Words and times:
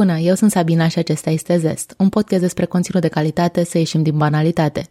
Bună, 0.00 0.18
eu 0.18 0.34
sunt 0.34 0.50
Sabina 0.50 0.88
și 0.88 0.98
acesta 0.98 1.30
este 1.30 1.56
Zest, 1.56 1.94
un 1.98 2.08
podcast 2.08 2.40
despre 2.40 2.64
conținut 2.64 3.00
de 3.00 3.08
calitate 3.08 3.64
să 3.64 3.78
ieșim 3.78 4.02
din 4.02 4.16
banalitate. 4.16 4.88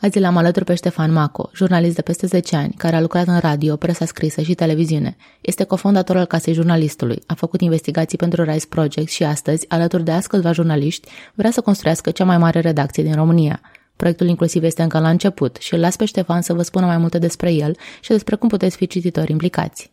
Azi 0.00 0.18
l-am 0.18 0.36
alături 0.36 0.64
pe 0.64 0.74
Ștefan 0.74 1.12
Maco, 1.12 1.50
jurnalist 1.54 1.94
de 1.94 2.02
peste 2.02 2.26
10 2.26 2.56
ani, 2.56 2.74
care 2.76 2.96
a 2.96 3.00
lucrat 3.00 3.26
în 3.26 3.38
radio, 3.38 3.76
presa 3.76 4.04
scrisă 4.04 4.42
și 4.42 4.54
televiziune. 4.54 5.16
Este 5.40 5.64
cofondator 5.64 6.16
al 6.16 6.24
Casei 6.24 6.54
Jurnalistului, 6.54 7.22
a 7.26 7.34
făcut 7.34 7.60
investigații 7.60 8.18
pentru 8.18 8.42
Rise 8.42 8.66
Project 8.68 9.10
și 9.10 9.24
astăzi, 9.24 9.68
alături 9.68 10.04
de 10.04 10.18
câțiva 10.28 10.52
jurnaliști, 10.52 11.08
vrea 11.34 11.50
să 11.50 11.60
construiască 11.60 12.10
cea 12.10 12.24
mai 12.24 12.38
mare 12.38 12.60
redacție 12.60 13.02
din 13.02 13.14
România. 13.14 13.60
Proiectul 13.96 14.26
inclusiv 14.26 14.62
este 14.62 14.82
încă 14.82 14.98
la 14.98 15.08
început 15.08 15.56
și 15.56 15.74
îl 15.74 15.80
las 15.80 15.96
pe 15.96 16.04
Ștefan 16.04 16.42
să 16.42 16.52
vă 16.52 16.62
spună 16.62 16.86
mai 16.86 16.98
multe 16.98 17.18
despre 17.18 17.52
el 17.52 17.76
și 18.00 18.10
despre 18.10 18.36
cum 18.36 18.48
puteți 18.48 18.76
fi 18.76 18.86
cititori 18.86 19.30
implicați. 19.30 19.92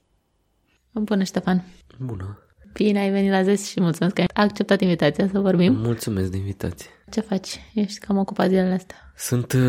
Bună, 0.91 1.23
Ștefan! 1.23 1.63
Bună! 1.99 2.46
Bine 2.77 2.99
ai 2.99 3.09
venit 3.11 3.31
la 3.31 3.43
ZES 3.43 3.67
și 3.67 3.81
mulțumesc 3.81 4.15
că 4.15 4.21
ai 4.21 4.27
acceptat 4.33 4.81
invitația 4.81 5.29
să 5.31 5.39
vorbim. 5.39 5.73
Mulțumesc 5.73 6.31
de 6.31 6.37
invitație. 6.37 6.89
Ce 7.11 7.19
faci? 7.19 7.59
Ești 7.73 7.99
cam 7.99 8.17
ocupat 8.17 8.47
zilele 8.47 8.73
astea. 8.73 9.11
Sunt 9.15 9.53
uh, 9.53 9.61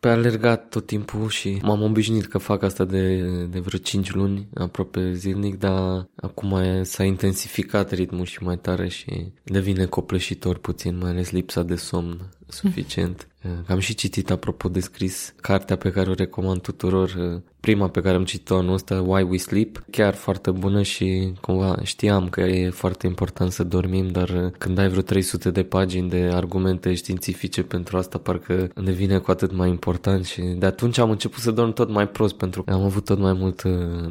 pe 0.00 0.08
alergat 0.08 0.68
tot 0.68 0.86
timpul 0.86 1.28
și 1.28 1.58
m-am 1.62 1.82
obișnuit 1.82 2.26
că 2.26 2.38
fac 2.38 2.62
asta 2.62 2.84
de, 2.84 3.16
de 3.50 3.58
vreo 3.58 3.78
5 3.78 4.12
luni, 4.12 4.48
aproape 4.54 5.12
zilnic, 5.12 5.58
dar 5.58 6.08
acum 6.16 6.56
s-a 6.82 7.04
intensificat 7.04 7.90
ritmul 7.90 8.24
și 8.24 8.42
mai 8.42 8.56
tare 8.56 8.88
și 8.88 9.32
devine 9.44 9.84
copleșitor 9.84 10.58
puțin, 10.58 10.98
mai 10.98 11.10
ales 11.10 11.30
lipsa 11.30 11.62
de 11.62 11.74
somn 11.74 12.28
suficient. 12.52 13.26
Am 13.66 13.78
și 13.78 13.94
citit, 13.94 14.30
apropo 14.30 14.68
de 14.68 14.80
scris, 14.80 15.34
cartea 15.40 15.76
pe 15.76 15.90
care 15.90 16.10
o 16.10 16.14
recomand 16.14 16.60
tuturor, 16.60 17.42
prima 17.60 17.88
pe 17.88 18.00
care 18.00 18.16
am 18.16 18.24
citit-o 18.24 18.56
anul 18.56 18.72
ăsta, 18.72 19.00
Why 19.00 19.22
We 19.22 19.36
Sleep, 19.36 19.84
chiar 19.90 20.14
foarte 20.14 20.50
bună 20.50 20.82
și 20.82 21.32
cumva 21.40 21.76
știam 21.82 22.28
că 22.28 22.40
e 22.40 22.70
foarte 22.70 23.06
important 23.06 23.52
să 23.52 23.64
dormim, 23.64 24.08
dar 24.08 24.52
când 24.58 24.78
ai 24.78 24.88
vreo 24.88 25.02
300 25.02 25.50
de 25.50 25.62
pagini 25.62 26.08
de 26.08 26.30
argumente 26.32 26.94
științifice 26.94 27.62
pentru 27.62 27.96
asta, 27.96 28.18
parcă 28.18 28.68
devine 28.84 29.18
cu 29.18 29.30
atât 29.30 29.52
mai 29.52 29.68
important 29.68 30.24
și 30.24 30.40
de 30.40 30.66
atunci 30.66 30.98
am 30.98 31.10
început 31.10 31.40
să 31.40 31.50
dorm 31.50 31.72
tot 31.72 31.90
mai 31.90 32.08
prost 32.08 32.34
pentru 32.34 32.62
că 32.62 32.72
am 32.72 32.82
avut 32.82 33.04
tot 33.04 33.18
mai 33.18 33.32
mult 33.32 33.62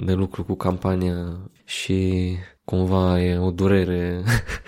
de 0.05 0.13
lucru 0.13 0.43
cu 0.43 0.55
campania 0.55 1.39
și 1.65 2.31
cumva 2.63 3.21
e 3.21 3.37
o 3.37 3.51
durere 3.51 4.23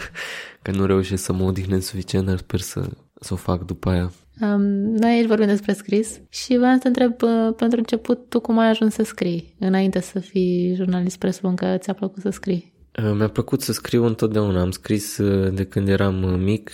că 0.62 0.72
nu 0.72 0.86
reușesc 0.86 1.24
să 1.24 1.34
mă 1.34 1.44
odihnesc 1.44 1.88
suficient, 1.88 2.26
dar 2.26 2.38
sper 2.38 2.60
să, 2.60 2.90
să 3.24 3.34
o 3.34 3.36
fac 3.36 3.66
după 3.66 3.90
aia. 3.90 4.12
Um, 4.42 4.62
noi 4.96 5.12
aici 5.12 5.28
vorbim 5.28 5.48
despre 5.48 5.74
scris 5.74 6.20
și 6.30 6.58
vreau 6.58 6.74
să 6.74 6.80
te 6.80 6.88
întreb 6.88 7.22
uh, 7.22 7.54
pentru 7.56 7.78
început 7.78 8.30
tu 8.30 8.40
cum 8.40 8.58
ai 8.58 8.70
ajuns 8.70 8.94
să 8.94 9.04
scrii 9.04 9.56
înainte 9.60 10.00
să 10.00 10.20
fii 10.20 10.74
jurnalist, 10.76 11.18
presupun 11.18 11.56
că 11.56 11.78
ți-a 11.78 11.94
plăcut 11.94 12.22
să 12.22 12.30
scrii. 12.30 12.74
Uh, 13.00 13.14
mi-a 13.16 13.28
plăcut 13.28 13.62
să 13.62 13.72
scriu 13.72 14.06
întotdeauna. 14.06 14.62
Am 14.62 14.72
scris 14.72 15.18
uh, 15.18 15.54
de 15.54 15.64
când 15.64 15.88
eram 15.88 16.24
uh, 16.24 16.40
mic. 16.40 16.72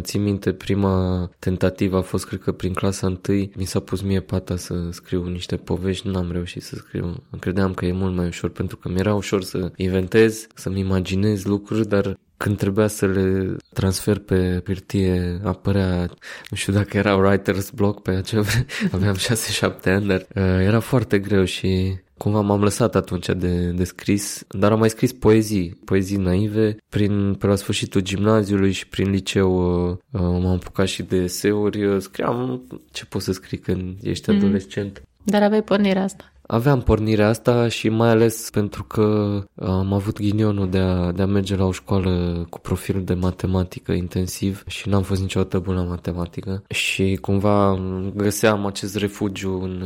Țin 0.00 0.22
minte, 0.22 0.52
prima 0.52 1.30
tentativă 1.38 1.96
a 1.96 2.00
fost, 2.00 2.26
cred 2.26 2.40
că, 2.40 2.52
prin 2.52 2.72
clasa 2.72 3.06
întâi. 3.06 3.50
Mi 3.56 3.64
s-a 3.64 3.80
pus 3.80 4.00
mie 4.00 4.20
pata 4.20 4.56
să 4.56 4.74
scriu 4.90 5.24
niște 5.24 5.56
povești, 5.56 6.08
nu 6.08 6.18
am 6.18 6.32
reușit 6.32 6.62
să 6.62 6.74
scriu. 6.76 7.22
Credeam 7.40 7.74
că 7.74 7.86
e 7.86 7.92
mult 7.92 8.14
mai 8.14 8.26
ușor, 8.26 8.50
pentru 8.50 8.76
că 8.76 8.88
mi-era 8.88 9.14
ușor 9.14 9.42
să 9.42 9.72
inventez, 9.76 10.46
să-mi 10.54 10.80
imaginez 10.80 11.44
lucruri, 11.44 11.88
dar 11.88 12.18
când 12.42 12.56
trebuia 12.56 12.86
să 12.86 13.06
le 13.06 13.56
transfer 13.72 14.18
pe 14.18 14.62
hârtie, 14.64 15.40
apărea, 15.44 16.10
nu 16.50 16.56
știu 16.56 16.72
dacă 16.72 16.96
era 16.96 17.20
writer's 17.20 17.70
block 17.74 18.02
pe 18.02 18.10
acea 18.10 18.40
vreme, 18.48 18.66
aveam 18.92 19.14
6-7 19.14 19.84
ani, 19.84 20.06
dar 20.06 20.26
uh, 20.34 20.42
era 20.42 20.80
foarte 20.80 21.18
greu 21.18 21.44
și 21.44 21.96
cumva 22.16 22.40
m-am 22.40 22.62
lăsat 22.62 22.94
atunci 22.94 23.26
de, 23.26 23.70
de 23.70 23.84
scris, 23.84 24.44
dar 24.48 24.72
am 24.72 24.78
mai 24.78 24.90
scris 24.90 25.12
poezii, 25.12 25.78
poezii 25.84 26.16
naive, 26.16 26.76
prin, 26.88 27.34
pe 27.34 27.46
la 27.46 27.54
sfârșitul 27.54 28.00
gimnaziului 28.00 28.72
și 28.72 28.86
prin 28.88 29.10
liceu 29.10 29.50
uh, 29.90 29.96
uh, 30.10 30.20
m-am 30.20 30.46
apucat 30.46 30.86
și 30.86 31.02
de 31.02 31.16
eseuri, 31.16 32.00
scriam 32.00 32.62
ce 32.92 33.04
poți 33.04 33.24
să 33.24 33.32
scrii 33.32 33.58
când 33.58 33.96
ești 34.02 34.30
mm. 34.30 34.36
adolescent. 34.36 35.02
Dar 35.24 35.42
aveai 35.42 35.62
pornirea 35.62 36.02
asta. 36.02 36.31
Aveam 36.52 36.80
pornirea 36.80 37.28
asta 37.28 37.68
și 37.68 37.88
mai 37.88 38.08
ales 38.08 38.50
pentru 38.50 38.84
că 38.84 39.38
am 39.54 39.92
avut 39.92 40.18
ghinionul 40.18 40.70
de 40.70 40.78
a, 40.78 41.12
de 41.12 41.22
a 41.22 41.26
merge 41.26 41.56
la 41.56 41.64
o 41.64 41.72
școală 41.72 42.46
cu 42.50 42.58
profil 42.58 43.02
de 43.04 43.14
matematică 43.14 43.92
intensiv 43.92 44.62
și 44.66 44.88
n-am 44.88 45.02
fost 45.02 45.20
niciodată 45.20 45.58
bun 45.58 45.74
la 45.74 45.82
matematică. 45.82 46.64
Și 46.68 47.18
cumva 47.20 47.78
găseam 48.14 48.66
acest 48.66 48.96
refugiu 48.96 49.60
în, 49.62 49.82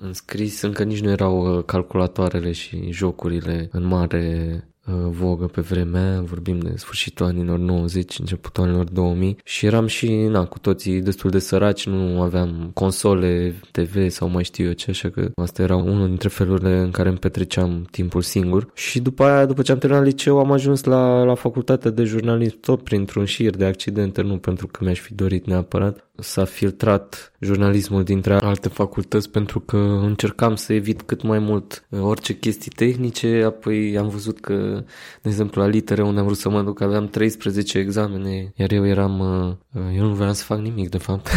în 0.00 0.12
scris, 0.12 0.60
încă 0.60 0.82
nici 0.84 1.00
nu 1.00 1.10
erau 1.10 1.62
calculatoarele 1.66 2.52
și 2.52 2.90
jocurile 2.90 3.68
în 3.72 3.86
mare 3.86 4.54
Uh, 4.64 4.69
vogă 5.10 5.46
pe 5.46 5.60
vremea, 5.60 6.20
vorbim 6.20 6.58
de 6.58 6.72
sfârșitul 6.76 7.26
anilor 7.26 7.58
90, 7.58 8.18
începutul 8.18 8.64
anilor 8.64 8.84
2000 8.84 9.36
și 9.44 9.66
eram 9.66 9.86
și, 9.86 10.12
na, 10.12 10.44
cu 10.44 10.58
toții 10.58 11.00
destul 11.00 11.30
de 11.30 11.38
săraci, 11.38 11.86
nu 11.86 12.22
aveam 12.22 12.70
console, 12.74 13.54
TV 13.70 14.08
sau 14.08 14.28
mai 14.28 14.44
știu 14.44 14.66
eu 14.66 14.72
ce, 14.72 14.90
așa 14.90 15.08
că 15.08 15.30
asta 15.34 15.62
era 15.62 15.76
unul 15.76 16.06
dintre 16.06 16.28
felurile 16.28 16.78
în 16.78 16.90
care 16.90 17.08
îmi 17.08 17.18
petreceam 17.18 17.86
timpul 17.90 18.22
singur. 18.22 18.70
Și 18.74 19.00
după 19.00 19.24
aia, 19.24 19.46
după 19.46 19.62
ce 19.62 19.72
am 19.72 19.78
terminat 19.78 20.04
liceu, 20.04 20.38
am 20.38 20.52
ajuns 20.52 20.84
la, 20.84 21.22
la 21.22 21.34
facultatea 21.34 21.90
de 21.90 22.04
jurnalism 22.04 22.60
tot 22.60 22.82
printr-un 22.82 23.24
șir 23.24 23.56
de 23.56 23.64
accidente, 23.64 24.22
nu 24.22 24.38
pentru 24.38 24.66
că 24.66 24.84
mi-aș 24.84 25.00
fi 25.00 25.14
dorit 25.14 25.46
neapărat 25.46 26.09
s-a 26.20 26.44
filtrat 26.44 27.32
jurnalismul 27.40 28.02
dintre 28.02 28.34
alte 28.34 28.68
facultăți 28.68 29.30
pentru 29.30 29.60
că 29.60 29.76
încercam 30.02 30.54
să 30.54 30.72
evit 30.72 31.02
cât 31.02 31.22
mai 31.22 31.38
mult 31.38 31.84
uh, 31.88 32.00
orice 32.00 32.38
chestii 32.38 32.70
tehnice, 32.70 33.42
apoi 33.46 33.98
am 33.98 34.08
văzut 34.08 34.40
că, 34.40 34.84
de 35.22 35.28
exemplu, 35.28 35.62
la 35.62 35.68
litere 35.68 36.02
unde 36.02 36.20
am 36.20 36.26
vrut 36.26 36.38
să 36.38 36.48
mă 36.48 36.62
duc 36.62 36.80
aveam 36.80 37.06
13 37.06 37.78
examene, 37.78 38.52
iar 38.56 38.72
eu 38.72 38.86
eram, 38.86 39.18
uh, 39.18 39.82
uh, 39.82 39.96
eu 39.96 40.06
nu 40.06 40.14
vreau 40.14 40.32
să 40.32 40.44
fac 40.44 40.58
nimic 40.58 40.88
de 40.88 40.98
fapt. 40.98 41.28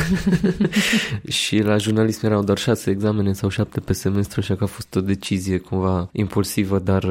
Și 1.27 1.57
la 1.57 1.77
jurnalism 1.77 2.25
erau 2.25 2.43
doar 2.43 2.57
6 2.57 2.89
examene 2.89 3.33
sau 3.33 3.49
7 3.49 3.79
pe 3.79 3.93
semestru, 3.93 4.39
așa 4.39 4.55
că 4.55 4.63
a 4.63 4.67
fost 4.67 4.95
o 4.95 5.01
decizie 5.01 5.57
cumva 5.57 6.09
impulsivă, 6.11 6.79
dar 6.79 7.03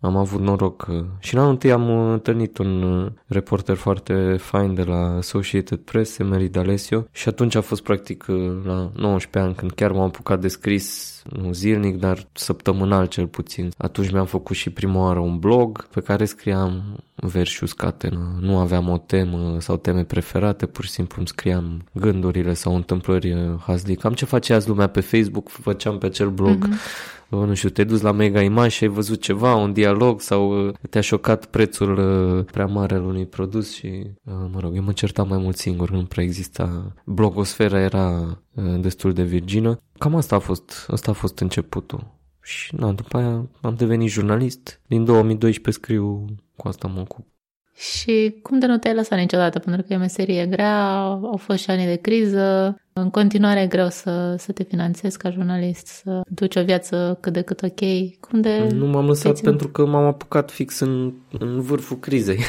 am 0.00 0.16
avut 0.16 0.40
noroc 0.40 0.88
și 1.18 1.34
la 1.34 1.48
întâi 1.48 1.72
am 1.72 2.10
întâlnit 2.12 2.58
un 2.58 3.12
reporter 3.26 3.76
foarte 3.76 4.36
fain 4.38 4.74
de 4.74 4.82
la 4.82 5.16
Associated 5.16 5.78
Press, 5.78 6.18
Emery 6.18 6.50
D'Alessio, 6.50 7.10
și 7.14 7.28
atunci 7.28 7.54
a 7.54 7.60
fost 7.60 7.82
practic 7.82 8.24
la 8.64 8.90
19 8.94 9.38
ani 9.38 9.54
când 9.54 9.72
chiar 9.72 9.90
m-am 9.90 10.02
apucat 10.02 10.40
de 10.40 10.48
scris 10.48 11.13
nu 11.32 11.52
zilnic, 11.52 11.98
dar 11.98 12.26
săptămânal 12.32 13.06
cel 13.06 13.26
puțin. 13.26 13.72
Atunci 13.76 14.10
mi-am 14.10 14.26
făcut 14.26 14.56
și 14.56 14.70
prima 14.70 15.00
oară 15.00 15.18
un 15.18 15.38
blog 15.38 15.86
pe 15.86 16.00
care 16.00 16.24
scriam 16.24 16.82
versi 17.14 17.62
uscate. 17.62 18.08
Nu 18.40 18.58
aveam 18.58 18.88
o 18.88 18.98
temă 18.98 19.56
sau 19.60 19.76
teme 19.76 20.04
preferate, 20.04 20.66
pur 20.66 20.84
și 20.84 20.90
simplu 20.90 21.16
îmi 21.18 21.28
scriam 21.28 21.84
gândurile 21.92 22.54
sau 22.54 22.74
întâmplări 22.74 23.32
uh, 23.32 23.60
hazlic. 23.66 24.00
Cam 24.00 24.12
ce 24.12 24.24
face 24.24 24.52
azi 24.52 24.68
lumea 24.68 24.86
pe 24.86 25.00
Facebook, 25.00 25.48
făceam 25.48 25.98
pe 25.98 26.06
acel 26.06 26.30
blog. 26.30 26.68
Mm-hmm 26.68 27.22
nu 27.28 27.54
știu, 27.54 27.68
te-ai 27.68 27.86
dus 27.86 28.00
la 28.00 28.12
Mega 28.12 28.40
Image 28.40 28.68
și 28.68 28.84
ai 28.84 28.90
văzut 28.90 29.20
ceva, 29.20 29.54
un 29.54 29.72
dialog 29.72 30.20
sau 30.20 30.66
uh, 30.66 30.74
te-a 30.90 31.00
șocat 31.00 31.46
prețul 31.46 31.98
uh, 31.98 32.44
prea 32.52 32.66
mare 32.66 32.94
al 32.94 33.04
unui 33.04 33.26
produs 33.26 33.74
și, 33.74 34.06
mă 34.24 34.60
rog, 34.60 34.76
eu 34.76 34.82
mă 34.82 34.92
certam 34.92 35.28
mai 35.28 35.38
mult 35.38 35.56
singur, 35.56 35.90
nu 35.90 36.04
prea 36.04 36.24
exista. 36.24 36.92
Blogosfera 37.04 37.80
era 37.80 38.38
destul 38.80 39.12
de 39.12 39.22
virgină. 39.22 39.80
Cam 39.98 40.14
asta 40.14 40.34
a 40.34 40.38
fost, 40.38 40.86
asta 40.88 41.10
a 41.10 41.14
fost 41.14 41.38
începutul. 41.38 42.12
Și 42.42 42.74
na, 42.74 42.92
după 42.92 43.16
aia 43.16 43.48
am 43.60 43.74
devenit 43.76 44.10
jurnalist. 44.10 44.80
Din 44.86 45.04
2012 45.04 45.82
scriu, 45.82 46.24
cu 46.56 46.68
asta 46.68 46.88
mă 46.88 47.00
ocup. 47.00 47.26
Și 47.74 48.38
cum 48.42 48.58
de 48.58 48.66
nu 48.66 48.78
te-ai 48.78 48.94
lăsat 48.94 49.18
niciodată? 49.18 49.58
Pentru 49.58 49.82
că 49.82 49.92
e 49.92 49.96
o 49.96 49.98
meserie 49.98 50.46
grea, 50.46 50.96
au 51.02 51.36
fost 51.36 51.62
și 51.62 51.70
ani 51.70 51.84
de 51.84 51.96
criză, 51.96 52.76
în 53.00 53.10
continuare 53.10 53.60
e 53.60 53.66
greu 53.66 53.88
să, 53.88 54.34
să 54.38 54.52
te 54.52 54.62
finanțezi 54.62 55.18
ca 55.18 55.30
jurnalist, 55.30 55.86
să 55.86 56.20
duci 56.28 56.56
o 56.56 56.62
viață 56.62 57.18
cât 57.20 57.32
de 57.32 57.42
cât 57.42 57.62
ok. 57.62 57.80
Cum 58.20 58.40
de 58.40 58.68
nu 58.74 58.86
m-am 58.86 59.06
lăsat 59.06 59.40
pentru 59.40 59.68
că 59.68 59.86
m-am 59.86 60.04
apucat 60.04 60.50
fix 60.50 60.78
în, 60.78 61.12
în 61.38 61.60
vârful 61.60 61.96
crizei. 61.96 62.40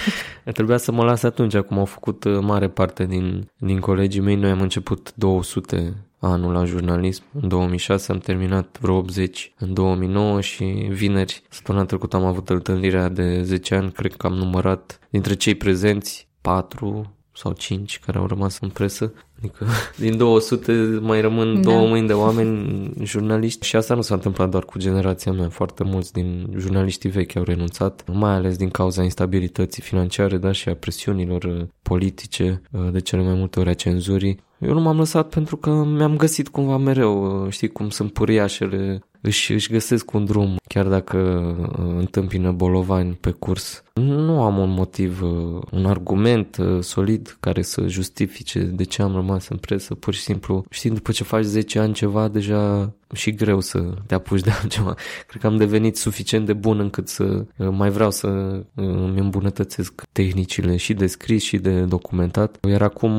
Trebuia 0.52 0.76
să 0.76 0.92
mă 0.92 1.04
las 1.04 1.22
atunci, 1.22 1.54
acum 1.54 1.78
au 1.78 1.84
făcut 1.84 2.24
uh, 2.24 2.38
mare 2.40 2.68
parte 2.68 3.06
din, 3.06 3.48
din 3.56 3.78
colegii 3.78 4.20
mei. 4.20 4.36
Noi 4.36 4.50
am 4.50 4.60
început 4.60 5.12
200 5.14 5.94
anul 6.18 6.52
la 6.52 6.64
jurnalism. 6.64 7.22
În 7.40 7.48
2006 7.48 8.12
am 8.12 8.18
terminat 8.18 8.78
vreo 8.80 8.96
80 8.96 9.52
în 9.58 9.74
2009 9.74 10.40
și 10.40 10.64
vineri, 10.90 11.42
săptămâna 11.48 11.84
trecută 11.84 12.16
am 12.16 12.24
avut 12.24 12.48
întâlnirea 12.48 13.08
de 13.08 13.42
10 13.42 13.74
ani, 13.74 13.92
cred 13.92 14.14
că 14.14 14.26
am 14.26 14.34
numărat 14.34 14.98
dintre 15.10 15.34
cei 15.34 15.54
prezenți 15.54 16.28
4 16.40 17.14
sau 17.40 17.52
5 17.52 17.98
care 17.98 18.18
au 18.18 18.26
rămas 18.26 18.58
în 18.60 18.68
presă. 18.68 19.12
Adică 19.38 19.66
din 20.04 20.16
200 20.16 20.72
mai 21.00 21.20
rămân 21.20 21.54
da. 21.54 21.70
două 21.70 21.88
mâini 21.88 22.06
de 22.06 22.12
oameni 22.12 22.92
jurnaliști 23.02 23.66
și 23.66 23.76
asta 23.76 23.94
nu 23.94 24.00
s-a 24.00 24.14
întâmplat 24.14 24.50
doar 24.50 24.64
cu 24.64 24.78
generația 24.78 25.32
mea. 25.32 25.48
Foarte 25.48 25.84
mulți 25.84 26.12
din 26.12 26.54
jurnaliștii 26.58 27.10
vechi 27.10 27.36
au 27.36 27.42
renunțat, 27.42 28.04
mai 28.12 28.32
ales 28.32 28.56
din 28.56 28.70
cauza 28.70 29.02
instabilității 29.02 29.82
financiare, 29.82 30.36
dar 30.36 30.54
și 30.54 30.68
a 30.68 30.74
presiunilor 30.74 31.68
politice, 31.82 32.62
de 32.92 33.00
cele 33.00 33.22
mai 33.22 33.34
multe 33.34 33.60
ori 33.60 33.68
a 33.68 33.74
cenzurii. 33.74 34.40
Eu 34.58 34.72
nu 34.72 34.80
m-am 34.80 34.96
lăsat 34.96 35.28
pentru 35.28 35.56
că 35.56 35.70
mi-am 35.70 36.16
găsit 36.16 36.48
cumva 36.48 36.76
mereu, 36.76 37.46
știi 37.50 37.68
cum 37.68 37.88
sunt 37.88 38.12
puriașele, 38.12 39.00
își, 39.20 39.52
își 39.52 39.70
găsesc 39.72 40.12
un 40.12 40.24
drum, 40.24 40.56
chiar 40.68 40.86
dacă 40.86 41.18
uh, 41.58 41.94
întâmpină 41.98 42.52
bolovani 42.52 43.18
pe 43.20 43.30
curs. 43.30 43.82
Nu 44.00 44.42
am 44.42 44.58
un 44.58 44.70
motiv, 44.70 45.22
uh, 45.22 45.62
un 45.70 45.86
argument 45.86 46.56
uh, 46.56 46.82
solid 46.82 47.36
care 47.40 47.62
să 47.62 47.86
justifice 47.86 48.58
de 48.60 48.84
ce 48.84 49.02
am 49.02 49.14
rămas 49.14 49.48
în 49.48 49.56
presă. 49.56 49.94
Pur 49.94 50.14
și 50.14 50.20
simplu, 50.20 50.64
știi, 50.70 50.90
după 50.90 51.12
ce 51.12 51.24
faci 51.24 51.44
10 51.44 51.78
ani 51.78 51.94
ceva, 51.94 52.28
deja 52.28 52.92
și 53.12 53.32
greu 53.34 53.60
să 53.60 53.94
te 54.06 54.14
apuci 54.14 54.40
de 54.40 54.50
altceva. 54.62 54.94
Cred 55.26 55.40
că 55.40 55.46
am 55.46 55.56
devenit 55.56 55.96
suficient 55.96 56.46
de 56.46 56.52
bun 56.52 56.78
încât 56.78 57.08
să 57.08 57.24
uh, 57.56 57.68
mai 57.70 57.90
vreau 57.90 58.10
să 58.10 58.26
îmi 58.74 59.20
îmbunătățesc 59.20 60.02
tehnicile 60.12 60.76
și 60.76 60.94
de 60.94 61.06
scris 61.06 61.42
și 61.42 61.58
de 61.58 61.80
documentat. 61.80 62.66
Iar 62.68 62.82
acum 62.82 63.12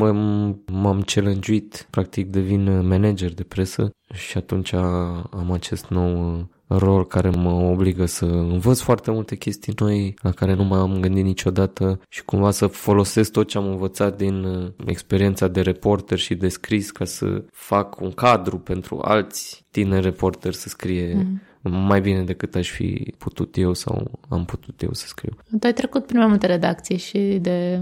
m-am 0.71 1.01
challenge 1.01 1.63
practic 1.89 2.27
devin 2.27 2.87
manager 2.87 3.33
de 3.33 3.43
presă 3.43 3.91
și 4.13 4.37
atunci 4.37 4.73
am 4.73 5.51
acest 5.51 5.85
nou 5.87 6.45
rol 6.77 7.05
care 7.05 7.29
mă 7.29 7.51
obligă 7.51 8.05
să 8.05 8.25
învăț 8.25 8.79
foarte 8.79 9.11
multe 9.11 9.35
chestii 9.35 9.73
noi 9.79 10.13
la 10.21 10.31
care 10.31 10.53
nu 10.53 10.63
m-am 10.63 10.99
gândit 10.99 11.23
niciodată 11.23 11.99
și 12.09 12.25
cumva 12.25 12.51
să 12.51 12.67
folosesc 12.67 13.31
tot 13.31 13.47
ce 13.47 13.57
am 13.57 13.67
învățat 13.67 14.17
din 14.17 14.43
uh, 14.43 14.71
experiența 14.85 15.47
de 15.47 15.61
reporter 15.61 16.17
și 16.17 16.35
de 16.35 16.47
scris 16.47 16.91
ca 16.91 17.05
să 17.05 17.43
fac 17.51 17.99
un 17.99 18.11
cadru 18.11 18.57
pentru 18.57 18.99
alți 19.01 19.65
tineri 19.71 20.03
reporteri 20.03 20.55
să 20.55 20.69
scrie 20.69 21.13
mm 21.13 21.41
mai 21.63 22.01
bine 22.01 22.23
decât 22.23 22.55
aș 22.55 22.69
fi 22.69 23.13
putut 23.17 23.57
eu 23.57 23.73
sau 23.73 24.19
am 24.29 24.45
putut 24.45 24.81
eu 24.81 24.93
să 24.93 25.07
scriu. 25.07 25.31
Tu 25.59 25.65
ai 25.65 25.73
trecut 25.73 26.05
prin 26.05 26.19
mai 26.19 26.27
multe 26.27 26.45
redacții 26.45 26.97
și 26.97 27.37
de 27.41 27.81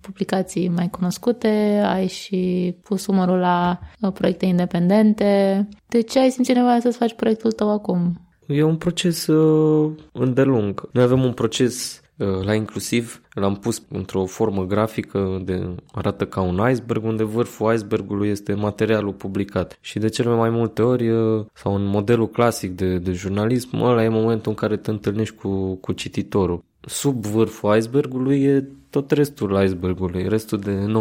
publicații 0.00 0.68
mai 0.68 0.88
cunoscute, 0.90 1.82
ai 1.84 2.06
și 2.06 2.74
pus 2.82 3.06
umărul 3.06 3.38
la 3.38 3.78
uh, 4.00 4.12
proiecte 4.12 4.46
independente. 4.46 5.68
De 5.86 6.00
ce 6.00 6.18
ai 6.18 6.30
simțit 6.30 6.54
nevoia 6.54 6.80
să-ți 6.80 6.96
faci 6.96 7.14
proiectul 7.14 7.52
tău 7.52 7.70
acum? 7.72 8.29
E 8.52 8.62
un 8.62 8.76
proces 8.76 9.26
uh, 9.26 9.92
îndelung. 10.12 10.88
Noi 10.92 11.02
avem 11.02 11.24
un 11.24 11.32
proces 11.32 12.02
uh, 12.16 12.44
la 12.44 12.54
inclusiv, 12.54 13.22
l-am 13.34 13.56
pus 13.56 13.82
într-o 13.88 14.24
formă 14.24 14.66
grafică 14.66 15.40
de 15.44 15.74
arată 15.92 16.26
ca 16.26 16.40
un 16.40 16.70
iceberg, 16.70 17.04
unde 17.04 17.24
vârful 17.24 17.74
icebergului 17.74 18.28
este 18.28 18.54
materialul 18.54 19.12
publicat. 19.12 19.78
Și 19.80 19.98
de 19.98 20.08
cele 20.08 20.34
mai 20.34 20.50
multe 20.50 20.82
ori, 20.82 21.10
uh, 21.10 21.44
sau 21.52 21.74
în 21.74 21.84
modelul 21.84 22.28
clasic 22.28 22.76
de, 22.76 22.98
de 22.98 23.12
jurnalism, 23.12 23.82
ăla 23.82 24.04
e 24.04 24.08
momentul 24.08 24.50
în 24.50 24.56
care 24.56 24.76
te 24.76 24.90
întâlnești 24.90 25.34
cu, 25.34 25.74
cu 25.74 25.92
cititorul. 25.92 26.64
Sub 26.80 27.26
vârful 27.26 27.76
icebergului 27.76 28.42
e 28.42 28.68
tot 28.90 29.10
restul 29.10 29.62
icebergului, 29.64 30.28
restul 30.28 30.58
de 30.58 30.92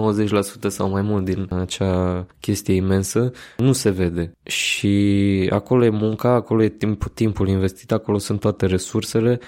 90% 0.67 0.67
sau 0.67 0.89
mai 0.89 1.01
mult 1.01 1.25
din 1.25 1.47
acea 1.49 2.25
chestie 2.39 2.73
imensă, 2.73 3.31
nu 3.57 3.71
se 3.71 3.89
vede. 3.89 4.31
Și 4.43 5.47
acolo 5.53 5.85
e 5.85 5.89
munca, 5.89 6.29
acolo 6.29 6.63
e 6.63 6.69
timp, 6.69 7.03
timpul 7.13 7.47
investit, 7.47 7.91
acolo 7.91 8.17
sunt 8.17 8.39
toate 8.39 8.65
resursele. 8.65 9.39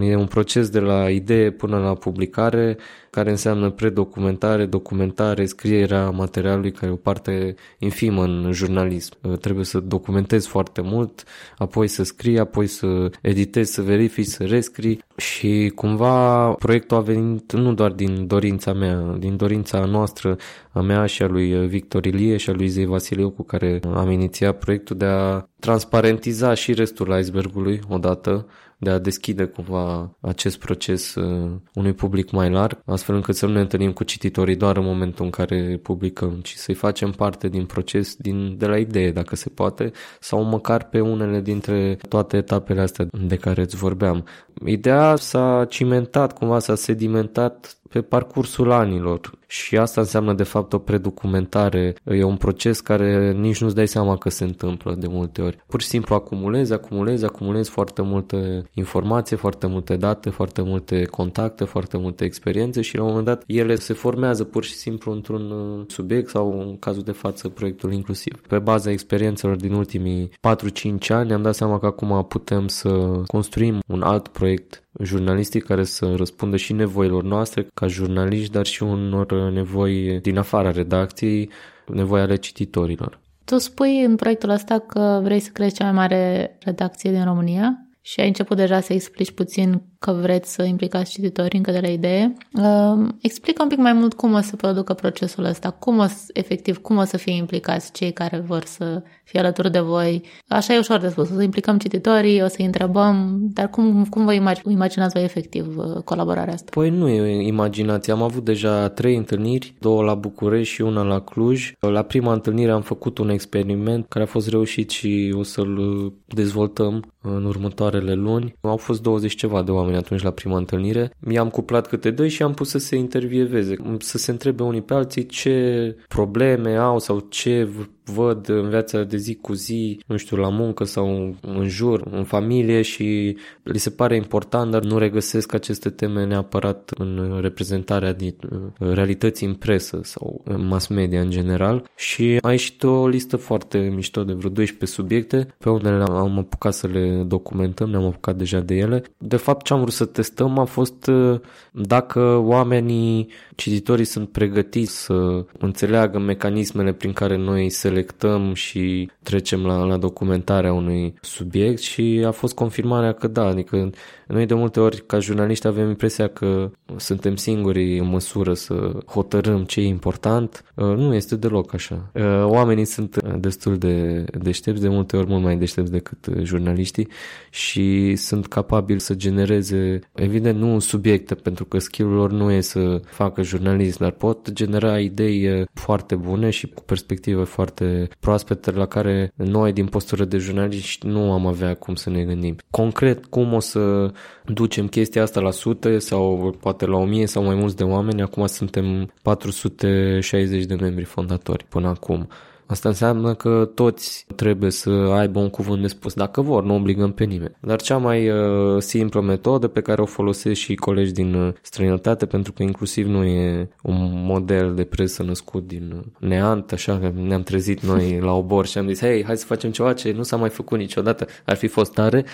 E 0.00 0.16
un 0.16 0.26
proces 0.26 0.68
de 0.68 0.78
la 0.78 1.10
idee 1.10 1.50
până 1.50 1.78
la 1.78 1.94
publicare, 1.94 2.76
care 3.10 3.30
înseamnă 3.30 3.70
predocumentare, 3.70 4.66
documentare, 4.66 5.44
scrierea 5.44 6.10
materialului, 6.10 6.72
care 6.72 6.86
e 6.86 6.94
o 6.94 6.96
parte 6.96 7.54
infimă 7.78 8.22
în 8.22 8.52
jurnalism. 8.52 9.36
Trebuie 9.40 9.64
să 9.64 9.80
documentezi 9.80 10.48
foarte 10.48 10.80
mult, 10.80 11.24
apoi 11.56 11.88
să 11.88 12.02
scrii, 12.02 12.38
apoi 12.38 12.66
să 12.66 13.10
editezi, 13.22 13.72
să 13.72 13.82
verifici, 13.82 14.26
să 14.26 14.44
rescrii 14.44 15.02
și 15.16 15.72
cumva 15.74 16.48
proiectul 16.52 16.96
a 16.96 17.00
venit 17.00 17.52
nu 17.52 17.74
doar 17.74 17.87
din 17.92 18.26
dorința 18.26 18.72
mea, 18.72 19.16
din 19.18 19.36
dorința 19.36 19.84
noastră, 19.84 20.36
a 20.72 20.80
mea 20.80 21.06
și 21.06 21.22
a 21.22 21.26
lui 21.26 21.66
Victor 21.66 22.04
Ilie 22.04 22.36
și 22.36 22.50
a 22.50 22.52
lui 22.52 22.68
Zei 22.68 22.84
Vasileu 22.84 23.30
cu 23.30 23.42
care 23.42 23.80
am 23.94 24.10
inițiat 24.10 24.58
proiectul 24.58 24.96
de 24.96 25.04
a 25.04 25.48
transparentiza 25.60 26.54
și 26.54 26.72
restul 26.72 27.18
icebergului 27.18 27.80
odată, 27.88 28.46
de 28.80 28.90
a 28.90 28.98
deschide 28.98 29.44
cumva 29.44 30.16
acest 30.20 30.58
proces 30.58 31.14
uh, 31.14 31.50
unui 31.74 31.92
public 31.92 32.30
mai 32.30 32.50
larg, 32.50 32.80
astfel 32.84 33.14
încât 33.14 33.36
să 33.36 33.46
nu 33.46 33.52
ne 33.52 33.60
întâlnim 33.60 33.92
cu 33.92 34.04
cititorii 34.04 34.56
doar 34.56 34.76
în 34.76 34.84
momentul 34.84 35.24
în 35.24 35.30
care 35.30 35.80
publicăm, 35.82 36.40
ci 36.42 36.54
să-i 36.54 36.74
facem 36.74 37.10
parte 37.10 37.48
din 37.48 37.64
proces 37.64 38.14
din, 38.16 38.54
de 38.58 38.66
la 38.66 38.78
idee, 38.78 39.10
dacă 39.10 39.36
se 39.36 39.48
poate, 39.48 39.90
sau 40.20 40.42
măcar 40.42 40.88
pe 40.88 41.00
unele 41.00 41.40
dintre 41.40 41.98
toate 42.08 42.36
etapele 42.36 42.80
astea 42.80 43.06
de 43.26 43.36
care 43.36 43.60
îți 43.60 43.76
vorbeam. 43.76 44.24
Ideea 44.64 45.16
s-a 45.16 45.66
cimentat, 45.68 46.38
cumva 46.38 46.58
s-a 46.58 46.74
sedimentat 46.74 47.77
pe 47.88 48.02
parcursul 48.02 48.70
anilor 48.70 49.38
și 49.46 49.76
asta 49.76 50.00
înseamnă 50.00 50.32
de 50.32 50.42
fapt 50.42 50.72
o 50.72 50.78
predocumentare. 50.78 51.94
E 52.04 52.22
un 52.22 52.36
proces 52.36 52.80
care 52.80 53.32
nici 53.32 53.60
nu-ți 53.60 53.74
dai 53.74 53.88
seama 53.88 54.16
că 54.16 54.30
se 54.30 54.44
întâmplă 54.44 54.94
de 54.94 55.06
multe 55.06 55.42
ori. 55.42 55.58
Pur 55.66 55.80
și 55.80 55.86
simplu 55.86 56.14
acumulezi, 56.14 56.72
acumulezi, 56.72 57.24
acumulezi 57.24 57.70
foarte 57.70 58.02
multe 58.02 58.62
informație, 58.74 59.36
foarte 59.36 59.66
multe 59.66 59.96
date, 59.96 60.30
foarte 60.30 60.62
multe 60.62 61.04
contacte, 61.04 61.64
foarte 61.64 61.96
multe 61.96 62.24
experiențe 62.24 62.80
și 62.80 62.96
la 62.96 63.02
un 63.02 63.08
moment 63.08 63.26
dat 63.26 63.42
ele 63.46 63.74
se 63.74 63.92
formează 63.92 64.44
pur 64.44 64.64
și 64.64 64.74
simplu 64.74 65.12
într-un 65.12 65.50
uh, 65.50 65.84
subiect 65.86 66.28
sau 66.28 66.60
în 66.60 66.78
cazul 66.78 67.02
de 67.02 67.12
față 67.12 67.48
proiectul 67.48 67.92
inclusiv. 67.92 68.40
Pe 68.48 68.58
baza 68.58 68.90
experiențelor 68.90 69.56
din 69.56 69.72
ultimii 69.72 70.30
4-5 70.30 71.08
ani 71.08 71.32
am 71.32 71.42
dat 71.42 71.54
seama 71.54 71.78
că 71.78 71.86
acum 71.86 72.26
putem 72.28 72.68
să 72.68 73.22
construim 73.26 73.80
un 73.86 74.02
alt 74.02 74.28
proiect 74.28 74.88
jurnalistic 75.02 75.64
care 75.64 75.84
să 75.84 76.14
răspundă 76.16 76.56
și 76.56 76.72
nevoilor 76.72 77.22
noastre 77.22 77.66
ca 77.78 77.86
jurnaliști, 77.86 78.52
dar 78.52 78.66
și 78.66 78.82
unor 78.82 79.50
nevoi 79.50 80.18
din 80.20 80.38
afara 80.38 80.70
redacției, 80.70 81.50
nevoi 81.86 82.20
ale 82.20 82.36
cititorilor. 82.36 83.20
Tu 83.44 83.58
spui 83.58 84.04
în 84.04 84.16
proiectul 84.16 84.50
ăsta 84.50 84.78
că 84.78 85.20
vrei 85.22 85.40
să 85.40 85.50
creezi 85.52 85.74
cea 85.74 85.84
mai 85.84 85.92
mare 85.92 86.56
redacție 86.64 87.10
din 87.10 87.24
România 87.24 87.88
și 88.00 88.20
ai 88.20 88.26
început 88.26 88.56
deja 88.56 88.80
să 88.80 88.92
explici 88.92 89.30
puțin 89.30 89.82
că 89.98 90.12
vreți 90.12 90.54
să 90.54 90.62
implicați 90.62 91.10
cititorii 91.10 91.58
încă 91.58 91.70
de 91.70 91.80
la 91.80 91.88
idee. 91.88 92.32
Uh, 92.52 93.08
explică 93.20 93.62
un 93.62 93.68
pic 93.68 93.78
mai 93.78 93.92
mult 93.92 94.14
cum 94.14 94.32
o 94.34 94.40
să 94.40 94.56
producă 94.56 94.94
procesul 94.94 95.44
ăsta, 95.44 95.70
cum 95.70 95.98
o, 95.98 96.04
efectiv, 96.32 96.78
cum 96.78 96.96
o 96.96 97.04
să 97.04 97.16
fie 97.16 97.34
implicați 97.34 97.92
cei 97.92 98.12
care 98.12 98.38
vor 98.38 98.64
să 98.64 99.02
fie 99.24 99.40
alături 99.40 99.70
de 99.70 99.78
voi. 99.78 100.22
Așa 100.48 100.74
e 100.74 100.78
ușor 100.78 101.00
de 101.00 101.08
spus, 101.08 101.30
o 101.30 101.34
să 101.34 101.42
implicăm 101.42 101.78
cititorii, 101.78 102.42
o 102.42 102.46
să 102.46 102.62
întrebăm, 102.62 103.38
dar 103.40 103.70
cum, 103.70 104.04
cum 104.04 104.24
vă 104.24 104.32
imaginați 104.64 105.12
voi 105.12 105.24
efectiv 105.24 105.76
uh, 105.76 106.02
colaborarea 106.04 106.54
asta? 106.54 106.70
Păi 106.74 106.90
nu 106.90 107.08
e 107.08 107.46
imaginație, 107.46 108.12
am 108.12 108.22
avut 108.22 108.44
deja 108.44 108.88
trei 108.88 109.16
întâlniri, 109.16 109.74
două 109.80 110.02
la 110.02 110.14
București 110.14 110.74
și 110.74 110.82
una 110.82 111.02
la 111.02 111.20
Cluj. 111.20 111.72
La 111.80 112.02
prima 112.02 112.32
întâlnire 112.32 112.70
am 112.70 112.82
făcut 112.82 113.18
un 113.18 113.28
experiment 113.28 114.06
care 114.08 114.24
a 114.24 114.28
fost 114.28 114.48
reușit 114.48 114.90
și 114.90 115.34
o 115.38 115.42
să-l 115.42 116.12
dezvoltăm 116.26 117.02
în 117.22 117.44
următoarele 117.44 118.14
luni. 118.14 118.54
Au 118.60 118.76
fost 118.76 119.02
20 119.02 119.34
ceva 119.34 119.62
de 119.62 119.70
oameni 119.70 119.87
atunci 119.96 120.22
la 120.22 120.30
prima 120.30 120.56
întâlnire. 120.56 121.12
I-am 121.30 121.48
cuplat 121.48 121.86
câte 121.86 122.10
doi 122.10 122.28
și 122.28 122.42
am 122.42 122.54
pus 122.54 122.68
să 122.68 122.78
se 122.78 122.96
intervieveze, 122.96 123.76
să 123.98 124.18
se 124.18 124.30
întrebe 124.30 124.62
unii 124.62 124.82
pe 124.82 124.94
alții 124.94 125.26
ce 125.26 125.96
probleme 126.08 126.76
au 126.76 126.98
sau 126.98 127.26
ce 127.28 127.68
văd 128.12 128.48
în 128.48 128.68
viața 128.68 129.02
de 129.02 129.16
zi 129.16 129.34
cu 129.34 129.52
zi, 129.52 130.00
nu 130.06 130.16
știu, 130.16 130.36
la 130.36 130.48
muncă 130.48 130.84
sau 130.84 131.36
în 131.40 131.68
jur, 131.68 132.02
în 132.10 132.24
familie 132.24 132.82
și 132.82 133.36
li 133.62 133.78
se 133.78 133.90
pare 133.90 134.16
important, 134.16 134.70
dar 134.70 134.82
nu 134.82 134.98
regăsesc 134.98 135.54
aceste 135.54 135.90
teme 135.90 136.24
neapărat 136.24 136.90
în 136.98 137.38
reprezentarea 137.40 138.12
din 138.12 138.34
uh, 138.50 138.92
realității 138.92 139.46
în 139.46 139.54
presă 139.54 140.00
sau 140.02 140.40
în 140.44 140.66
mass 140.66 140.86
media 140.86 141.20
în 141.20 141.30
general 141.30 141.90
și 141.96 142.38
a 142.40 142.50
ieșit 142.50 142.82
o 142.82 143.08
listă 143.08 143.36
foarte 143.36 143.78
mișto 143.78 144.24
de 144.24 144.32
vreo 144.32 144.50
12 144.50 144.98
subiecte 144.98 145.54
pe 145.58 145.70
unde 145.70 145.88
am 145.88 146.38
apucat 146.38 146.74
să 146.74 146.86
le 146.86 147.24
documentăm, 147.26 147.90
ne-am 147.90 148.04
apucat 148.04 148.36
deja 148.36 148.60
de 148.60 148.74
ele. 148.74 149.02
De 149.18 149.36
fapt 149.36 149.64
ce 149.64 149.72
am 149.72 149.80
vrut 149.80 149.92
să 149.92 150.04
testăm 150.04 150.58
a 150.58 150.64
fost 150.64 151.06
uh, 151.06 151.40
dacă 151.72 152.36
oamenii, 152.36 153.28
cititorii 153.54 154.04
sunt 154.04 154.28
pregătiți 154.28 155.04
să 155.04 155.44
înțeleagă 155.58 156.18
mecanismele 156.18 156.92
prin 156.92 157.12
care 157.12 157.36
noi 157.36 157.70
se 157.70 157.88
selectăm 157.98 158.54
și 158.54 159.10
trecem 159.22 159.66
la, 159.66 159.84
la 159.84 159.96
documentarea 159.96 160.72
unui 160.72 161.14
subiect 161.20 161.78
și 161.78 162.22
a 162.26 162.30
fost 162.30 162.54
confirmarea 162.54 163.12
că 163.12 163.28
da, 163.28 163.44
adică 163.44 163.90
noi 164.26 164.46
de 164.46 164.54
multe 164.54 164.80
ori 164.80 165.06
ca 165.06 165.18
jurnaliști 165.18 165.66
avem 165.66 165.88
impresia 165.88 166.28
că 166.28 166.70
suntem 166.96 167.36
singuri 167.36 167.98
în 167.98 168.08
măsură 168.08 168.54
să 168.54 168.92
hotărâm 169.06 169.64
ce 169.64 169.80
e 169.80 169.86
important. 169.86 170.64
Uh, 170.74 170.84
nu 170.84 171.14
este 171.14 171.36
deloc 171.36 171.74
așa. 171.74 172.10
Uh, 172.14 172.44
oamenii 172.44 172.84
sunt 172.84 173.22
destul 173.22 173.78
de 173.78 174.24
deștepți, 174.38 174.82
de 174.82 174.88
multe 174.88 175.16
ori 175.16 175.28
mult 175.28 175.42
mai 175.42 175.56
deștepți 175.56 175.90
decât 175.92 176.26
jurnaliștii 176.42 177.08
și 177.50 178.16
sunt 178.16 178.46
capabili 178.46 179.00
să 179.00 179.14
genereze, 179.14 180.00
evident 180.14 180.58
nu 180.58 180.78
subiecte, 180.78 181.34
pentru 181.34 181.64
că 181.64 181.78
skill-ul 181.78 182.14
lor 182.14 182.30
nu 182.30 182.50
e 182.50 182.60
să 182.60 183.00
facă 183.06 183.42
jurnalism, 183.42 183.96
dar 184.00 184.10
pot 184.10 184.52
genera 184.52 184.98
idei 185.00 185.64
foarte 185.72 186.14
bune 186.14 186.50
și 186.50 186.66
cu 186.66 186.82
perspective 186.82 187.44
foarte 187.44 187.87
proaspete 188.20 188.70
la 188.70 188.86
care 188.86 189.32
noi 189.34 189.72
din 189.72 189.86
postură 189.86 190.24
de 190.24 190.38
jurnaliști 190.38 191.06
nu 191.06 191.32
am 191.32 191.46
avea 191.46 191.74
cum 191.74 191.94
să 191.94 192.10
ne 192.10 192.24
gândim. 192.24 192.56
Concret, 192.70 193.26
cum 193.26 193.52
o 193.52 193.60
să 193.60 194.12
ducem 194.44 194.88
chestia 194.88 195.22
asta 195.22 195.40
la 195.40 195.50
sute 195.50 195.98
sau 195.98 196.56
poate 196.60 196.86
la 196.86 196.96
o 196.96 197.04
mie 197.04 197.26
sau 197.26 197.42
mai 197.44 197.54
mulți 197.54 197.76
de 197.76 197.84
oameni. 197.84 198.22
Acum 198.22 198.46
suntem 198.46 199.12
460 199.22 200.64
de 200.64 200.74
membri 200.74 201.04
fondatori 201.04 201.66
până 201.68 201.88
acum. 201.88 202.28
Asta 202.68 202.88
înseamnă 202.88 203.34
că 203.34 203.70
toți 203.74 204.26
trebuie 204.36 204.70
să 204.70 204.90
aibă 204.90 205.38
un 205.38 205.50
cuvânt 205.50 205.80
de 205.80 205.86
spus, 205.86 206.14
dacă 206.14 206.40
vor, 206.40 206.64
nu 206.64 206.74
obligăm 206.74 207.12
pe 207.12 207.24
nimeni. 207.24 207.56
Dar 207.60 207.80
cea 207.80 207.96
mai 207.96 208.30
uh, 208.30 208.82
simplă 208.82 209.20
metodă 209.20 209.68
pe 209.68 209.80
care 209.80 210.02
o 210.02 210.06
folosesc 210.06 210.60
și 210.60 210.74
colegi 210.74 211.12
din 211.12 211.34
uh, 211.34 211.52
străinătate, 211.62 212.26
pentru 212.26 212.52
că 212.52 212.62
inclusiv 212.62 213.06
nu 213.06 213.24
e 213.24 213.68
un 213.82 214.10
model 214.24 214.74
de 214.74 214.84
presă 214.84 215.22
născut 215.22 215.66
din 215.66 215.92
uh, 215.96 216.28
neant, 216.28 216.72
așa 216.72 216.98
că 216.98 217.12
ne-am 217.14 217.42
trezit 217.42 217.80
noi 217.80 218.18
la 218.26 218.32
obor 218.32 218.66
și 218.66 218.78
am 218.78 218.86
zis, 218.86 219.00
hei, 219.00 219.24
hai 219.24 219.36
să 219.36 219.46
facem 219.46 219.70
ceva 219.70 219.92
ce 219.92 220.12
nu 220.12 220.22
s-a 220.22 220.36
mai 220.36 220.48
făcut 220.48 220.78
niciodată, 220.78 221.26
ar 221.44 221.56
fi 221.56 221.66
fost 221.66 221.92
tare, 221.92 222.24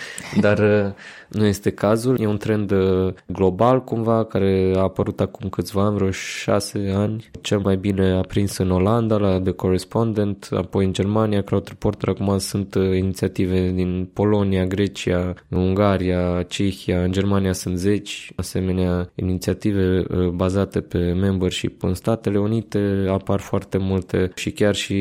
dar 0.41 0.59
uh, 0.59 0.93
nu 1.35 1.45
este 1.45 1.71
cazul. 1.71 2.21
E 2.21 2.27
un 2.27 2.37
trend 2.37 2.71
uh, 2.71 3.13
global 3.27 3.85
cumva, 3.85 4.25
care 4.25 4.73
a 4.77 4.81
apărut 4.81 5.21
acum 5.21 5.49
câțiva 5.49 5.85
ani, 5.85 5.95
vreo 5.95 6.11
șase 6.11 6.93
ani, 6.97 7.31
cel 7.41 7.59
mai 7.59 7.77
bine 7.77 8.11
aprins 8.11 8.57
în 8.57 8.71
Olanda, 8.71 9.17
la 9.17 9.41
The 9.41 9.53
Correspondent, 9.53 10.49
apoi 10.51 10.85
în 10.85 10.93
Germania, 10.93 11.43
Crowd 11.43 11.69
Reporter, 11.69 12.09
acum 12.09 12.39
sunt 12.39 12.75
uh, 12.75 12.97
inițiative 12.97 13.71
din 13.75 14.09
Polonia, 14.13 14.65
Grecia, 14.65 15.35
Ungaria, 15.49 16.43
Cehia, 16.43 17.03
în 17.03 17.13
Germania 17.13 17.53
sunt 17.53 17.79
zeci 17.79 18.33
asemenea 18.37 19.11
inițiative 19.15 20.05
uh, 20.11 20.29
bazate 20.29 20.81
pe 20.81 20.99
membership 20.99 21.83
în 21.83 21.95
Statele 21.95 22.39
Unite, 22.39 23.07
apar 23.09 23.41
foarte 23.41 23.79
multe 23.79 24.31
și 24.35 24.51
chiar 24.51 24.75
și 24.75 24.95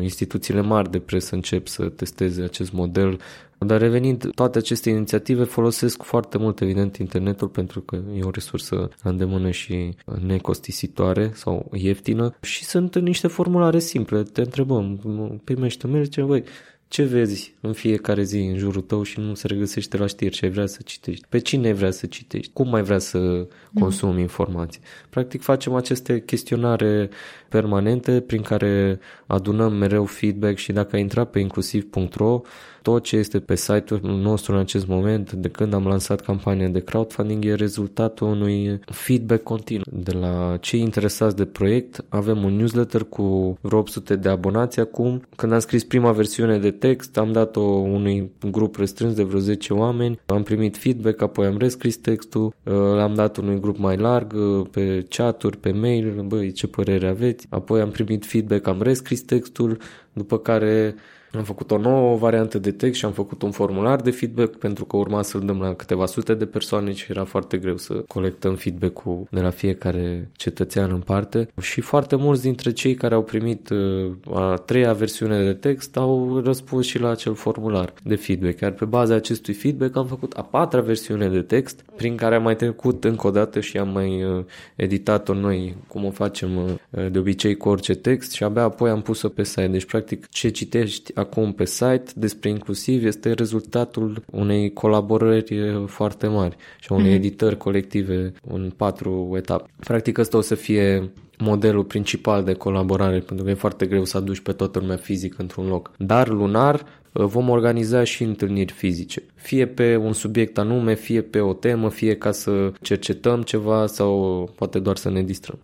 instituțiile 0.00 0.60
mari 0.60 0.90
de 0.90 0.98
presă 0.98 1.34
încep 1.34 1.66
să 1.66 1.84
testeze 1.84 2.42
acest 2.42 2.72
model 2.72 3.18
dar 3.66 3.80
revenind, 3.80 4.30
toate 4.34 4.58
aceste 4.58 4.90
inițiative 4.90 5.44
folosesc 5.44 6.02
foarte 6.02 6.38
mult, 6.38 6.60
evident, 6.60 6.96
internetul 6.96 7.48
pentru 7.48 7.80
că 7.80 7.98
e 8.16 8.22
o 8.22 8.30
resursă 8.30 8.88
la 9.02 9.10
îndemână 9.10 9.50
și 9.50 9.94
necostisitoare 10.26 11.30
sau 11.34 11.70
ieftină 11.72 12.34
și 12.42 12.64
sunt 12.64 12.98
niște 12.98 13.26
formulare 13.26 13.78
simple. 13.78 14.22
Te 14.22 14.40
întrebăm, 14.40 15.00
primește 15.44 15.86
mail, 15.86 16.06
ce 16.06 16.22
voi 16.22 16.44
ce 16.88 17.02
vezi 17.02 17.54
în 17.60 17.72
fiecare 17.72 18.22
zi 18.22 18.38
în 18.38 18.56
jurul 18.56 18.82
tău 18.82 19.02
și 19.02 19.20
nu 19.20 19.34
se 19.34 19.46
regăsește 19.46 19.96
la 19.96 20.06
știri 20.06 20.34
și 20.34 20.44
ai 20.44 20.50
vrea 20.50 20.66
să 20.66 20.80
citești? 20.84 21.26
Pe 21.28 21.38
cine 21.38 21.66
ai 21.66 21.72
vrea 21.72 21.90
să 21.90 22.06
citești? 22.06 22.52
Cum 22.52 22.68
mai 22.68 22.82
vrea 22.82 22.98
să 22.98 23.46
consumi 23.74 24.12
mm. 24.12 24.18
informații? 24.18 24.80
Practic 25.10 25.42
facem 25.42 25.74
aceste 25.74 26.22
chestionare 26.22 27.08
permanente 27.56 28.20
prin 28.20 28.42
care 28.42 28.98
adunăm 29.26 29.72
mereu 29.72 30.04
feedback 30.04 30.56
și 30.56 30.72
dacă 30.72 30.96
ai 30.96 31.00
intrat 31.00 31.30
pe 31.30 31.38
inclusiv.ro 31.38 32.40
tot 32.82 33.02
ce 33.02 33.16
este 33.16 33.40
pe 33.40 33.54
site-ul 33.54 34.00
nostru 34.02 34.52
în 34.52 34.58
acest 34.58 34.86
moment, 34.86 35.32
de 35.32 35.48
când 35.48 35.74
am 35.74 35.86
lansat 35.86 36.20
campania 36.20 36.68
de 36.68 36.80
crowdfunding, 36.80 37.44
e 37.44 37.54
rezultatul 37.54 38.26
unui 38.26 38.80
feedback 38.84 39.42
continuu. 39.42 39.84
De 39.92 40.12
la 40.12 40.56
cei 40.60 40.80
interesați 40.80 41.36
de 41.36 41.44
proiect, 41.44 42.04
avem 42.08 42.44
un 42.44 42.56
newsletter 42.56 43.02
cu 43.02 43.58
vreo 43.60 43.78
800 43.78 44.16
de 44.16 44.28
abonați 44.28 44.80
acum. 44.80 45.22
Când 45.36 45.52
am 45.52 45.58
scris 45.58 45.84
prima 45.84 46.12
versiune 46.12 46.58
de 46.58 46.70
text, 46.70 47.18
am 47.18 47.32
dat-o 47.32 47.60
unui 47.60 48.30
grup 48.50 48.76
restrâns 48.76 49.14
de 49.14 49.22
vreo 49.22 49.40
10 49.40 49.72
oameni, 49.72 50.18
am 50.26 50.42
primit 50.42 50.76
feedback, 50.76 51.22
apoi 51.22 51.46
am 51.46 51.58
rescris 51.58 51.96
textul, 51.96 52.54
l-am 52.94 53.14
dat 53.14 53.36
unui 53.36 53.60
grup 53.60 53.78
mai 53.78 53.96
larg 53.96 54.34
pe 54.70 55.06
chaturi, 55.08 55.56
pe 55.56 55.70
mail, 55.70 56.24
băi, 56.26 56.52
ce 56.52 56.66
părere 56.66 57.08
aveți? 57.08 57.45
Apoi 57.48 57.80
am 57.80 57.90
primit 57.90 58.26
feedback, 58.26 58.66
am 58.66 58.82
rescris 58.82 59.22
textul, 59.22 59.78
după 60.12 60.38
care 60.38 60.94
am 61.32 61.44
făcut 61.44 61.70
o 61.70 61.78
nouă 61.78 62.16
variantă 62.16 62.58
de 62.58 62.70
text 62.70 62.98
și 62.98 63.04
am 63.04 63.12
făcut 63.12 63.42
un 63.42 63.50
formular 63.50 64.00
de 64.00 64.10
feedback 64.10 64.56
pentru 64.56 64.84
că 64.84 64.96
urma 64.96 65.22
să-l 65.22 65.40
dăm 65.40 65.60
la 65.60 65.74
câteva 65.74 66.06
sute 66.06 66.34
de 66.34 66.46
persoane 66.46 66.92
și 66.92 67.06
era 67.10 67.24
foarte 67.24 67.56
greu 67.56 67.76
să 67.76 67.92
colectăm 67.92 68.54
feedback-ul 68.54 69.26
de 69.30 69.40
la 69.40 69.50
fiecare 69.50 70.30
cetățean 70.36 70.90
în 70.92 71.00
parte. 71.00 71.48
Și 71.60 71.80
foarte 71.80 72.16
mulți 72.16 72.42
dintre 72.42 72.72
cei 72.72 72.94
care 72.94 73.14
au 73.14 73.22
primit 73.22 73.68
uh, 73.68 74.12
a 74.34 74.54
treia 74.54 74.92
versiune 74.92 75.44
de 75.44 75.52
text 75.52 75.96
au 75.96 76.40
răspuns 76.44 76.86
și 76.86 76.98
la 76.98 77.10
acel 77.10 77.34
formular 77.34 77.92
de 78.02 78.14
feedback. 78.14 78.60
Iar 78.60 78.72
pe 78.72 78.84
baza 78.84 79.14
acestui 79.14 79.54
feedback 79.54 79.96
am 79.96 80.06
făcut 80.06 80.32
a 80.32 80.42
patra 80.42 80.80
versiune 80.80 81.28
de 81.28 81.42
text 81.42 81.84
prin 81.96 82.16
care 82.16 82.34
am 82.34 82.42
mai 82.42 82.56
trecut 82.56 83.04
încă 83.04 83.26
o 83.26 83.30
dată 83.30 83.60
și 83.60 83.78
am 83.78 83.88
mai 83.88 84.24
uh, 84.24 84.44
editat-o 84.76 85.34
noi 85.34 85.76
cum 85.88 86.04
o 86.04 86.10
facem 86.10 86.56
uh, 86.56 87.06
de 87.10 87.18
obicei 87.18 87.56
cu 87.56 87.68
orice 87.68 87.94
text 87.94 88.32
și 88.32 88.44
abia 88.44 88.62
apoi 88.62 88.90
am 88.90 89.02
pus-o 89.02 89.28
pe 89.28 89.44
site. 89.44 89.66
Deci 89.66 89.84
practic 89.84 90.28
ce 90.28 90.48
citești 90.48 91.10
acum 91.18 91.52
pe 91.52 91.64
site 91.64 92.04
despre 92.14 92.48
inclusiv 92.48 93.04
este 93.04 93.32
rezultatul 93.32 94.22
unei 94.30 94.72
colaborări 94.72 95.84
foarte 95.86 96.26
mari 96.26 96.56
și 96.80 96.86
a 96.90 96.94
unei 96.94 97.10
mm-hmm. 97.10 97.14
editări 97.14 97.56
colective 97.56 98.32
în 98.48 98.72
patru 98.76 99.34
etape. 99.36 99.70
Practic 99.78 100.18
ăsta 100.18 100.36
o 100.36 100.40
să 100.40 100.54
fie 100.54 101.10
modelul 101.38 101.84
principal 101.84 102.44
de 102.44 102.52
colaborare, 102.52 103.18
pentru 103.18 103.44
că 103.44 103.50
e 103.50 103.54
foarte 103.54 103.86
greu 103.86 104.04
să 104.04 104.16
aduci 104.16 104.40
pe 104.40 104.52
toată 104.52 104.78
lumea 104.78 104.96
fizic 104.96 105.38
într-un 105.38 105.68
loc. 105.68 105.90
Dar 105.96 106.28
lunar 106.28 106.84
vom 107.12 107.48
organiza 107.48 108.04
și 108.04 108.22
întâlniri 108.22 108.72
fizice, 108.72 109.22
fie 109.34 109.66
pe 109.66 109.96
un 109.96 110.12
subiect 110.12 110.58
anume, 110.58 110.94
fie 110.94 111.22
pe 111.22 111.40
o 111.40 111.52
temă, 111.52 111.90
fie 111.90 112.16
ca 112.16 112.32
să 112.32 112.72
cercetăm 112.80 113.42
ceva 113.42 113.86
sau 113.86 114.50
poate 114.56 114.78
doar 114.78 114.96
să 114.96 115.10
ne 115.10 115.22
distrăm. 115.22 115.58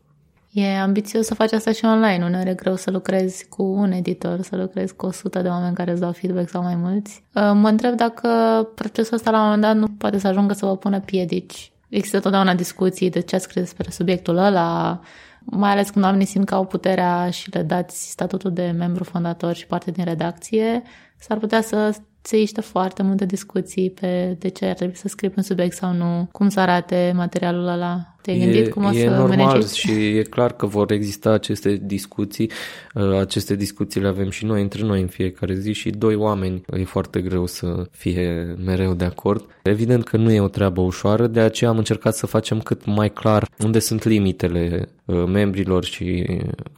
E 0.53 0.79
ambițios 0.79 1.27
să 1.27 1.35
faci 1.35 1.53
asta 1.53 1.73
și 1.73 1.85
online. 1.85 2.25
Uneori 2.25 2.49
e 2.49 2.55
greu 2.55 2.77
să 2.77 2.91
lucrezi 2.91 3.49
cu 3.49 3.63
un 3.63 3.93
editor, 3.93 4.41
să 4.41 4.57
lucrezi 4.57 4.95
cu 4.95 5.07
100 5.07 5.43
de 5.43 5.49
oameni 5.49 5.75
care 5.75 5.91
îți 5.91 6.01
dau 6.01 6.13
feedback 6.13 6.49
sau 6.49 6.63
mai 6.63 6.75
mulți. 6.75 7.25
Uh, 7.35 7.51
mă 7.55 7.69
întreb 7.69 7.95
dacă 7.95 8.29
procesul 8.75 9.15
ăsta 9.15 9.31
la 9.31 9.37
un 9.37 9.43
moment 9.43 9.63
dat 9.63 9.77
nu 9.77 9.89
poate 9.89 10.19
să 10.19 10.27
ajungă 10.27 10.53
să 10.53 10.67
vă 10.67 10.77
pună 10.77 11.01
piedici. 11.01 11.73
Există 11.89 12.21
totdeauna 12.21 12.55
discuții 12.55 13.11
de 13.11 13.21
ce 13.21 13.39
scris 13.39 13.63
despre 13.63 13.91
subiectul 13.91 14.37
ăla, 14.37 15.01
mai 15.41 15.71
ales 15.71 15.91
când 15.91 16.05
oamenii 16.05 16.27
simt 16.27 16.47
că 16.47 16.55
au 16.55 16.65
puterea 16.65 17.31
și 17.31 17.51
le 17.51 17.63
dați 17.63 18.11
statutul 18.11 18.53
de 18.53 18.75
membru 18.79 19.05
fondator 19.05 19.55
și 19.55 19.67
parte 19.67 19.91
din 19.91 20.05
redacție, 20.05 20.83
s-ar 21.23 21.39
putea 21.39 21.63
să 21.63 21.97
se 22.23 22.41
iște 22.41 22.61
foarte 22.61 23.03
multe 23.03 23.27
discuții 23.27 23.91
pe 23.91 24.37
de 24.39 24.49
ce 24.49 24.65
ar 24.65 24.75
trebui 24.75 24.97
să 24.97 25.09
scrii 25.09 25.33
un 25.37 25.43
subiect 25.43 25.77
sau 25.77 25.93
nu, 25.93 26.29
cum 26.33 26.49
să 26.49 26.61
arate 26.61 27.13
materialul 27.17 27.67
ăla. 27.67 28.07
Te-ai 28.23 28.39
gândit 28.39 28.71
cum 28.71 28.85
o 28.85 28.91
e 28.91 28.99
să 28.99 29.11
normal 29.11 29.37
managezi? 29.37 29.79
și 29.79 30.17
e 30.17 30.23
clar 30.23 30.53
că 30.53 30.67
vor 30.67 30.91
exista 30.91 31.31
aceste 31.31 31.81
discuții. 31.85 32.51
Uh, 32.95 33.19
aceste 33.19 33.55
discuții 33.55 34.01
le 34.01 34.09
avem 34.09 34.31
și 34.31 34.45
noi 34.45 34.63
între 34.63 34.83
noi 34.83 35.01
în 35.01 35.07
fiecare 35.07 35.55
zi 35.55 35.73
și 35.73 35.91
doi 35.91 36.15
oameni 36.15 36.63
e 36.77 36.85
foarte 36.85 37.21
greu 37.21 37.47
să 37.47 37.87
fie 37.91 38.57
mereu 38.65 38.95
de 38.95 39.05
acord. 39.05 39.45
Evident 39.63 40.05
că 40.05 40.17
nu 40.17 40.33
e 40.33 40.41
o 40.41 40.49
treabă 40.49 40.81
ușoară, 40.81 41.27
de 41.27 41.41
aceea 41.41 41.71
am 41.71 41.79
încercat 41.79 42.15
să 42.15 42.27
facem 42.27 42.61
cât 42.61 42.85
mai 42.85 43.11
clar 43.11 43.49
unde 43.59 43.79
sunt 43.79 44.05
limitele 44.05 44.89
uh, 45.05 45.25
membrilor 45.27 45.85
și 45.85 46.27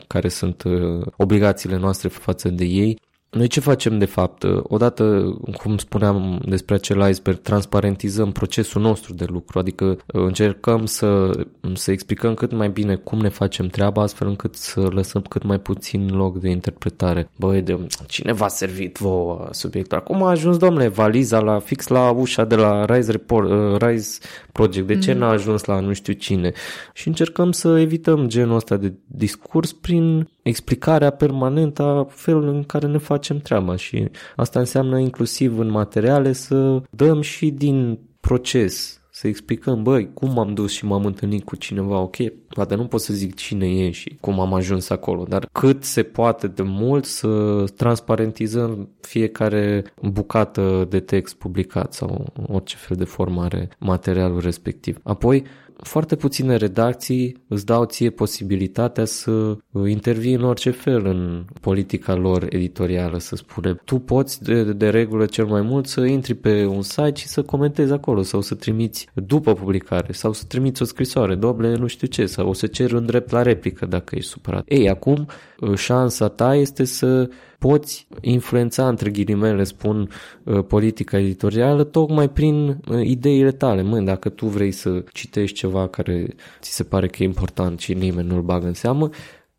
care 0.06 0.28
sunt 0.28 0.62
uh, 0.62 1.06
obligațiile 1.16 1.76
noastre 1.76 2.08
față 2.08 2.48
de 2.48 2.64
ei 2.64 2.98
noi 3.34 3.46
ce 3.46 3.60
facem 3.60 3.98
de 3.98 4.04
fapt? 4.04 4.44
Odată, 4.62 5.34
cum 5.62 5.78
spuneam 5.78 6.42
despre 6.48 6.74
acel 6.74 7.08
iceberg, 7.08 7.38
transparentizăm 7.38 8.32
procesul 8.32 8.82
nostru 8.82 9.14
de 9.14 9.24
lucru, 9.28 9.58
adică 9.58 9.84
uh, 9.84 9.96
încercăm 10.06 10.86
să, 10.86 11.30
să 11.74 11.90
explicăm 11.90 12.34
cât 12.34 12.52
mai 12.52 12.68
bine 12.68 12.94
cum 12.94 13.18
ne 13.18 13.28
facem 13.28 13.66
treaba, 13.66 14.02
astfel 14.02 14.28
încât 14.28 14.54
să 14.54 14.80
lăsăm 14.80 15.22
cât 15.22 15.42
mai 15.42 15.58
puțin 15.58 16.10
loc 16.16 16.38
de 16.40 16.48
interpretare. 16.48 17.30
Băi, 17.36 17.62
de 17.62 17.86
cine 18.06 18.32
v-a 18.32 18.48
servit 18.48 18.98
vouă 18.98 19.48
subiectul? 19.50 19.98
Acum 19.98 20.22
a 20.22 20.30
ajuns, 20.30 20.56
domnule, 20.56 20.88
valiza 20.88 21.40
la 21.40 21.58
fix 21.58 21.86
la 21.86 22.10
ușa 22.10 22.44
de 22.44 22.54
la 22.54 22.84
Rise, 22.84 23.10
Report, 23.10 23.50
uh, 23.50 23.76
Rise 23.78 24.18
Project. 24.52 24.86
De 24.86 24.98
ce 24.98 25.12
mm. 25.12 25.18
n-a 25.18 25.28
ajuns 25.28 25.64
la 25.64 25.80
nu 25.80 25.92
știu 25.92 26.12
cine? 26.12 26.52
Și 26.92 27.08
încercăm 27.08 27.52
să 27.52 27.78
evităm 27.78 28.28
genul 28.28 28.56
ăsta 28.56 28.76
de 28.76 28.92
discurs 29.06 29.72
prin 29.72 30.28
explicarea 30.44 31.10
permanentă 31.10 31.82
a 31.82 32.06
felului 32.08 32.54
în 32.54 32.64
care 32.64 32.86
ne 32.86 32.98
facem 32.98 33.38
treaba 33.38 33.76
și 33.76 34.08
asta 34.36 34.58
înseamnă 34.58 34.98
inclusiv 34.98 35.58
în 35.58 35.70
materiale 35.70 36.32
să 36.32 36.82
dăm 36.90 37.20
și 37.20 37.50
din 37.50 37.98
proces, 38.20 39.00
să 39.10 39.26
explicăm, 39.26 39.82
băi, 39.82 40.12
cum 40.14 40.32
m-am 40.32 40.54
dus 40.54 40.72
și 40.72 40.84
m-am 40.84 41.04
întâlnit 41.04 41.44
cu 41.44 41.56
cineva, 41.56 41.98
ok, 41.98 42.16
poate 42.48 42.74
nu 42.74 42.86
pot 42.86 43.00
să 43.00 43.14
zic 43.14 43.34
cine 43.34 43.66
e 43.66 43.90
și 43.90 44.16
cum 44.20 44.40
am 44.40 44.54
ajuns 44.54 44.90
acolo, 44.90 45.24
dar 45.28 45.48
cât 45.52 45.84
se 45.84 46.02
poate 46.02 46.46
de 46.46 46.62
mult 46.62 47.04
să 47.04 47.64
transparentizăm 47.76 48.88
fiecare 49.00 49.84
bucată 50.02 50.86
de 50.88 51.00
text 51.00 51.34
publicat 51.34 51.92
sau 51.92 52.32
orice 52.46 52.76
fel 52.76 52.96
de 52.96 53.04
formare 53.04 53.68
materialul 53.78 54.40
respectiv. 54.40 54.98
Apoi, 55.02 55.44
foarte 55.76 56.16
puține 56.16 56.56
redacții 56.56 57.42
îți 57.48 57.66
dau 57.66 57.84
ție 57.84 58.10
posibilitatea 58.10 59.04
să 59.04 59.56
intervii 59.86 60.34
în 60.34 60.42
orice 60.42 60.70
fel 60.70 61.06
în 61.06 61.44
politica 61.60 62.14
lor 62.14 62.46
editorială, 62.48 63.18
să 63.18 63.36
spunem. 63.36 63.80
Tu 63.84 63.98
poți 63.98 64.42
de, 64.42 64.72
de 64.72 64.88
regulă 64.88 65.26
cel 65.26 65.46
mai 65.46 65.60
mult 65.60 65.86
să 65.86 66.00
intri 66.00 66.34
pe 66.34 66.64
un 66.64 66.82
site 66.82 67.12
și 67.14 67.26
să 67.26 67.42
comentezi 67.42 67.92
acolo 67.92 68.22
sau 68.22 68.40
să 68.40 68.54
trimiți 68.54 69.08
după 69.14 69.52
publicare 69.52 70.12
sau 70.12 70.32
să 70.32 70.44
trimiți 70.48 70.82
o 70.82 70.84
scrisoare, 70.84 71.34
doble 71.34 71.76
nu 71.76 71.86
știu 71.86 72.06
ce, 72.06 72.26
sau 72.26 72.48
o 72.48 72.52
să 72.52 72.66
ceri 72.66 72.94
un 72.94 73.06
drept 73.06 73.30
la 73.30 73.42
replică 73.42 73.86
dacă 73.86 74.16
ești 74.16 74.30
supărat. 74.30 74.62
Ei, 74.66 74.88
acum 74.88 75.26
șansa 75.74 76.28
ta 76.28 76.54
este 76.54 76.84
să 76.84 77.28
poți 77.64 78.06
influența, 78.20 78.88
între 78.88 79.10
ghilimele 79.10 79.64
spun, 79.64 80.08
uh, 80.42 80.64
politica 80.64 81.18
editorială 81.18 81.84
tocmai 81.84 82.28
prin 82.28 82.66
uh, 82.66 83.00
ideile 83.02 83.52
tale. 83.52 83.82
Mă, 83.82 84.00
dacă 84.00 84.28
tu 84.28 84.46
vrei 84.46 84.70
să 84.70 85.04
citești 85.12 85.56
ceva 85.56 85.88
care 85.88 86.26
ți 86.60 86.74
se 86.74 86.82
pare 86.82 87.06
că 87.06 87.22
e 87.22 87.24
important 87.24 87.80
și 87.80 87.94
nimeni 87.94 88.28
nu-l 88.28 88.42
bagă 88.42 88.66
în 88.66 88.74
seamă, 88.74 89.08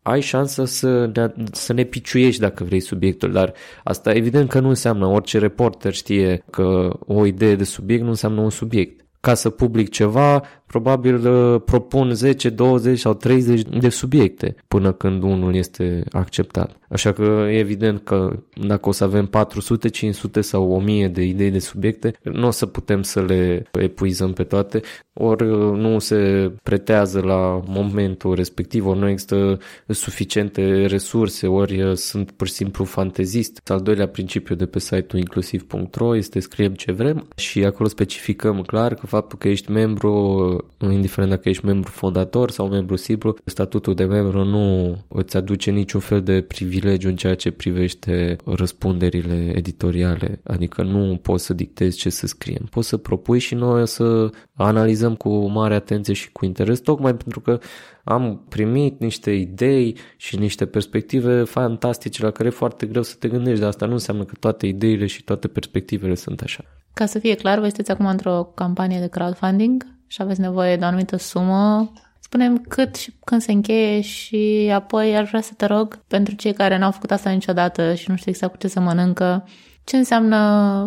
ai 0.02 0.20
șansa 0.20 0.64
să 0.64 1.10
ne, 1.14 1.32
să 1.52 1.72
ne 1.72 1.84
piciuiești 1.84 2.40
dacă 2.40 2.64
vrei 2.64 2.80
subiectul, 2.80 3.32
dar 3.32 3.52
asta 3.84 4.12
evident 4.12 4.48
că 4.48 4.60
nu 4.60 4.68
înseamnă 4.68 5.06
orice 5.06 5.38
reporter 5.38 5.92
știe 5.92 6.44
că 6.50 6.98
o 7.06 7.26
idee 7.26 7.54
de 7.54 7.64
subiect 7.64 8.02
nu 8.02 8.08
înseamnă 8.08 8.40
un 8.40 8.50
subiect. 8.50 9.06
Ca 9.20 9.34
să 9.34 9.50
public 9.50 9.90
ceva, 9.90 10.42
probabil 10.66 11.28
uh, 11.28 11.60
propun 11.64 12.14
10, 12.14 12.50
20 12.50 12.98
sau 12.98 13.14
30 13.14 13.62
de 13.62 13.88
subiecte 13.88 14.54
până 14.68 14.92
când 14.92 15.22
unul 15.22 15.54
este 15.54 16.04
acceptat. 16.10 16.76
Așa 16.88 17.12
că 17.12 17.46
e 17.50 17.58
evident 17.58 18.00
că 18.04 18.38
dacă 18.66 18.88
o 18.88 18.92
să 18.92 19.04
avem 19.04 19.26
400, 19.26 19.88
500 19.88 20.40
sau 20.40 20.70
1000 20.72 21.08
de 21.08 21.22
idei 21.22 21.50
de 21.50 21.58
subiecte, 21.58 22.12
nu 22.22 22.46
o 22.46 22.50
să 22.50 22.66
putem 22.66 23.02
să 23.02 23.22
le 23.22 23.66
epuizăm 23.72 24.32
pe 24.32 24.44
toate, 24.44 24.80
ori 25.12 25.44
uh, 25.44 25.78
nu 25.78 25.98
se 25.98 26.52
pretează 26.62 27.20
la 27.20 27.62
momentul 27.66 28.34
respectiv, 28.34 28.86
ori 28.86 28.98
nu 28.98 29.08
există 29.08 29.58
suficiente 29.88 30.86
resurse, 30.86 31.46
ori 31.46 31.82
uh, 31.82 31.94
sunt 31.94 32.30
pur 32.30 32.46
și 32.46 32.52
simplu 32.52 32.84
fantezist. 32.84 33.60
Al 33.64 33.80
doilea 33.80 34.08
principiu 34.08 34.54
de 34.54 34.66
pe 34.66 34.78
site-ul 34.78 35.22
inclusiv.ro 35.22 36.16
este 36.16 36.40
scriem 36.40 36.74
ce 36.74 36.92
vrem 36.92 37.28
și 37.36 37.64
acolo 37.64 37.88
specificăm 37.88 38.62
clar 38.62 38.94
că 38.94 39.06
faptul 39.06 39.38
că 39.38 39.48
ești 39.48 39.70
membru 39.70 40.64
indiferent 40.80 41.30
dacă 41.30 41.48
ești 41.48 41.64
membru 41.64 41.90
fondator 41.90 42.50
sau 42.50 42.68
membru 42.68 42.96
simplu, 42.96 43.36
statutul 43.44 43.94
de 43.94 44.04
membru 44.04 44.44
nu 44.44 44.96
îți 45.08 45.36
aduce 45.36 45.70
niciun 45.70 46.00
fel 46.00 46.22
de 46.22 46.40
privilegiu 46.40 46.75
în 46.84 47.16
ceea 47.16 47.34
ce 47.34 47.50
privește 47.50 48.36
răspunderile 48.44 49.52
editoriale, 49.54 50.40
adică 50.44 50.82
nu 50.82 51.18
poți 51.22 51.44
să 51.44 51.54
dictezi 51.54 51.98
ce 51.98 52.10
să 52.10 52.26
scriem. 52.26 52.68
Poți 52.70 52.88
să 52.88 52.96
propui 52.96 53.38
și 53.38 53.54
noi 53.54 53.86
să 53.86 54.30
analizăm 54.54 55.14
cu 55.14 55.46
mare 55.46 55.74
atenție 55.74 56.14
și 56.14 56.32
cu 56.32 56.44
interes, 56.44 56.80
tocmai 56.80 57.14
pentru 57.14 57.40
că 57.40 57.58
am 58.04 58.44
primit 58.48 59.00
niște 59.00 59.30
idei 59.30 59.96
și 60.16 60.36
niște 60.38 60.66
perspective 60.66 61.42
fantastice 61.42 62.22
la 62.22 62.30
care 62.30 62.48
e 62.48 62.50
foarte 62.50 62.86
greu 62.86 63.02
să 63.02 63.16
te 63.18 63.28
gândești, 63.28 63.60
dar 63.60 63.68
asta 63.68 63.86
nu 63.86 63.92
înseamnă 63.92 64.24
că 64.24 64.34
toate 64.40 64.66
ideile 64.66 65.06
și 65.06 65.22
toate 65.24 65.48
perspectivele 65.48 66.14
sunt 66.14 66.40
așa. 66.40 66.64
Ca 66.94 67.06
să 67.06 67.18
fie 67.18 67.34
clar, 67.34 67.58
voi 67.58 67.66
sunteți 67.68 67.90
acum 67.90 68.06
într-o 68.06 68.52
campanie 68.54 69.00
de 69.00 69.08
crowdfunding 69.08 69.86
și 70.06 70.22
aveți 70.22 70.40
nevoie 70.40 70.76
de 70.76 70.84
o 70.84 70.86
anumită 70.86 71.16
sumă, 71.16 71.92
spunem 72.36 72.58
cât 72.68 72.94
și 72.94 73.14
când 73.24 73.40
se 73.40 73.52
încheie 73.52 74.00
și 74.00 74.70
apoi 74.74 75.16
aș 75.16 75.28
vrea 75.28 75.40
să 75.40 75.52
te 75.56 75.66
rog, 75.66 75.98
pentru 76.08 76.34
cei 76.34 76.52
care 76.52 76.78
n-au 76.78 76.90
făcut 76.90 77.10
asta 77.10 77.30
niciodată 77.30 77.94
și 77.94 78.10
nu 78.10 78.16
știu 78.16 78.30
exact 78.30 78.52
cu 78.52 78.58
ce 78.58 78.68
să 78.68 78.80
mănâncă, 78.80 79.48
ce 79.84 79.96
înseamnă 79.96 80.38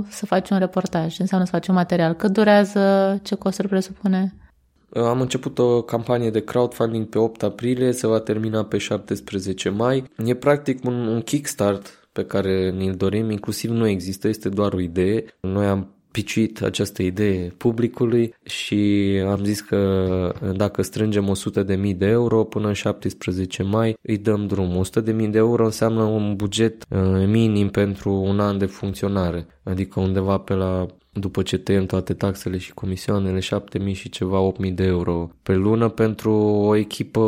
să 0.10 0.26
faci 0.26 0.50
un 0.50 0.58
reportaj, 0.58 1.14
ce 1.14 1.22
înseamnă 1.22 1.46
să 1.46 1.52
faci 1.52 1.68
un 1.68 1.76
material, 1.76 2.14
cât 2.14 2.32
durează, 2.32 3.20
ce 3.24 3.36
costuri 3.36 3.68
presupune? 3.68 4.36
Am 4.94 5.22
început 5.22 5.60
o 5.60 5.82
campanie 5.82 6.30
de 6.30 6.44
crowdfunding 6.44 7.06
pe 7.06 7.18
8 7.18 7.44
aprilie, 7.44 7.92
se 7.92 8.08
va 8.08 8.20
termina 8.20 8.66
pe 8.66 8.78
17 8.78 9.70
mai. 9.70 10.04
E 10.26 10.34
practic 10.34 10.86
un, 10.86 11.08
un 11.08 11.22
kickstart 11.22 12.10
pe 12.12 12.26
care 12.26 12.72
ni-l 12.72 12.96
dorim, 12.96 13.30
inclusiv 13.30 13.70
nu 13.70 13.88
există, 13.88 14.28
este 14.28 14.50
doar 14.50 14.74
o 14.74 14.80
idee. 14.80 15.26
Noi 15.42 15.66
am 15.66 15.94
piciuit 16.12 16.62
această 16.62 17.04
idee 17.04 17.54
publicului 17.58 18.34
și 18.44 19.12
am 19.28 19.44
zis 19.44 19.62
că 19.62 20.34
dacă 20.56 20.82
strângem 20.82 21.34
100.000 21.60 21.66
de 21.66 21.76
de 21.76 22.06
euro 22.06 22.44
până 22.44 22.68
în 22.68 22.74
17 22.74 23.64
mai 23.64 23.98
îi 24.02 24.18
dăm 24.18 24.48
drum. 24.48 24.84
100.000 24.86 25.04
de 25.04 25.12
de 25.12 25.38
euro 25.38 25.66
înseamnă 25.66 26.04
un 26.04 26.36
buget 26.36 26.86
uh, 26.90 27.26
minim 27.28 27.70
pentru 27.70 28.14
un 28.14 28.40
an 28.40 28.58
de 28.58 28.66
funcționare, 28.66 29.48
adică 29.64 30.00
undeva 30.00 30.38
pe 30.38 30.54
la 30.54 30.86
după 31.14 31.42
ce 31.42 31.58
tăiem 31.58 31.86
toate 31.86 32.14
taxele 32.14 32.58
și 32.58 32.74
comisioanele, 32.74 33.40
7.000 33.40 33.94
și 33.94 34.10
ceva 34.10 34.52
8.000 34.68 34.74
de 34.74 34.84
euro 34.84 35.30
pe 35.44 35.54
lună 35.54 35.90
pentru 35.90 36.34
o 36.34 36.76
echipă 36.76 37.22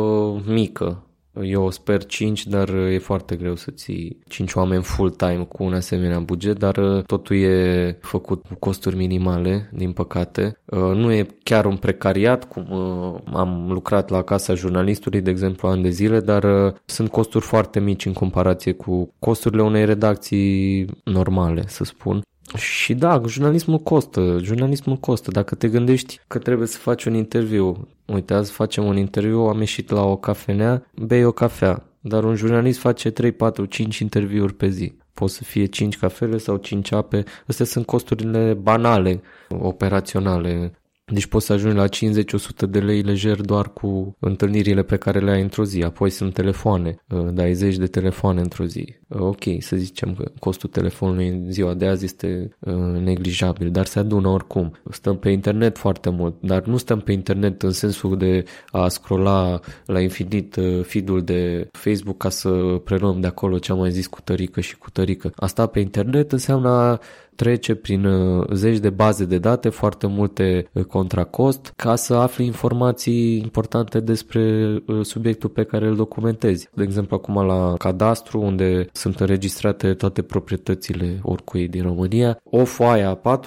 mică, 0.46 1.06
eu 1.40 1.70
sper 1.70 2.04
5, 2.04 2.46
dar 2.46 2.68
e 2.68 2.98
foarte 2.98 3.36
greu 3.36 3.56
să 3.56 3.70
ții 3.70 4.18
5 4.28 4.54
oameni 4.54 4.82
full-time 4.82 5.46
cu 5.48 5.64
un 5.64 5.74
asemenea 5.74 6.20
buget, 6.20 6.58
dar 6.58 6.76
uh, 6.76 7.02
totul 7.02 7.36
e 7.36 7.98
făcut 8.00 8.42
cu 8.46 8.54
costuri 8.58 8.96
minimale, 8.96 9.70
din 9.72 9.92
păcate. 9.92 10.58
Uh, 10.64 10.78
nu 10.78 11.12
e 11.12 11.26
chiar 11.42 11.64
un 11.64 11.76
precariat, 11.76 12.48
cum 12.48 12.66
uh, 12.70 13.20
am 13.32 13.66
lucrat 13.68 14.08
la 14.08 14.22
Casa 14.22 14.54
Jurnalistului, 14.54 15.20
de 15.20 15.30
exemplu, 15.30 15.68
ani 15.68 15.82
de 15.82 15.90
zile, 15.90 16.20
dar 16.20 16.74
sunt 16.84 17.10
costuri 17.10 17.44
foarte 17.44 17.80
mici 17.80 18.06
în 18.06 18.12
comparație 18.12 18.72
cu 18.72 19.14
costurile 19.18 19.62
unei 19.62 19.84
redacții 19.84 20.86
normale, 21.04 21.64
să 21.66 21.84
spun. 21.84 22.22
Și 22.56 22.94
da, 22.94 23.22
jurnalismul 23.26 23.78
costă, 23.78 24.38
jurnalismul 24.42 24.96
costă. 24.96 25.30
Dacă 25.30 25.54
te 25.54 25.68
gândești 25.68 26.20
că 26.26 26.38
trebuie 26.38 26.66
să 26.66 26.78
faci 26.78 27.04
un 27.04 27.14
interviu, 27.14 27.88
uite, 28.06 28.34
azi 28.34 28.52
facem 28.52 28.84
un 28.84 28.96
interviu, 28.96 29.38
am 29.38 29.58
ieșit 29.58 29.90
la 29.90 30.02
o 30.02 30.16
cafenea, 30.16 30.90
bei 30.94 31.24
o 31.24 31.32
cafea, 31.32 31.86
dar 32.00 32.24
un 32.24 32.34
jurnalist 32.34 32.78
face 32.78 33.10
3, 33.10 33.32
4, 33.32 33.64
5 33.64 33.98
interviuri 33.98 34.54
pe 34.54 34.68
zi. 34.68 34.94
Pot 35.14 35.30
să 35.30 35.44
fie 35.44 35.66
5 35.66 35.98
cafele 35.98 36.38
sau 36.38 36.56
5 36.56 36.92
ape. 36.92 37.24
Astea 37.46 37.66
sunt 37.66 37.86
costurile 37.86 38.54
banale, 38.54 39.22
operaționale 39.48 40.72
deci 41.04 41.26
poți 41.26 41.46
să 41.46 41.52
ajungi 41.52 41.76
la 41.76 41.88
50-100 41.88 42.68
de 42.68 42.78
lei 42.78 43.02
lejer 43.02 43.40
doar 43.40 43.72
cu 43.72 44.16
întâlnirile 44.20 44.82
pe 44.82 44.96
care 44.96 45.20
le 45.20 45.30
ai 45.30 45.40
într-o 45.40 45.64
zi. 45.64 45.82
Apoi 45.82 46.10
sunt 46.10 46.32
telefoane, 46.32 46.96
uh, 47.08 47.28
dai 47.32 47.54
zeci 47.54 47.76
de 47.76 47.86
telefoane 47.86 48.40
într-o 48.40 48.64
zi. 48.64 48.96
Uh, 49.08 49.20
ok, 49.20 49.42
să 49.58 49.76
zicem 49.76 50.14
că 50.14 50.30
costul 50.38 50.68
telefonului 50.68 51.28
în 51.28 51.50
ziua 51.50 51.74
de 51.74 51.86
azi 51.86 52.04
este 52.04 52.56
uh, 52.60 52.74
neglijabil, 53.04 53.70
dar 53.70 53.86
se 53.86 53.98
adună 53.98 54.28
oricum. 54.28 54.72
Stăm 54.90 55.18
pe 55.18 55.30
internet 55.30 55.78
foarte 55.78 56.10
mult, 56.10 56.34
dar 56.40 56.64
nu 56.64 56.76
stăm 56.76 57.00
pe 57.00 57.12
internet 57.12 57.62
în 57.62 57.70
sensul 57.70 58.16
de 58.16 58.44
a 58.66 58.88
scrolla 58.88 59.60
la 59.86 60.00
infinit 60.00 60.58
feed-ul 60.82 61.22
de 61.22 61.68
Facebook 61.72 62.16
ca 62.16 62.28
să 62.28 62.80
preluăm 62.84 63.20
de 63.20 63.26
acolo 63.26 63.58
ce 63.58 63.72
am 63.72 63.78
mai 63.78 63.90
zis 63.90 64.06
cu 64.06 64.20
tărică 64.20 64.60
și 64.60 64.78
cu 64.78 64.90
tărică. 64.90 65.32
Asta 65.36 65.66
pe 65.66 65.80
internet 65.80 66.32
înseamnă 66.32 66.98
trece 67.34 67.74
prin 67.74 68.04
uh, 68.04 68.46
zeci 68.52 68.78
de 68.78 68.90
baze 68.90 69.24
de 69.24 69.38
date, 69.38 69.68
foarte 69.68 70.06
multe 70.06 70.68
uh, 70.72 70.84
contracost, 70.84 71.72
ca 71.76 71.96
să 71.96 72.14
afli 72.14 72.44
informații 72.44 73.36
importante 73.36 74.00
despre 74.00 74.74
uh, 74.86 75.04
subiectul 75.04 75.48
pe 75.48 75.64
care 75.64 75.86
îl 75.86 75.96
documentezi. 75.96 76.68
De 76.74 76.82
exemplu, 76.82 77.16
acum 77.16 77.46
la 77.46 77.74
cadastru, 77.78 78.40
unde 78.40 78.86
sunt 78.92 79.20
înregistrate 79.20 79.94
toate 79.94 80.22
proprietățile 80.22 81.20
oricui 81.22 81.68
din 81.68 81.82
România, 81.82 82.40
o 82.44 82.64
foaie 82.64 83.16
A4, 83.16 83.44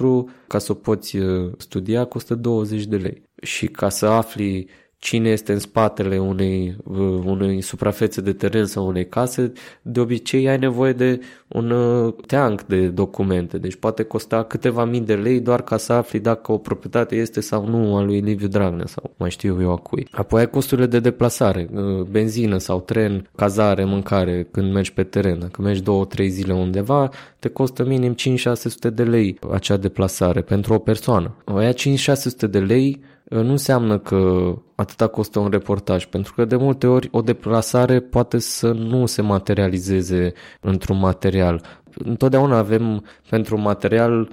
ca 0.47 0.57
să 0.57 0.71
o 0.71 0.75
poți 0.75 1.17
studia, 1.57 2.05
costă 2.05 2.35
20 2.35 2.85
de 2.85 2.95
lei. 2.95 3.23
Și 3.41 3.67
ca 3.67 3.89
să 3.89 4.05
afli 4.05 4.67
cine 5.05 5.29
este 5.29 5.51
în 5.51 5.59
spatele 5.59 6.17
unei, 6.17 6.75
uh, 6.83 6.97
unei 7.25 7.61
suprafețe 7.61 8.21
de 8.21 8.33
teren 8.33 8.65
sau 8.65 8.87
unei 8.87 9.07
case, 9.07 9.51
de 9.81 9.99
obicei 9.99 10.49
ai 10.49 10.57
nevoie 10.57 10.93
de 10.93 11.19
un 11.47 11.69
uh, 11.71 12.13
teanc 12.27 12.61
de 12.61 12.87
documente, 12.87 13.57
deci 13.57 13.75
poate 13.75 14.03
costa 14.03 14.43
câteva 14.43 14.85
mii 14.85 15.01
de 15.01 15.15
lei 15.15 15.39
doar 15.39 15.61
ca 15.61 15.77
să 15.77 15.93
afli 15.93 16.19
dacă 16.19 16.51
o 16.51 16.57
proprietate 16.57 17.15
este 17.15 17.41
sau 17.41 17.67
nu 17.67 17.95
a 17.95 18.01
lui 18.01 18.19
Liviu 18.19 18.47
Dragnea 18.47 18.85
sau 18.85 19.13
mai 19.17 19.29
știu 19.29 19.61
eu 19.61 19.71
a 19.71 19.77
cui. 19.77 20.07
Apoi 20.11 20.39
ai 20.39 20.49
costurile 20.49 20.87
de 20.87 20.99
deplasare, 20.99 21.69
uh, 21.73 22.01
benzină 22.01 22.57
sau 22.57 22.79
tren, 22.79 23.29
cazare, 23.35 23.83
mâncare 23.83 24.47
când 24.51 24.73
mergi 24.73 24.93
pe 24.93 25.03
teren. 25.03 25.39
Dacă 25.39 25.61
mergi 25.61 25.83
două, 25.83 26.05
trei 26.05 26.29
zile 26.29 26.53
undeva, 26.53 27.09
te 27.39 27.49
costă 27.49 27.85
minim 27.85 28.15
5-600 28.89 28.93
de 28.93 29.03
lei 29.03 29.39
acea 29.51 29.77
deplasare 29.77 30.41
pentru 30.41 30.73
o 30.73 30.77
persoană. 30.77 31.35
O 31.45 31.61
ia 31.61 31.73
5-600 31.73 31.75
de 32.49 32.59
lei 32.59 33.13
nu 33.29 33.51
înseamnă 33.51 33.99
că 33.99 34.53
atâta 34.75 35.07
costă 35.07 35.39
un 35.39 35.49
reportaj, 35.49 36.05
pentru 36.05 36.33
că 36.33 36.45
de 36.45 36.55
multe 36.55 36.87
ori 36.87 37.09
o 37.11 37.21
deplasare 37.21 37.99
poate 37.99 38.37
să 38.37 38.71
nu 38.71 39.05
se 39.05 39.21
materializeze 39.21 40.33
într-un 40.61 40.99
material. 40.99 41.61
Întotdeauna 41.97 42.57
avem 42.57 43.03
pentru 43.29 43.55
un 43.55 43.61
material 43.61 44.29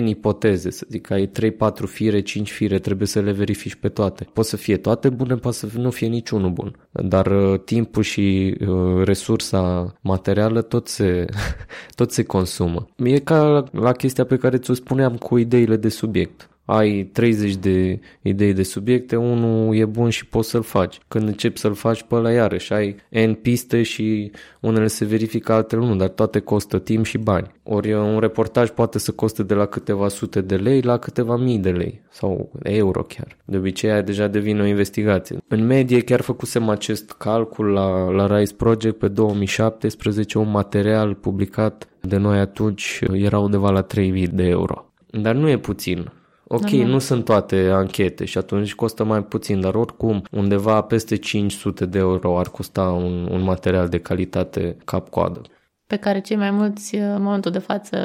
N 0.00 0.06
ipoteze, 0.06 0.70
să 0.70 0.86
zic, 0.88 1.10
ai 1.10 1.26
3, 1.26 1.50
4 1.50 1.86
fire, 1.86 2.20
5 2.20 2.50
fire, 2.50 2.78
trebuie 2.78 3.06
să 3.06 3.20
le 3.20 3.32
verifici 3.32 3.74
pe 3.74 3.88
toate. 3.88 4.26
Pot 4.32 4.44
să 4.44 4.56
fie 4.56 4.76
toate 4.76 5.08
bune, 5.08 5.34
poate 5.34 5.56
să 5.56 5.68
nu 5.74 5.90
fie 5.90 6.06
niciunul 6.06 6.50
bun. 6.50 6.76
Dar 6.90 7.26
uh, 7.26 7.60
timpul 7.64 8.02
și 8.02 8.56
uh, 8.60 9.04
resursa 9.04 9.94
materială 10.00 10.62
tot 10.62 10.88
se, 10.88 11.24
tot 11.94 12.10
se 12.10 12.22
consumă. 12.22 12.86
E 12.96 13.18
ca 13.18 13.64
la 13.72 13.92
chestia 13.92 14.24
pe 14.24 14.36
care 14.36 14.58
ți-o 14.58 14.74
spuneam 14.74 15.16
cu 15.16 15.38
ideile 15.38 15.76
de 15.76 15.88
subiect 15.88 16.48
ai 16.70 17.02
30 17.12 17.54
de 17.54 18.00
idei 18.22 18.52
de 18.52 18.62
subiecte, 18.62 19.16
unul 19.16 19.76
e 19.76 19.84
bun 19.84 20.08
și 20.08 20.26
poți 20.26 20.48
să-l 20.48 20.62
faci. 20.62 20.98
Când 21.08 21.28
începi 21.28 21.58
să-l 21.58 21.74
faci 21.74 22.02
pe 22.02 22.14
ăla 22.14 22.32
iarăși, 22.32 22.72
ai 22.72 22.96
N 23.10 23.32
piste 23.32 23.82
și 23.82 24.30
unele 24.60 24.86
se 24.86 25.04
verifică, 25.04 25.52
altele 25.52 25.86
nu, 25.86 25.96
dar 25.96 26.08
toate 26.08 26.38
costă 26.38 26.78
timp 26.78 27.04
și 27.04 27.18
bani. 27.18 27.50
Ori 27.62 27.92
un 27.92 28.18
reportaj 28.18 28.70
poate 28.70 28.98
să 28.98 29.10
coste 29.10 29.42
de 29.42 29.54
la 29.54 29.66
câteva 29.66 30.08
sute 30.08 30.40
de 30.40 30.56
lei 30.56 30.80
la 30.80 30.98
câteva 30.98 31.36
mii 31.36 31.58
de 31.58 31.70
lei 31.70 32.00
sau 32.10 32.50
euro 32.62 33.02
chiar. 33.02 33.36
De 33.44 33.56
obicei 33.56 33.90
aia 33.90 34.02
deja 34.02 34.26
devine 34.26 34.62
o 34.62 34.66
investigație. 34.66 35.36
În 35.48 35.66
medie 35.66 36.00
chiar 36.00 36.20
făcusem 36.20 36.68
acest 36.68 37.12
calcul 37.12 37.66
la, 37.66 38.10
la 38.10 38.38
Rise 38.38 38.54
Project 38.54 38.98
pe 38.98 39.08
2017, 39.08 40.38
un 40.38 40.50
material 40.50 41.14
publicat 41.14 41.88
de 42.00 42.16
noi 42.16 42.38
atunci 42.38 43.00
era 43.12 43.38
undeva 43.38 43.70
la 43.70 43.82
3000 43.82 44.26
de 44.26 44.44
euro. 44.44 44.92
Dar 45.10 45.34
nu 45.34 45.48
e 45.48 45.58
puțin 45.58 46.10
Ok, 46.50 46.70
Normal. 46.70 46.90
nu 46.90 46.98
sunt 46.98 47.24
toate 47.24 47.70
anchete 47.72 48.24
și 48.24 48.38
atunci 48.38 48.74
costă 48.74 49.04
mai 49.04 49.24
puțin, 49.24 49.60
dar 49.60 49.74
oricum 49.74 50.22
undeva 50.30 50.80
peste 50.82 51.16
500 51.16 51.86
de 51.86 51.98
euro 51.98 52.38
ar 52.38 52.48
costa 52.48 52.90
un, 52.90 53.28
un 53.30 53.42
material 53.42 53.88
de 53.88 53.98
calitate 53.98 54.76
cap-coadă. 54.84 55.40
Pe 55.86 55.96
care 55.96 56.20
cei 56.20 56.36
mai 56.36 56.50
mulți, 56.50 56.94
în 56.94 57.22
momentul 57.22 57.50
de 57.50 57.58
față, 57.58 57.96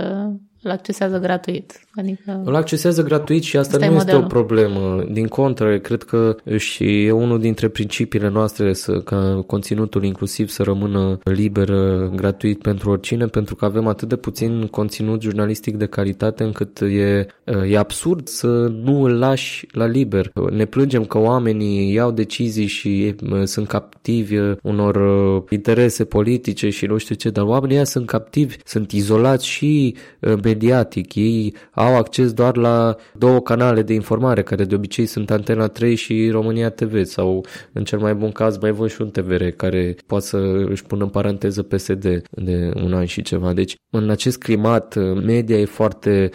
îl 0.63 0.71
accesează 0.71 1.19
gratuit. 1.19 1.79
Adică... 1.95 2.41
Îl 2.45 2.55
accesează 2.55 3.03
gratuit 3.03 3.43
și 3.43 3.57
asta 3.57 3.73
Asta 3.73 3.85
e 3.85 3.89
nu 3.89 3.95
este 3.95 4.11
o 4.11 4.19
modelul. 4.19 4.43
problemă. 4.43 5.03
Din 5.11 5.27
contră, 5.27 5.77
cred 5.79 6.03
că 6.03 6.35
și 6.57 7.05
e 7.05 7.11
unul 7.11 7.39
dintre 7.39 7.67
principiile 7.67 8.29
noastre 8.29 8.73
să, 8.73 8.99
ca 8.99 9.43
conținutul 9.47 10.03
inclusiv 10.03 10.49
să 10.49 10.63
rămână 10.63 11.19
liber, 11.23 11.69
gratuit 12.15 12.61
pentru 12.61 12.89
oricine, 12.89 13.25
pentru 13.25 13.55
că 13.55 13.65
avem 13.65 13.87
atât 13.87 14.07
de 14.09 14.15
puțin 14.15 14.67
conținut 14.67 15.21
jurnalistic 15.21 15.75
de 15.75 15.85
calitate 15.85 16.43
încât 16.43 16.81
e, 16.81 17.27
e 17.69 17.77
absurd 17.77 18.27
să 18.27 18.47
nu 18.83 19.03
îl 19.03 19.17
lași 19.17 19.67
la 19.71 19.85
liber. 19.85 20.31
Ne 20.51 20.65
plângem 20.65 21.05
că 21.05 21.17
oamenii 21.17 21.93
iau 21.93 22.11
decizii 22.11 22.65
și 22.65 23.03
e, 23.03 23.15
sunt 23.43 23.67
captivi 23.67 24.35
unor 24.61 24.95
uh, 24.95 25.43
interese 25.49 26.05
politice 26.05 26.69
și 26.69 26.85
nu 26.85 26.97
știu 26.97 27.15
ce, 27.15 27.29
dar 27.29 27.43
oamenii 27.43 27.75
ăia 27.75 27.83
sunt 27.83 28.05
captivi, 28.05 28.55
sunt 28.65 28.91
izolați 28.91 29.47
și 29.47 29.95
uh, 30.19 30.33
mediatic. 30.53 31.15
Ei 31.15 31.55
au 31.71 31.95
acces 31.95 32.33
doar 32.33 32.57
la 32.57 32.95
două 33.17 33.41
canale 33.41 33.81
de 33.81 33.93
informare, 33.93 34.43
care 34.43 34.63
de 34.63 34.75
obicei 34.75 35.05
sunt 35.05 35.31
Antena 35.31 35.67
3 35.67 35.95
și 35.95 36.29
România 36.29 36.69
TV 36.69 37.03
sau, 37.03 37.45
în 37.73 37.83
cel 37.83 37.99
mai 37.99 38.15
bun 38.15 38.31
caz, 38.31 38.57
mai 38.57 38.71
văd 38.71 38.89
și 38.89 39.01
un 39.01 39.09
TVR 39.09 39.43
care 39.43 39.95
poate 40.07 40.25
să 40.25 40.37
își 40.69 40.83
pună 40.83 41.03
în 41.03 41.09
paranteză 41.09 41.63
PSD 41.63 42.21
de 42.29 42.71
un 42.83 42.93
an 42.93 43.05
și 43.05 43.21
ceva. 43.21 43.53
Deci, 43.53 43.75
în 43.89 44.09
acest 44.09 44.37
climat, 44.37 44.95
media 45.25 45.57
e 45.57 45.65
foarte 45.65 46.29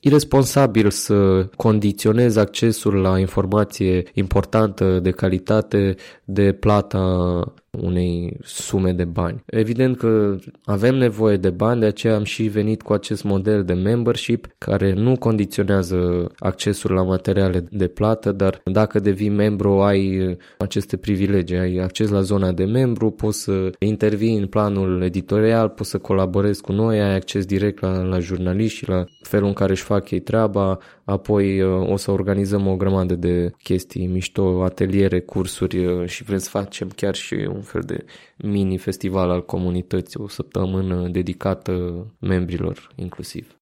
irresponsabil 0.00 0.90
să 0.90 1.48
condiționezi 1.56 2.38
accesul 2.38 2.94
la 2.94 3.18
informație 3.18 4.02
importantă 4.14 4.98
de 5.02 5.10
calitate 5.10 5.94
de 6.24 6.52
plata 6.52 7.40
unei 7.80 8.36
sume 8.42 8.92
de 8.92 9.04
bani. 9.04 9.42
Evident 9.46 9.96
că 9.96 10.36
avem 10.64 10.94
nevoie 10.94 11.36
de 11.36 11.50
bani, 11.50 11.80
de 11.80 11.86
aceea 11.86 12.14
am 12.14 12.24
și 12.24 12.42
venit 12.42 12.82
cu 12.82 12.92
acest 12.92 13.24
model 13.24 13.64
de 13.64 13.72
membership 13.72 14.54
care 14.58 14.92
nu 14.92 15.16
condiționează 15.16 16.30
accesul 16.38 16.92
la 16.92 17.02
materiale 17.02 17.64
de 17.70 17.88
plată, 17.88 18.32
dar 18.32 18.60
dacă 18.64 19.00
devii 19.00 19.28
membru 19.28 19.80
ai 19.80 20.36
aceste 20.58 20.96
privilegii, 20.96 21.58
ai 21.58 21.76
acces 21.76 22.10
la 22.10 22.20
zona 22.20 22.52
de 22.52 22.64
membru, 22.64 23.10
poți 23.10 23.42
să 23.42 23.70
intervii 23.78 24.36
în 24.36 24.46
planul 24.46 25.02
editorial, 25.02 25.68
poți 25.68 25.90
să 25.90 25.98
colaborezi 25.98 26.60
cu 26.60 26.72
noi, 26.72 27.00
ai 27.00 27.14
acces 27.14 27.44
direct 27.44 27.80
la, 27.80 28.02
la 28.02 28.18
jurnaliști 28.18 28.78
și 28.78 28.88
la 28.88 29.04
felul 29.22 29.46
în 29.48 29.54
care 29.54 29.70
își 29.70 29.82
fac 29.82 30.10
ei 30.10 30.20
treaba, 30.20 30.78
apoi 31.04 31.62
o 31.62 31.96
să 31.96 32.10
organizăm 32.10 32.66
o 32.66 32.76
grămadă 32.76 33.14
de 33.14 33.52
chestii 33.62 34.06
mișto, 34.06 34.62
ateliere, 34.62 35.20
cursuri 35.20 36.06
și 36.08 36.22
vrem 36.22 36.38
să 36.38 36.48
facem 36.48 36.88
chiar 36.88 37.14
și 37.14 37.34
un 37.34 37.60
fel 37.60 37.82
de 37.86 38.04
mini-festival 38.36 39.30
al 39.30 39.44
comunității, 39.44 40.20
o 40.20 40.28
săptămână 40.28 41.08
dedicată 41.08 42.06
membrilor 42.18 42.92
inclusiv. 42.94 43.56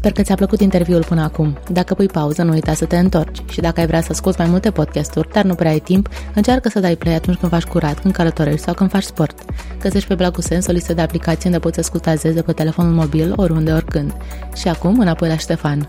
Sper 0.00 0.12
că 0.12 0.22
ți-a 0.22 0.34
plăcut 0.34 0.60
interviul 0.60 1.04
până 1.04 1.22
acum. 1.22 1.58
Dacă 1.72 1.94
pui 1.94 2.06
pauză, 2.06 2.42
nu 2.42 2.52
uita 2.52 2.74
să 2.74 2.84
te 2.84 2.98
întorci. 2.98 3.42
Și 3.50 3.60
dacă 3.60 3.80
ai 3.80 3.86
vrea 3.86 4.00
să 4.00 4.08
asculti 4.10 4.40
mai 4.40 4.48
multe 4.50 4.70
podcasturi, 4.70 5.28
dar 5.32 5.44
nu 5.44 5.54
prea 5.54 5.70
ai 5.70 5.78
timp, 5.78 6.08
încearcă 6.34 6.68
să 6.68 6.80
dai 6.80 6.96
play 6.96 7.14
atunci 7.14 7.36
când 7.36 7.52
faci 7.52 7.64
curat, 7.64 7.98
când 7.98 8.14
călătorești 8.14 8.60
sau 8.60 8.74
când 8.74 8.90
faci 8.90 9.02
sport. 9.02 9.44
Găsești 9.80 10.08
pe 10.08 10.14
blogul 10.14 10.42
Sens 10.42 10.66
o 10.66 10.72
listă 10.72 10.94
de 10.94 11.00
aplicații 11.00 11.48
unde 11.48 11.58
poți 11.58 11.78
asculta 11.78 12.14
zezi 12.14 12.34
de 12.34 12.42
pe 12.42 12.52
telefonul 12.52 12.92
mobil, 12.92 13.32
oriunde, 13.36 13.72
oricând. 13.72 14.14
Și 14.54 14.68
acum, 14.68 14.98
înapoi 14.98 15.28
la 15.28 15.36
Ștefan. 15.36 15.88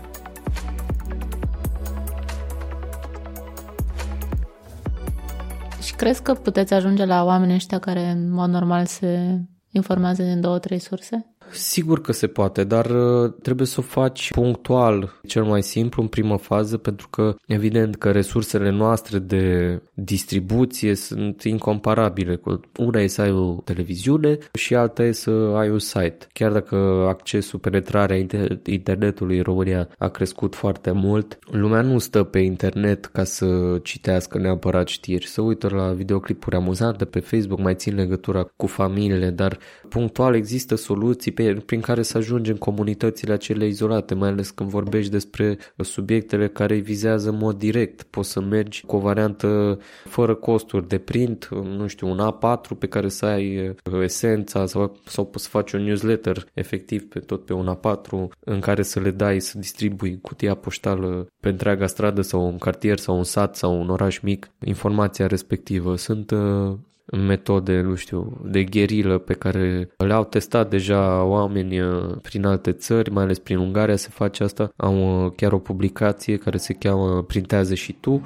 Și 5.82 5.94
crezi 5.94 6.22
că 6.22 6.34
puteți 6.34 6.74
ajunge 6.74 7.04
la 7.04 7.24
oamenii 7.24 7.54
ăștia 7.54 7.78
care 7.78 8.10
în 8.10 8.32
mod 8.32 8.48
normal 8.48 8.86
se 8.86 9.40
informează 9.70 10.22
din 10.22 10.40
două, 10.40 10.58
trei 10.58 10.78
surse? 10.78 11.31
Sigur 11.52 12.00
că 12.00 12.12
se 12.12 12.26
poate, 12.26 12.64
dar 12.64 12.86
uh, 12.86 13.32
trebuie 13.42 13.66
să 13.66 13.76
o 13.78 13.82
faci 13.82 14.30
punctual, 14.30 15.20
cel 15.26 15.44
mai 15.44 15.62
simplu 15.62 16.02
în 16.02 16.08
primă 16.08 16.36
fază, 16.36 16.76
pentru 16.76 17.08
că 17.08 17.34
evident 17.46 17.96
că 17.96 18.10
resursele 18.10 18.70
noastre 18.70 19.18
de 19.18 19.80
distribuție 19.94 20.94
sunt 20.94 21.42
incomparabile. 21.42 22.40
Una 22.78 23.00
e 23.00 23.06
să 23.06 23.20
ai 23.20 23.30
o 23.30 23.60
televiziune 23.64 24.38
și 24.54 24.74
alta 24.74 25.02
e 25.02 25.12
să 25.12 25.30
ai 25.30 25.70
un 25.70 25.78
site. 25.78 26.18
Chiar 26.32 26.52
dacă 26.52 26.76
accesul, 27.08 27.58
penetrarea 27.58 28.26
internetului 28.64 29.36
în 29.36 29.42
România 29.42 29.88
a 29.98 30.08
crescut 30.08 30.54
foarte 30.54 30.90
mult, 30.90 31.38
lumea 31.50 31.80
nu 31.80 31.98
stă 31.98 32.22
pe 32.22 32.38
internet 32.38 33.04
ca 33.04 33.24
să 33.24 33.78
citească 33.82 34.38
neapărat 34.38 34.88
știri, 34.88 35.26
să 35.26 35.40
uită 35.40 35.68
la 35.68 35.92
videoclipuri 35.92 36.56
amuzante 36.56 37.04
pe 37.04 37.20
Facebook, 37.20 37.60
mai 37.60 37.74
țin 37.74 37.94
legătura 37.94 38.42
cu 38.56 38.66
familiile, 38.66 39.30
dar 39.30 39.58
punctual 39.88 40.34
există 40.34 40.74
soluții 40.74 41.32
pe, 41.32 41.41
prin 41.66 41.80
care 41.80 42.02
să 42.02 42.18
ajungi 42.18 42.50
în 42.50 42.56
comunitățile 42.56 43.32
acele 43.32 43.66
izolate, 43.66 44.14
mai 44.14 44.28
ales 44.28 44.50
când 44.50 44.68
vorbești 44.68 45.10
despre 45.10 45.58
subiectele 45.76 46.48
care 46.48 46.74
îi 46.74 46.80
vizează 46.80 47.28
în 47.28 47.36
mod 47.36 47.58
direct. 47.58 48.02
Poți 48.02 48.30
să 48.30 48.40
mergi 48.40 48.82
cu 48.86 48.96
o 48.96 48.98
variantă 48.98 49.78
fără 50.04 50.34
costuri 50.34 50.88
de 50.88 50.98
print, 50.98 51.48
nu 51.50 51.86
știu, 51.86 52.08
un 52.08 52.32
A4 52.32 52.78
pe 52.78 52.86
care 52.86 53.08
să 53.08 53.26
ai 53.26 53.74
esența 54.02 54.66
sau, 54.66 55.00
sau 55.04 55.26
poți 55.26 55.44
să 55.44 55.50
faci 55.50 55.72
un 55.72 55.82
newsletter 55.82 56.46
efectiv 56.52 57.08
pe 57.08 57.18
tot 57.18 57.44
pe 57.44 57.52
un 57.52 57.76
A4 57.76 58.28
în 58.40 58.60
care 58.60 58.82
să 58.82 59.00
le 59.00 59.10
dai 59.10 59.40
să 59.40 59.58
distribui 59.58 60.18
cutia 60.20 60.54
poștală 60.54 61.26
pe 61.40 61.48
întreaga 61.48 61.86
stradă 61.86 62.20
sau 62.20 62.46
un 62.46 62.58
cartier 62.58 62.98
sau 62.98 63.16
un 63.16 63.24
sat 63.24 63.56
sau 63.56 63.80
un 63.80 63.88
oraș 63.88 64.18
mic 64.18 64.50
informația 64.64 65.26
respectivă. 65.26 65.96
Sunt 65.96 66.30
uh, 66.30 66.74
metode, 67.10 67.80
nu 67.80 67.94
știu, 67.94 68.40
de 68.44 68.64
gherilă 68.64 69.18
pe 69.18 69.34
care 69.34 69.94
le-au 69.96 70.24
testat 70.24 70.70
deja 70.70 71.22
oameni 71.22 71.80
prin 72.22 72.44
alte 72.44 72.72
țări, 72.72 73.10
mai 73.10 73.22
ales 73.22 73.38
prin 73.38 73.56
Ungaria 73.56 73.96
se 73.96 74.08
face 74.10 74.42
asta. 74.42 74.72
Am 74.76 75.28
chiar 75.36 75.52
o 75.52 75.58
publicație 75.58 76.36
care 76.36 76.56
se 76.56 76.72
cheamă 76.72 77.22
Printează 77.22 77.74
și 77.74 77.92
tu 77.92 78.22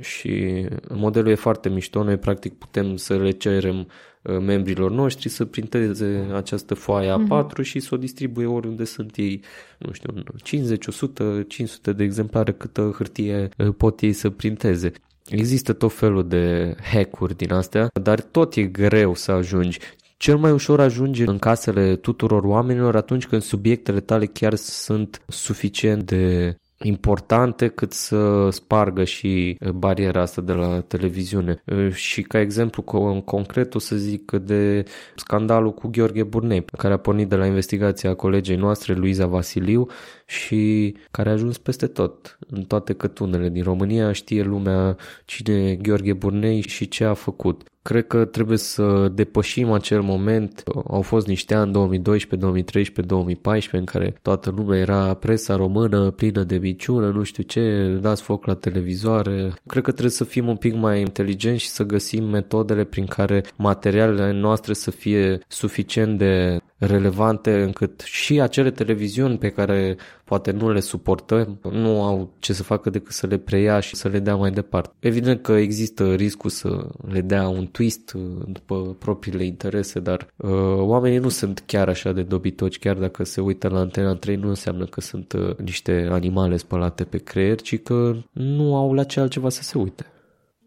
și 0.00 0.64
modelul 0.94 1.30
e 1.30 1.34
foarte 1.34 1.68
mișto. 1.68 2.02
Noi 2.02 2.16
practic 2.16 2.54
putem 2.54 2.96
să 2.96 3.16
le 3.16 3.30
cerem 3.30 3.86
membrilor 4.22 4.90
noștri 4.90 5.28
să 5.28 5.44
printeze 5.44 6.26
această 6.34 6.74
foaie 6.74 7.12
A4 7.12 7.46
mm-hmm. 7.46 7.62
și 7.62 7.80
să 7.80 7.94
o 7.94 7.96
distribuie 7.96 8.46
oriunde 8.46 8.84
sunt 8.84 9.16
ei, 9.16 9.42
nu 9.78 9.92
știu, 9.92 10.12
50, 10.42 10.86
100, 10.86 11.44
500 11.48 11.92
de 11.92 12.04
exemplare 12.04 12.52
câtă 12.52 12.94
hârtie 12.96 13.48
pot 13.76 14.00
ei 14.00 14.12
să 14.12 14.30
printeze. 14.30 14.92
Există 15.26 15.72
tot 15.72 15.92
felul 15.92 16.28
de 16.28 16.74
hack-uri 16.92 17.36
din 17.36 17.52
astea, 17.52 17.88
dar 18.02 18.20
tot 18.20 18.54
e 18.54 18.62
greu 18.62 19.14
să 19.14 19.32
ajungi. 19.32 19.78
Cel 20.16 20.36
mai 20.36 20.50
ușor 20.50 20.80
ajunge 20.80 21.24
în 21.26 21.38
casele 21.38 21.96
tuturor 21.96 22.44
oamenilor 22.44 22.96
atunci 22.96 23.26
când 23.26 23.42
subiectele 23.42 24.00
tale 24.00 24.26
chiar 24.26 24.54
sunt 24.54 25.22
suficient 25.28 26.02
de 26.02 26.56
importante 26.82 27.68
cât 27.68 27.92
să 27.92 28.48
spargă 28.50 29.04
și 29.04 29.58
bariera 29.74 30.20
asta 30.20 30.42
de 30.42 30.52
la 30.52 30.80
televiziune. 30.80 31.62
Și 31.94 32.22
ca 32.22 32.40
exemplu 32.40 32.82
concret 33.24 33.74
o 33.74 33.78
să 33.78 33.96
zic 33.96 34.30
de 34.30 34.84
scandalul 35.16 35.74
cu 35.74 35.88
Gheorghe 35.88 36.22
Burnei, 36.22 36.64
care 36.64 36.94
a 36.94 36.96
pornit 36.96 37.28
de 37.28 37.36
la 37.36 37.46
investigația 37.46 38.14
colegei 38.14 38.56
noastre, 38.56 38.94
Luiza 38.94 39.26
Vasiliu, 39.26 39.86
și 40.26 40.96
care 41.10 41.28
a 41.28 41.32
ajuns 41.32 41.58
peste 41.58 41.86
tot, 41.86 42.38
în 42.48 42.62
toate 42.62 42.92
cătunele 42.92 43.48
din 43.48 43.62
România, 43.62 44.12
știe 44.12 44.42
lumea 44.42 44.96
cine 45.24 45.70
e 45.70 45.76
Gheorghe 45.76 46.12
Burnei 46.12 46.60
și 46.60 46.88
ce 46.88 47.04
a 47.04 47.14
făcut. 47.14 47.62
Cred 47.82 48.06
că 48.06 48.24
trebuie 48.24 48.58
să 48.58 49.08
depășim 49.14 49.70
acel 49.72 50.00
moment. 50.00 50.62
Au 50.88 51.02
fost 51.02 51.26
niște 51.26 51.54
ani 51.54 51.72
2012, 51.72 52.40
2013, 52.46 53.14
2014 53.14 53.76
în 53.76 54.00
care 54.00 54.18
toată 54.22 54.52
lumea 54.56 54.78
era 54.78 55.14
presa 55.14 55.56
română 55.56 56.10
plină 56.10 56.42
de 56.42 56.58
biciună, 56.58 57.10
nu 57.10 57.22
știu 57.22 57.42
ce, 57.42 57.98
dați 58.00 58.22
foc 58.22 58.46
la 58.46 58.54
televizoare. 58.54 59.52
Cred 59.66 59.82
că 59.82 59.90
trebuie 59.90 60.12
să 60.12 60.24
fim 60.24 60.48
un 60.48 60.56
pic 60.56 60.74
mai 60.74 61.00
inteligenți 61.00 61.62
și 61.62 61.68
să 61.68 61.84
găsim 61.84 62.24
metodele 62.24 62.84
prin 62.84 63.06
care 63.06 63.44
materialele 63.56 64.32
noastre 64.32 64.72
să 64.72 64.90
fie 64.90 65.38
suficient 65.48 66.18
de 66.18 66.60
relevante 66.78 67.62
încât 67.62 68.00
și 68.00 68.40
acele 68.40 68.70
televiziuni 68.70 69.38
pe 69.38 69.48
care 69.48 69.96
poate 70.32 70.50
nu 70.50 70.70
le 70.70 70.80
suportăm, 70.80 71.58
nu 71.70 72.02
au 72.02 72.32
ce 72.38 72.52
să 72.52 72.62
facă 72.62 72.90
decât 72.90 73.12
să 73.12 73.26
le 73.26 73.38
preia 73.38 73.80
și 73.80 73.96
să 73.96 74.08
le 74.08 74.18
dea 74.18 74.36
mai 74.36 74.50
departe. 74.50 74.94
Evident 74.98 75.42
că 75.42 75.52
există 75.52 76.14
riscul 76.14 76.50
să 76.50 76.86
le 77.08 77.20
dea 77.20 77.48
un 77.48 77.66
twist 77.66 78.12
după 78.46 78.96
propriile 78.98 79.44
interese, 79.44 80.00
dar 80.00 80.26
uh, 80.36 80.50
oamenii 80.76 81.18
nu 81.18 81.28
sunt 81.28 81.62
chiar 81.66 81.88
așa 81.88 82.12
de 82.12 82.22
dobitoci, 82.22 82.78
chiar 82.78 82.96
dacă 82.96 83.24
se 83.24 83.40
uită 83.40 83.68
la 83.68 83.78
Antena 83.78 84.14
3 84.14 84.36
nu 84.36 84.48
înseamnă 84.48 84.84
că 84.84 85.00
sunt 85.00 85.32
uh, 85.32 85.56
niște 85.56 86.08
animale 86.10 86.56
spălate 86.56 87.04
pe 87.04 87.18
creier, 87.18 87.60
ci 87.60 87.82
că 87.82 88.16
nu 88.32 88.76
au 88.76 88.92
la 88.92 89.04
ce 89.04 89.20
altceva 89.20 89.48
să 89.48 89.62
se 89.62 89.78
uite. 89.78 90.06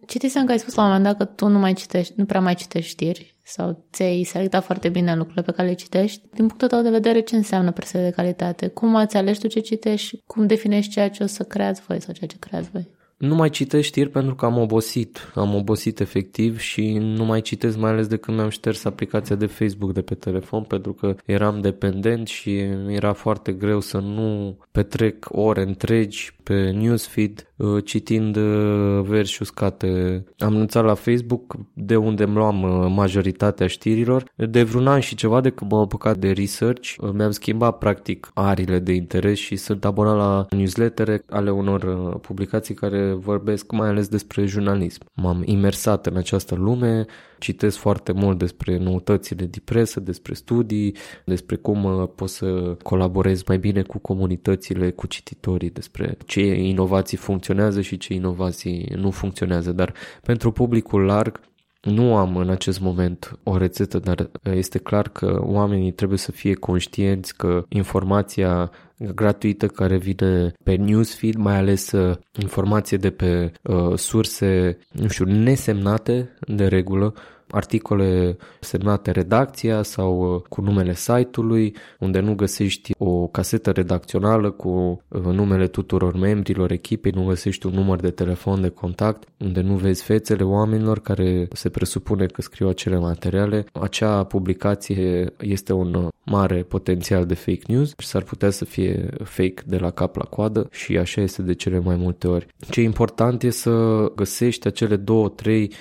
Citisem 0.08 0.46
că 0.46 0.52
ai 0.52 0.60
spus 0.60 0.76
la 0.76 0.82
un 0.84 0.88
moment 0.88 1.06
dat 1.06 1.18
că 1.18 1.26
tu 1.26 1.48
nu 1.48 1.60
mai 1.60 1.74
citești, 1.74 2.14
nu 2.16 2.26
prea 2.26 2.42
mai 2.42 2.56
citești 2.56 2.90
știri 2.90 3.36
sau 3.44 3.86
ți-ai 3.92 4.24
selectat 4.24 4.64
foarte 4.64 4.90
bine 4.90 5.16
lucrurile 5.16 5.42
pe 5.42 5.52
care 5.52 5.68
le 5.68 5.74
citești. 5.74 6.22
Din 6.34 6.48
punctul 6.48 6.68
tău 6.68 6.82
de 6.82 6.90
vedere, 6.90 7.20
ce 7.20 7.36
înseamnă 7.36 7.72
presă 7.72 7.98
de 7.98 8.10
calitate? 8.10 8.68
Cum 8.68 8.96
ați 8.96 9.18
ales 9.18 9.38
tu 9.38 9.48
ce 9.48 9.60
citești? 9.60 10.22
Cum 10.26 10.48
definești 10.48 10.92
ceea 10.92 11.10
ce 11.10 11.24
o 11.24 11.26
să 11.26 11.44
creați 11.44 11.82
voi 11.88 12.02
sau 12.02 12.14
ceea 12.14 12.30
ce 12.30 12.38
creați 12.40 12.70
voi? 12.72 12.88
Nu 13.18 13.36
mai 13.36 13.50
citesc 13.50 13.84
știri 13.84 14.10
pentru 14.10 14.36
că 14.36 14.46
am 14.46 14.58
obosit, 14.58 15.32
am 15.36 15.56
obosit 15.56 16.00
efectiv 16.00 16.60
și 16.60 16.98
nu 16.98 17.26
mai 17.26 17.42
citesc 17.42 17.78
mai 17.78 17.92
ales 17.92 18.08
de 18.08 18.18
când 18.18 18.38
mi-am 18.38 18.50
șters 18.50 18.86
aplicația 18.86 19.36
de 19.36 19.46
Facebook 19.46 19.94
de 19.94 20.02
pe 20.02 20.16
telefon 20.16 20.64
pentru 20.64 20.94
că 20.94 21.16
eram 21.26 21.62
dependent 21.62 22.28
și 22.28 22.58
era 22.88 23.14
foarte 23.14 23.52
greu 23.52 23.80
să 23.80 23.98
nu 23.98 24.58
petrec 24.72 25.28
ore 25.30 25.62
întregi 25.62 26.35
pe 26.46 26.72
newsfeed 26.72 27.52
uh, 27.56 27.84
citind 27.86 28.36
uh, 28.36 29.02
versi 29.02 29.42
uscate. 29.42 30.24
Am 30.38 30.54
anunțat 30.54 30.84
la 30.84 30.94
Facebook 30.94 31.56
de 31.74 31.96
unde 31.96 32.24
îmi 32.24 32.36
luam 32.36 32.62
uh, 32.64 32.92
majoritatea 32.96 33.68
știrilor. 33.68 34.24
De 34.36 34.64
vreun 34.64 34.88
an 34.88 35.00
și 35.00 35.16
ceva 35.16 35.42
de 35.42 35.50
când 35.50 35.72
m-am 35.72 35.82
apucat 35.82 36.18
de 36.18 36.32
research, 36.32 36.96
mi-am 37.14 37.32
schimbat 37.32 37.78
practic 37.78 38.32
arile 38.34 38.80
de 38.80 38.94
interes 38.94 39.38
și 39.38 39.56
sunt 39.56 39.86
abonat 39.86 40.16
la 40.16 40.46
newslettere 40.50 41.24
ale 41.30 41.52
unor 41.52 41.86
publicații 42.20 42.74
care 42.74 43.14
vorbesc 43.14 43.72
mai 43.72 43.88
ales 43.88 44.08
despre 44.08 44.46
jurnalism. 44.46 45.02
M-am 45.14 45.42
imersat 45.46 46.06
în 46.06 46.18
această 46.18 46.56
lume, 46.56 47.06
citesc 47.40 47.78
foarte 47.78 48.12
mult 48.12 48.38
despre 48.38 48.78
noutățile 48.78 49.46
de 49.46 49.62
presă, 49.64 50.00
despre 50.00 50.34
studii, 50.34 50.96
despre 51.26 51.56
cum 51.56 52.12
poți 52.16 52.36
să 52.36 52.78
colaborezi 52.84 53.44
mai 53.48 53.58
bine 53.58 53.82
cu 53.82 53.98
comunitățile, 53.98 54.92
cu 54.92 55.08
cititorii, 55.08 55.70
despre 55.70 56.18
ce 56.26 56.42
inovații 56.54 57.18
funcționează 57.18 57.82
și 57.82 57.98
ce 57.98 58.14
inovații 58.14 58.92
nu 58.96 59.12
funcționează, 59.12 59.72
dar 59.72 59.94
pentru 60.22 60.52
publicul 60.52 61.02
larg 61.02 61.40
nu 61.82 62.16
am 62.16 62.38
în 62.38 62.50
acest 62.50 62.80
moment 62.80 63.40
o 63.44 63.58
rețetă, 63.58 64.00
dar 64.00 64.30
este 64.44 64.78
clar 64.78 65.10
că 65.10 65.40
oamenii 65.42 65.92
trebuie 65.92 66.18
să 66.18 66.32
fie 66.32 66.54
conștienți 66.54 67.36
că 67.36 67.66
informația 67.70 68.72
gratuită 68.98 69.68
care 69.68 69.98
vine 69.98 70.54
pe 70.64 70.76
newsfeed, 70.76 71.36
mai 71.36 71.58
ales 71.58 71.92
uh, 71.92 72.18
informație 72.42 72.98
de 72.98 73.12
pe 73.12 73.52
uh, 73.64 73.98
surse, 73.98 74.78
nu 74.92 75.08
știu, 75.08 75.26
nesemnate 75.26 76.30
de 76.48 76.68
regulă, 76.68 77.14
articole 77.50 78.38
semnate 78.60 79.12
redacția 79.12 79.84
sau 79.84 80.34
uh, 80.34 80.42
cu 80.50 80.62
numele 80.62 80.96
site-ului, 80.96 81.76
unde 82.00 82.20
nu 82.20 82.36
găsești 82.36 82.92
o 82.98 83.28
casetă 83.28 83.72
redacțională 83.72 84.52
cu 84.52 85.02
uh, 85.08 85.22
numele 85.22 85.68
tuturor 85.68 86.18
membrilor 86.18 86.72
echipei, 86.72 87.12
nu 87.16 87.26
găsești 87.26 87.66
un 87.66 87.74
număr 87.74 88.00
de 88.00 88.10
telefon 88.10 88.62
de 88.62 88.70
contact, 88.70 89.28
unde 89.38 89.62
nu 89.62 89.76
vezi 89.76 90.04
fețele 90.04 90.44
oamenilor 90.44 91.00
care 91.00 91.48
se 91.52 91.70
presupune 91.70 92.26
că 92.26 92.42
scriu 92.42 92.68
acele 92.68 92.98
materiale. 92.98 93.66
Acea 93.74 94.24
publicație 94.24 95.34
este 95.40 95.74
un 95.74 95.94
uh, 95.94 96.08
mare 96.26 96.64
potențial 96.64 97.26
de 97.26 97.34
fake 97.34 97.64
news 97.68 97.94
și 97.98 98.08
s-ar 98.08 98.24
putea 98.24 98.50
să 98.50 98.66
fie 98.66 99.10
fake 99.24 99.64
de 99.66 99.78
la 99.78 99.92
cap 99.92 100.16
la 100.16 100.24
coadă 100.24 100.68
și 100.72 100.98
așa 100.98 101.22
este 101.22 101.42
de 101.42 101.54
cele 101.54 101.80
mai 101.80 101.96
multe 101.96 102.28
ori. 102.28 102.48
Ce 102.70 102.82
important 102.82 103.44
e 103.44 103.50
să 103.50 104.06
găsești 104.16 104.68
acele 104.68 104.96
două, 104.96 105.30
trei 105.30 105.72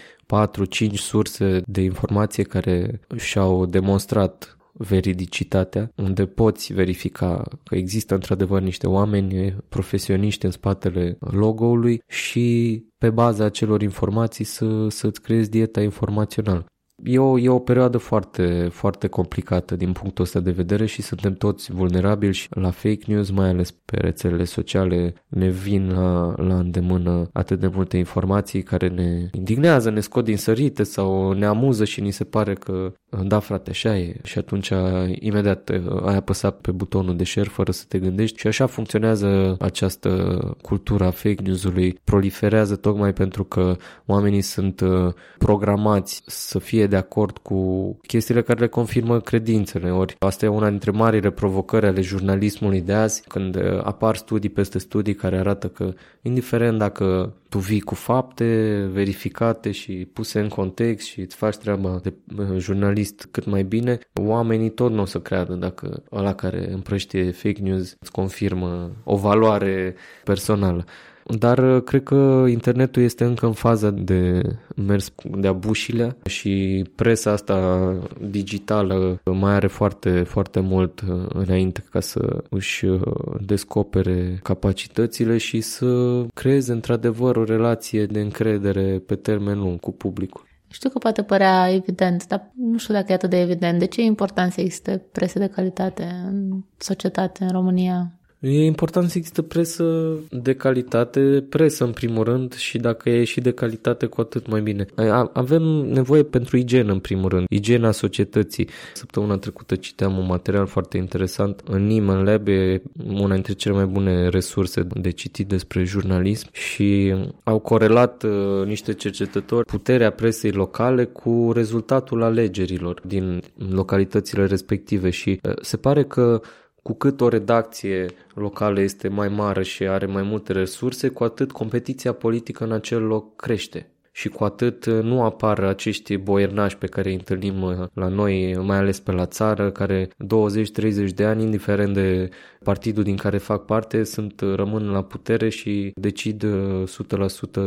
4-5 0.89 0.93
surse 0.95 1.63
de 1.67 1.81
informație 1.81 2.43
care 2.43 3.01
și-au 3.17 3.67
demonstrat 3.67 4.57
veridicitatea, 4.77 5.93
unde 5.97 6.27
poți 6.27 6.73
verifica 6.73 7.43
că 7.65 7.75
există 7.75 8.15
într-adevăr 8.15 8.61
niște 8.61 8.87
oameni 8.87 9.57
profesioniști 9.69 10.45
în 10.45 10.51
spatele 10.51 11.17
logo-ului 11.21 12.03
și 12.07 12.79
pe 12.99 13.11
baza 13.11 13.45
acelor 13.45 13.83
informații 13.83 14.45
să, 14.45 14.89
să-ți 14.89 15.21
creezi 15.21 15.51
dieta 15.51 15.81
informațională. 15.81 16.67
E 17.07 17.19
o, 17.19 17.39
e 17.39 17.49
o 17.49 17.59
perioadă 17.59 17.99
foarte, 17.99 18.69
foarte 18.73 19.07
complicată 19.07 19.77
din 19.77 19.93
punctul 19.93 20.25
ăsta 20.25 20.41
de 20.41 20.51
vedere 20.51 20.87
și 20.87 21.03
suntem 21.03 21.35
toți 21.35 21.73
vulnerabili 21.73 22.33
și 22.33 22.49
la 22.51 22.71
fake 22.71 23.05
news, 23.07 23.31
mai 23.31 23.49
ales 23.49 23.71
pe 23.71 23.97
rețelele 23.97 24.45
sociale, 24.45 25.15
ne 25.29 25.49
vin 25.49 25.93
la, 25.93 26.35
la 26.37 26.55
îndemână 26.55 27.29
atât 27.33 27.61
de 27.61 27.67
multe 27.67 27.97
informații 27.97 28.63
care 28.63 28.89
ne 28.89 29.29
indignează, 29.33 29.91
ne 29.91 30.01
scot 30.01 30.25
din 30.25 30.37
sărite 30.37 30.83
sau 30.83 31.33
ne 31.33 31.47
amuză 31.47 31.85
și 31.85 32.01
ni 32.01 32.11
se 32.11 32.25
pare 32.25 32.55
că 32.55 32.93
da 33.23 33.39
frate, 33.39 33.71
așa 33.71 33.97
e. 33.97 34.17
Și 34.23 34.39
atunci 34.39 34.73
imediat 35.19 35.71
ai 36.05 36.17
apăsat 36.17 36.61
pe 36.61 36.71
butonul 36.71 37.17
de 37.17 37.25
share 37.25 37.49
fără 37.49 37.73
să 37.73 37.85
te 37.89 37.99
gândești. 37.99 38.39
Și 38.39 38.47
așa 38.47 38.67
funcționează 38.67 39.57
această 39.61 40.39
cultură 40.63 41.05
a 41.05 41.11
fake 41.11 41.43
news-ului, 41.43 41.99
proliferează 42.05 42.77
tocmai 42.77 43.13
pentru 43.13 43.45
că 43.45 43.77
oamenii 44.07 44.41
sunt 44.41 44.81
uh, 44.81 45.13
programați 45.39 46.23
să 46.27 46.59
fie 46.59 46.87
de 46.95 47.01
acord 47.01 47.39
cu 47.39 47.59
chestiile 48.07 48.43
care 48.43 48.61
le 48.61 48.67
confirmă 48.67 49.21
credințele. 49.21 49.91
Ori 49.91 50.17
asta 50.19 50.45
e 50.45 50.49
una 50.49 50.71
dintre 50.71 50.91
marile 50.91 51.31
provocări 51.31 51.87
ale 51.87 52.01
jurnalismului 52.01 52.81
de 52.81 52.93
azi, 52.93 53.23
când 53.29 53.57
uh, 53.57 53.81
apar 53.83 54.17
studii 54.17 54.51
peste 54.51 54.79
studii 54.79 55.15
care 55.15 55.37
arată 55.37 55.69
că, 55.69 55.93
indiferent 56.23 56.79
dacă 56.79 57.35
tu 57.49 57.59
vii 57.59 57.81
cu 57.81 57.95
fapte 57.95 58.45
verificate 58.93 59.71
și 59.71 59.93
puse 60.13 60.41
în 60.41 60.49
context 60.49 61.07
și 61.07 61.21
îți 61.21 61.37
faci 61.37 61.57
treaba 61.57 62.01
de 62.03 62.13
uh, 62.39 62.59
jurnalist 62.59 63.29
cât 63.31 63.45
mai 63.47 63.63
bine, 63.63 63.99
oamenii 64.21 64.71
tot 64.71 64.93
nu 64.93 65.01
o 65.01 65.05
să 65.05 65.21
creadă 65.21 65.55
dacă 65.55 66.03
ăla 66.13 66.35
care 66.35 66.73
împrăștie 66.73 67.31
fake 67.31 67.61
news 67.61 67.97
îți 68.01 68.11
confirmă 68.11 68.91
o 69.05 69.17
valoare 69.17 69.95
personală. 70.25 70.85
Dar 71.25 71.59
uh, 71.59 71.83
cred 71.83 72.03
că 72.03 72.45
internetul 72.49 73.03
este 73.03 73.25
încă 73.25 73.47
în 73.47 73.53
faza 73.53 73.91
de 73.91 74.43
mers 74.77 75.13
de 75.39 75.47
abușile 75.47 76.17
și 76.27 76.85
presa 76.95 77.31
asta 77.31 77.99
digitală 78.31 79.21
mai 79.25 79.53
are 79.53 79.67
foarte, 79.67 80.23
foarte 80.23 80.61
mult 80.61 81.01
uh, 81.01 81.27
înainte 81.29 81.85
ca 81.91 82.01
să 82.01 82.45
își 82.51 82.85
uh, 82.85 83.01
descopere 83.47 84.39
capacitățile 84.43 85.39
și 85.39 85.61
să 85.61 86.23
creeze 86.35 86.73
într-adevăr 86.73 87.37
o 87.37 87.45
relație 87.45 88.07
de 88.07 88.21
încredere 88.21 89.03
pe 89.07 89.15
termen 89.15 89.59
lung 89.59 89.81
cu 89.81 89.93
publicul. 89.93 90.53
Știu 90.69 90.89
că 90.89 90.99
poate 90.99 91.23
părea 91.23 91.71
evident, 91.73 92.27
dar 92.27 92.53
nu 92.57 92.79
știu 92.79 92.95
dacă 92.95 93.13
e 93.13 93.15
atât 93.15 93.31
de 93.31 93.41
evident. 93.41 93.79
De 93.79 93.87
ce 93.87 94.01
e 94.01 94.05
important 94.05 94.53
să 94.53 94.61
existe 94.61 95.05
presă 95.13 95.39
de 95.39 95.47
calitate 95.47 96.03
în 96.27 96.65
societate, 96.77 97.45
în 97.45 97.51
România? 97.51 98.13
E 98.47 98.65
important 98.65 99.11
să 99.11 99.19
există 99.19 99.43
presă 99.43 100.15
de 100.31 100.55
calitate, 100.55 101.45
presă 101.49 101.85
în 101.85 101.93
primul 101.93 102.25
rând 102.25 102.55
și 102.55 102.79
dacă 102.79 103.11
e 103.11 103.25
și 103.25 103.41
de 103.41 103.51
calitate 103.51 104.07
cu 104.07 104.21
atât 104.21 104.49
mai 104.49 104.61
bine. 104.61 104.87
Avem 105.33 105.63
nevoie 105.93 106.23
pentru 106.23 106.57
igienă 106.57 106.93
în 106.93 106.99
primul 106.99 107.29
rând, 107.29 107.47
igiena 107.49 107.91
societății. 107.91 108.69
Săptămâna 108.95 109.37
trecută 109.37 109.75
citeam 109.77 110.19
un 110.19 110.27
material 110.27 110.67
foarte 110.67 110.97
interesant. 110.97 111.63
În 111.65 111.87
Nieman 111.87 112.25
Lab 112.25 112.49
e 112.49 112.83
una 113.07 113.35
dintre 113.35 113.53
cele 113.53 113.75
mai 113.75 113.87
bune 113.87 114.29
resurse 114.29 114.87
de 114.95 115.11
citit 115.11 115.49
despre 115.49 115.85
jurnalism 115.85 116.49
și 116.53 117.15
au 117.45 117.59
corelat 117.59 118.23
uh, 118.23 118.67
niște 118.67 118.95
cercetători 118.95 119.67
puterea 119.67 120.11
presei 120.11 120.51
locale 120.51 121.05
cu 121.05 121.51
rezultatul 121.55 122.23
alegerilor 122.23 123.01
din 123.07 123.43
localitățile 123.71 124.47
respective 124.47 125.11
și 125.11 125.41
uh, 125.43 125.53
se 125.61 125.77
pare 125.77 126.05
că 126.05 126.41
cu 126.85 126.93
cât 126.93 127.21
o 127.21 127.29
redacție 127.29 128.07
locală 128.35 128.81
este 128.81 129.09
mai 129.09 129.29
mare 129.29 129.63
și 129.63 129.87
are 129.87 130.07
mai 130.07 130.23
multe 130.23 130.53
resurse, 130.53 131.09
cu 131.09 131.25
atât 131.25 131.53
competiția 131.53 132.13
politică 132.13 132.65
în 132.65 132.73
acel 132.73 133.03
loc 133.03 133.37
crește 133.37 133.89
și 134.17 134.29
cu 134.29 134.45
atât 134.45 134.85
uh, 134.85 135.03
nu 135.03 135.23
apar 135.23 135.65
acești 135.65 136.17
boiernași 136.17 136.77
pe 136.79 136.87
care 136.87 137.09
îi 137.09 137.15
întâlnim 137.15 137.63
uh, 137.63 137.87
la 137.93 138.09
noi, 138.09 138.57
mai 138.63 138.77
ales 138.77 139.01
pe 139.01 139.13
la 139.13 139.27
țară, 139.27 139.71
care 139.71 140.09
20-30 140.09 141.15
de 141.15 141.25
ani, 141.25 141.43
indiferent 141.43 141.95
de 141.95 142.29
partidul 142.63 143.03
din 143.03 143.17
care 143.17 143.39
fac 143.39 143.65
parte, 143.65 144.05
sunt 144.05 144.41
uh, 144.41 144.55
rămân 144.55 144.91
la 144.91 145.03
putere 145.03 145.49
și 145.49 145.93
decid 145.95 146.45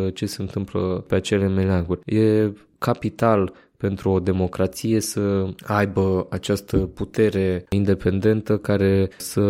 100% 0.10 0.14
ce 0.14 0.26
se 0.26 0.42
întâmplă 0.42 1.04
pe 1.08 1.16
acele 1.16 1.48
meleaguri. 1.48 2.16
E 2.16 2.52
capital 2.78 3.54
pentru 3.78 4.10
o 4.10 4.20
democrație 4.20 5.00
să 5.00 5.48
aibă 5.66 6.28
această 6.30 6.78
putere 6.78 7.66
independentă 7.70 8.58
care 8.58 9.10
să 9.18 9.44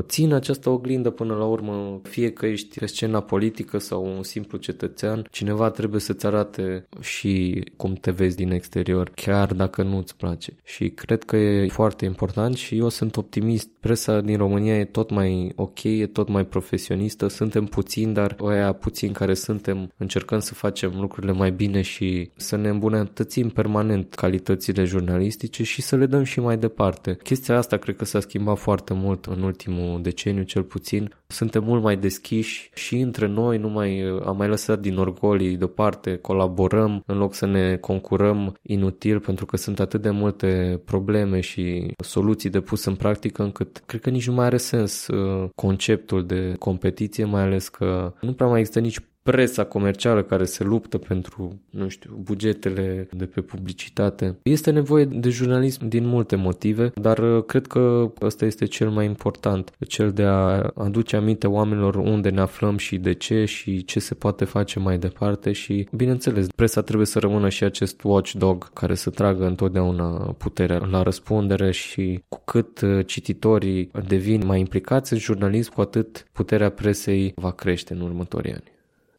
țină 0.00 0.34
această 0.34 0.70
oglindă 0.70 1.10
până 1.10 1.34
la 1.34 1.44
urmă, 1.44 2.00
fie 2.02 2.30
că 2.30 2.46
ești 2.46 2.78
pe 2.78 2.86
scena 2.86 3.20
politică 3.20 3.78
sau 3.78 4.04
un 4.16 4.22
simplu 4.22 4.58
cetățean, 4.58 5.26
cineva 5.30 5.70
trebuie 5.70 6.00
să-ți 6.00 6.26
arate 6.26 6.88
și 7.00 7.64
cum 7.76 7.92
te 7.92 8.10
vezi 8.10 8.36
din 8.36 8.50
exterior, 8.50 9.10
chiar 9.14 9.52
dacă 9.52 9.82
nu 9.82 9.96
îți 9.96 10.16
place. 10.16 10.56
Și 10.64 10.88
cred 10.88 11.24
că 11.24 11.36
e 11.36 11.68
foarte 11.68 12.04
important 12.04 12.56
și 12.56 12.76
eu 12.76 12.88
sunt 12.88 13.16
optimist. 13.16 13.68
Presa 13.80 14.20
din 14.20 14.36
România 14.36 14.78
e 14.78 14.84
tot 14.84 15.10
mai 15.10 15.52
ok, 15.56 15.82
e 15.82 16.06
tot 16.06 16.28
mai 16.28 16.46
profesionistă, 16.46 17.28
suntem 17.28 17.64
puțini, 17.64 18.14
dar 18.14 18.36
oia 18.38 18.72
puțini 18.72 19.12
care 19.12 19.34
suntem 19.34 19.92
încercăm 19.96 20.38
să 20.38 20.54
facem 20.54 20.92
lucrurile 21.00 21.32
mai 21.32 21.50
bine 21.50 21.80
și 21.80 22.30
să 22.36 22.56
ne 22.56 22.68
îmbunătățim 22.68 23.48
permanent 23.48 23.71
permanent 23.72 24.14
calitățile 24.14 24.84
jurnalistice 24.84 25.62
și 25.62 25.82
să 25.82 25.96
le 25.96 26.06
dăm 26.06 26.22
și 26.22 26.40
mai 26.40 26.58
departe. 26.58 27.16
Chestia 27.22 27.56
asta 27.56 27.76
cred 27.76 27.96
că 27.96 28.04
s-a 28.04 28.20
schimbat 28.20 28.58
foarte 28.58 28.94
mult 28.94 29.24
în 29.24 29.42
ultimul 29.42 30.02
deceniu, 30.02 30.42
cel 30.42 30.62
puțin. 30.62 31.14
Suntem 31.26 31.64
mult 31.64 31.82
mai 31.82 31.96
deschiși 31.96 32.70
și 32.74 32.98
între 32.98 33.26
noi, 33.26 33.58
nu 33.58 33.68
mai 33.68 34.20
am 34.24 34.36
mai 34.36 34.48
lăsat 34.48 34.80
din 34.80 34.96
orgolii 34.96 35.56
deoparte, 35.56 36.16
colaborăm 36.16 37.02
în 37.06 37.18
loc 37.18 37.34
să 37.34 37.46
ne 37.46 37.76
concurăm 37.76 38.54
inutil 38.62 39.20
pentru 39.20 39.46
că 39.46 39.56
sunt 39.56 39.80
atât 39.80 40.02
de 40.02 40.10
multe 40.10 40.80
probleme 40.84 41.40
și 41.40 41.92
soluții 42.04 42.50
de 42.50 42.60
pus 42.60 42.84
în 42.84 42.94
practică 42.94 43.42
încât 43.42 43.82
cred 43.86 44.00
că 44.00 44.10
nici 44.10 44.28
nu 44.28 44.34
mai 44.34 44.44
are 44.44 44.56
sens 44.56 45.06
uh, 45.06 45.48
conceptul 45.54 46.26
de 46.26 46.54
competiție, 46.58 47.24
mai 47.24 47.42
ales 47.42 47.68
că 47.68 48.12
nu 48.20 48.32
prea 48.32 48.48
mai 48.48 48.58
există 48.58 48.80
nici 48.80 48.98
presa 49.22 49.64
comercială 49.64 50.22
care 50.22 50.44
se 50.44 50.64
luptă 50.64 50.98
pentru, 50.98 51.60
nu 51.70 51.88
știu, 51.88 52.18
bugetele 52.22 53.08
de 53.12 53.24
pe 53.24 53.40
publicitate. 53.40 54.38
Este 54.42 54.70
nevoie 54.70 55.04
de 55.04 55.28
jurnalism 55.28 55.88
din 55.88 56.06
multe 56.06 56.36
motive, 56.36 56.92
dar 56.94 57.18
uh, 57.18 57.44
cred 57.44 57.66
că 57.66 58.12
ăsta 58.20 58.44
este 58.44 58.64
cel 58.64 58.90
mai 58.90 59.04
important, 59.04 59.72
cel 59.88 60.10
de 60.10 60.22
a 60.22 60.70
aduce 60.74 61.16
aminte 61.16 61.46
oamenilor 61.46 61.94
unde 61.94 62.30
ne 62.30 62.40
aflăm 62.40 62.76
și 62.76 62.98
de 62.98 63.12
ce 63.12 63.44
și 63.44 63.84
ce 63.84 64.00
se 64.00 64.14
poate 64.14 64.44
face 64.44 64.78
mai 64.78 64.98
departe 64.98 65.52
și, 65.52 65.88
bineînțeles, 65.92 66.46
presa 66.56 66.82
trebuie 66.82 67.06
să 67.06 67.18
rămână 67.18 67.48
și 67.48 67.64
acest 67.64 68.02
watchdog 68.02 68.72
care 68.72 68.94
să 68.94 69.10
tragă 69.10 69.46
întotdeauna 69.46 70.34
puterea 70.38 70.78
la 70.90 71.02
răspundere 71.02 71.70
și 71.70 72.22
cu 72.28 72.42
cât 72.44 72.80
uh, 72.80 73.06
cititorii 73.06 73.90
devin 74.06 74.46
mai 74.46 74.58
implicați 74.58 75.12
în 75.12 75.18
jurnalism, 75.18 75.72
cu 75.72 75.80
atât 75.80 76.26
puterea 76.32 76.70
presei 76.70 77.32
va 77.34 77.50
crește 77.50 77.92
în 77.94 78.00
următorii 78.00 78.52
ani. 78.52 78.71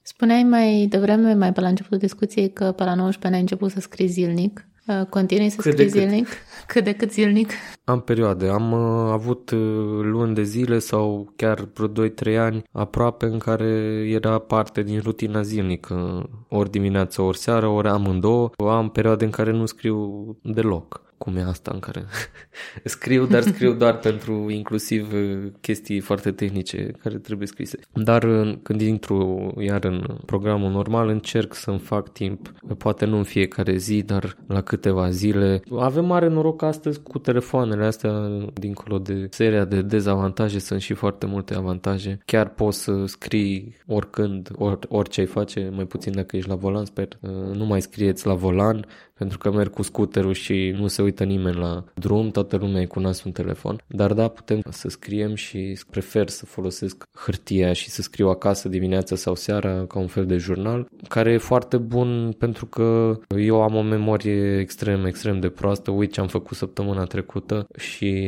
Spuneai 0.06 0.44
mai 0.44 0.86
devreme, 0.90 1.34
mai 1.34 1.54
pe 1.54 1.62
la 1.62 1.68
începutul 1.68 1.98
discuției, 1.98 2.52
că 2.54 2.72
pe 2.72 2.84
la 2.84 2.96
19 2.96 3.26
ani 3.26 3.36
ai 3.36 3.42
început 3.42 3.72
să 3.72 3.80
scrii 3.80 4.08
zilnic. 4.08 4.68
Uh, 4.88 5.06
continui 5.10 5.50
să 5.50 5.62
cât 5.62 5.72
scrii 5.72 5.88
zilnic? 5.88 6.28
Cât. 6.28 6.38
cât 6.74 6.84
de 6.84 6.94
cât 6.94 7.12
zilnic? 7.12 7.52
Am 7.84 8.00
perioade. 8.00 8.48
Am 8.48 8.72
uh, 8.72 9.12
avut 9.12 9.50
uh, 9.50 9.60
luni 10.02 10.34
de 10.34 10.44
zile 10.44 10.80
sau 10.80 11.34
chiar 11.36 11.68
vreo 11.74 12.10
2-3 12.10 12.38
ani 12.38 12.64
aproape 12.72 13.26
în 13.26 13.38
care 13.38 13.68
era 14.10 14.40
parte 14.40 14.84
din 14.84 15.00
rutina 15.00 15.42
zilnică. 15.42 16.30
Ori 16.50 16.72
dimineața, 16.72 17.24
ori 17.24 17.38
seara, 17.38 17.70
ori 17.70 17.88
amândouă. 17.88 18.50
Am 18.58 18.90
perioade 18.90 19.26
în 19.26 19.32
care 19.32 19.52
nu 19.52 19.66
scriu 19.66 20.38
deloc 20.42 21.02
cum 21.18 21.36
e 21.36 21.42
asta 21.42 21.72
în 21.74 21.80
care 21.80 22.06
scriu, 22.84 23.26
dar 23.26 23.42
scriu 23.42 23.74
doar 23.74 23.98
pentru 23.98 24.50
inclusiv 24.50 25.14
uh, 25.14 25.52
chestii 25.62 26.00
foarte 26.00 26.32
tehnice 26.32 26.92
care 27.04 27.18
trebuie 27.18 27.48
scrise. 27.48 27.80
Dar 27.94 28.24
uh, 28.24 28.58
când 28.64 28.82
intru 28.82 29.52
iar 29.60 29.84
în 29.84 30.18
programul 30.26 30.72
normal 30.72 31.08
încerc 31.08 31.54
să-mi 31.54 31.80
fac 31.80 32.12
timp, 32.12 32.54
poate 32.78 33.06
nu 33.06 33.18
în 33.18 33.24
fiecare 33.24 33.78
zi, 33.78 34.02
dar 34.02 34.38
la 34.48 34.62
câteva 34.62 35.10
zile. 35.10 35.62
Avem 35.80 36.06
mare 36.06 36.28
noroc 36.28 36.62
astăzi 36.62 37.02
cu 37.02 37.20
telefoanele 37.20 37.86
astea, 37.86 38.12
dincolo 38.54 38.98
de 38.98 39.28
seria 39.30 39.66
de 39.66 39.82
dezavantaje, 39.82 40.60
sunt 40.60 40.82
și 40.82 40.94
foarte 40.94 41.26
multe 41.26 41.56
avantaje. 41.56 42.20
Chiar 42.26 42.50
poți 42.50 42.84
să 42.84 43.06
scrii 43.06 43.78
oricând, 43.88 44.50
or, 44.56 44.80
orice 44.88 45.20
ai 45.20 45.26
face, 45.26 45.70
mai 45.76 45.86
puțin 45.86 46.14
dacă 46.16 46.36
ești 46.36 46.50
la 46.50 46.56
volan, 46.56 46.86
sper. 46.86 47.08
Uh, 47.22 47.56
nu 47.56 47.66
mai 47.66 47.82
scrieți 47.82 48.28
la 48.28 48.34
volan, 48.34 48.86
pentru 49.14 49.38
că 49.38 49.52
merg 49.52 49.74
cu 49.74 49.82
scuterul 49.82 50.34
și 50.34 50.76
nu 50.78 50.88
se 50.88 51.02
uită 51.02 51.24
nimeni 51.24 51.58
la 51.58 51.84
drum, 51.94 52.30
toată 52.30 52.58
lumea 52.58 52.82
e 52.82 52.86
cu 52.86 53.00
nasul 53.00 53.24
în 53.26 53.32
telefon. 53.32 53.84
Dar 53.88 54.14
da, 54.14 54.28
putem 54.28 54.62
să 54.70 54.90
scriem 54.90 55.36
și 55.36 55.80
prefer 55.90 56.30
să 56.30 56.46
folosesc 56.46 57.04
hârtia 57.14 57.74
și 57.74 57.90
să 57.90 58.02
scriu 58.02 58.30
acasă 58.30 58.70
dimineața 58.70 59.16
sau 59.16 59.36
seara 59.36 59.86
ca 59.88 60.00
un 60.00 60.08
fel 60.08 60.26
de 60.26 60.38
jurnal, 60.38 60.88
care 61.08 61.32
e 61.32 61.38
foarte 61.38 61.78
bun 61.78 62.36
pentru 62.38 62.66
că 62.66 63.20
eu 63.38 63.62
am 63.62 63.76
o 63.76 63.82
memorie 63.82 64.60
extrem, 64.60 65.06
extrem 65.06 65.40
de 65.40 65.50
proastă, 65.50 65.92
uit 65.92 66.12
ce 66.12 66.20
am 66.20 66.28
făcut 66.28 66.58
săptămâna 66.58 67.04
trecută 67.04 67.68
și 67.78 68.26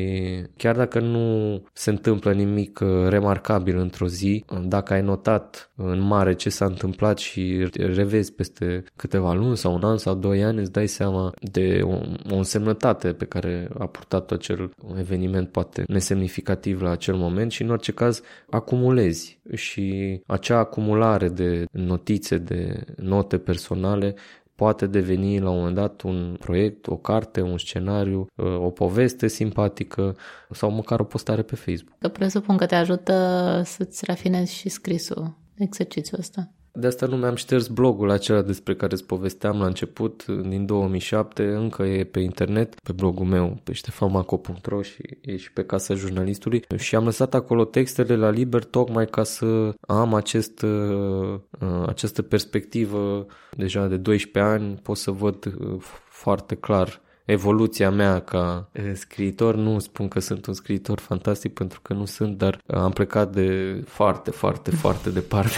chiar 0.58 0.76
dacă 0.76 1.00
nu 1.00 1.62
se 1.74 1.90
întâmplă 1.90 2.34
nimic 2.34 2.80
uh, 2.84 3.08
remarcabil 3.08 3.78
într-o 3.78 4.08
zi, 4.08 4.46
dacă 4.64 4.94
ai 4.94 5.02
notat 5.02 5.72
în 5.76 6.00
mare 6.00 6.34
ce 6.34 6.50
s-a 6.50 6.66
întâmplat 6.66 7.18
și 7.18 7.70
revezi 7.74 8.34
peste 8.34 8.84
câteva 8.96 9.34
luni 9.34 9.58
sau 9.58 9.74
un 9.74 9.84
an 9.84 9.98
sau 9.98 10.16
doi 10.16 10.44
ani, 10.44 10.60
îți 10.60 10.72
dai 10.72 10.85
seama 10.86 11.34
de 11.42 11.80
o, 11.84 12.00
o 12.32 12.36
însemnătate 12.36 13.14
pe 13.14 13.26
care 13.26 13.70
a 13.78 13.86
purtat 13.86 14.32
acel 14.32 14.74
eveniment 14.98 15.50
poate 15.50 15.84
nesemnificativ 15.88 16.82
la 16.82 16.90
acel 16.90 17.16
moment 17.16 17.52
și 17.52 17.62
în 17.62 17.70
orice 17.70 17.92
caz 17.92 18.22
acumulezi 18.50 19.40
și 19.54 20.20
acea 20.26 20.58
acumulare 20.58 21.30
de 21.30 21.66
notițe, 21.72 22.38
de 22.38 22.84
note 22.98 23.38
personale 23.38 24.16
poate 24.56 24.88
deveni 24.88 25.40
la 25.40 25.50
un 25.50 25.58
moment 25.58 25.76
dat 25.76 26.02
un 26.02 26.36
proiect, 26.40 26.88
o 26.88 26.98
carte, 26.98 27.42
un 27.42 27.58
scenariu, 27.58 28.26
o 28.58 28.70
poveste 28.70 29.28
simpatică 29.28 30.16
sau 30.52 30.72
măcar 30.72 31.00
o 31.00 31.04
postare 31.04 31.42
pe 31.42 31.56
Facebook. 31.56 31.98
Că 32.00 32.08
presupun 32.08 32.58
că 32.58 32.66
te 32.66 32.76
ajută 32.76 33.62
să-ți 33.66 34.06
rafinezi 34.06 34.54
și 34.54 34.70
scrisul 34.70 35.38
exercițiul 35.58 36.20
ăsta. 36.20 36.50
De 36.78 36.88
asta 36.88 37.06
nu 37.06 37.16
mi-am 37.16 37.36
șters 37.36 37.68
blogul 37.68 38.10
acela 38.10 38.42
despre 38.42 38.76
care 38.76 38.94
îți 38.94 39.06
povesteam 39.06 39.60
la 39.60 39.66
început, 39.66 40.26
din 40.26 40.66
2007, 40.66 41.44
încă 41.44 41.84
e 41.84 42.04
pe 42.04 42.20
internet, 42.20 42.80
pe 42.80 42.92
blogul 42.92 43.26
meu, 43.26 43.60
pe 43.64 43.74
ștefamaco.ro 43.74 44.82
și 44.82 45.02
e 45.22 45.38
și 45.38 45.52
pe 45.54 45.66
casa 45.66 45.94
jurnalistului. 45.94 46.64
Și 46.76 46.96
am 46.96 47.04
lăsat 47.04 47.34
acolo 47.34 47.66
textele 47.66 48.16
la 48.16 48.30
liber 48.30 48.64
tocmai 48.64 49.06
ca 49.06 49.24
să 49.24 49.74
am 49.88 50.14
acest, 50.14 50.62
uh, 50.62 51.40
această 51.86 52.22
perspectivă 52.22 53.26
deja 53.52 53.88
de 53.88 53.98
12 53.98 54.54
ani, 54.54 54.80
pot 54.84 54.98
să 54.98 55.12
văd 55.12 55.46
uh, 55.46 55.82
foarte 56.10 56.56
clar 56.56 57.02
evoluția 57.26 57.90
mea 57.92 58.20
ca 58.20 58.70
scriitor. 58.94 59.56
Nu 59.56 59.80
spun 59.80 60.08
că 60.08 60.20
sunt 60.20 60.46
un 60.46 60.54
scriitor 60.54 61.00
fantastic 61.00 61.54
pentru 61.54 61.80
că 61.82 61.94
nu 61.94 62.06
sunt, 62.06 62.38
dar 62.38 62.62
am 62.68 62.92
plecat 62.92 63.32
de 63.32 63.82
foarte, 63.88 64.32
foarte, 64.32 64.72
foarte 64.84 65.10
departe. 65.10 65.58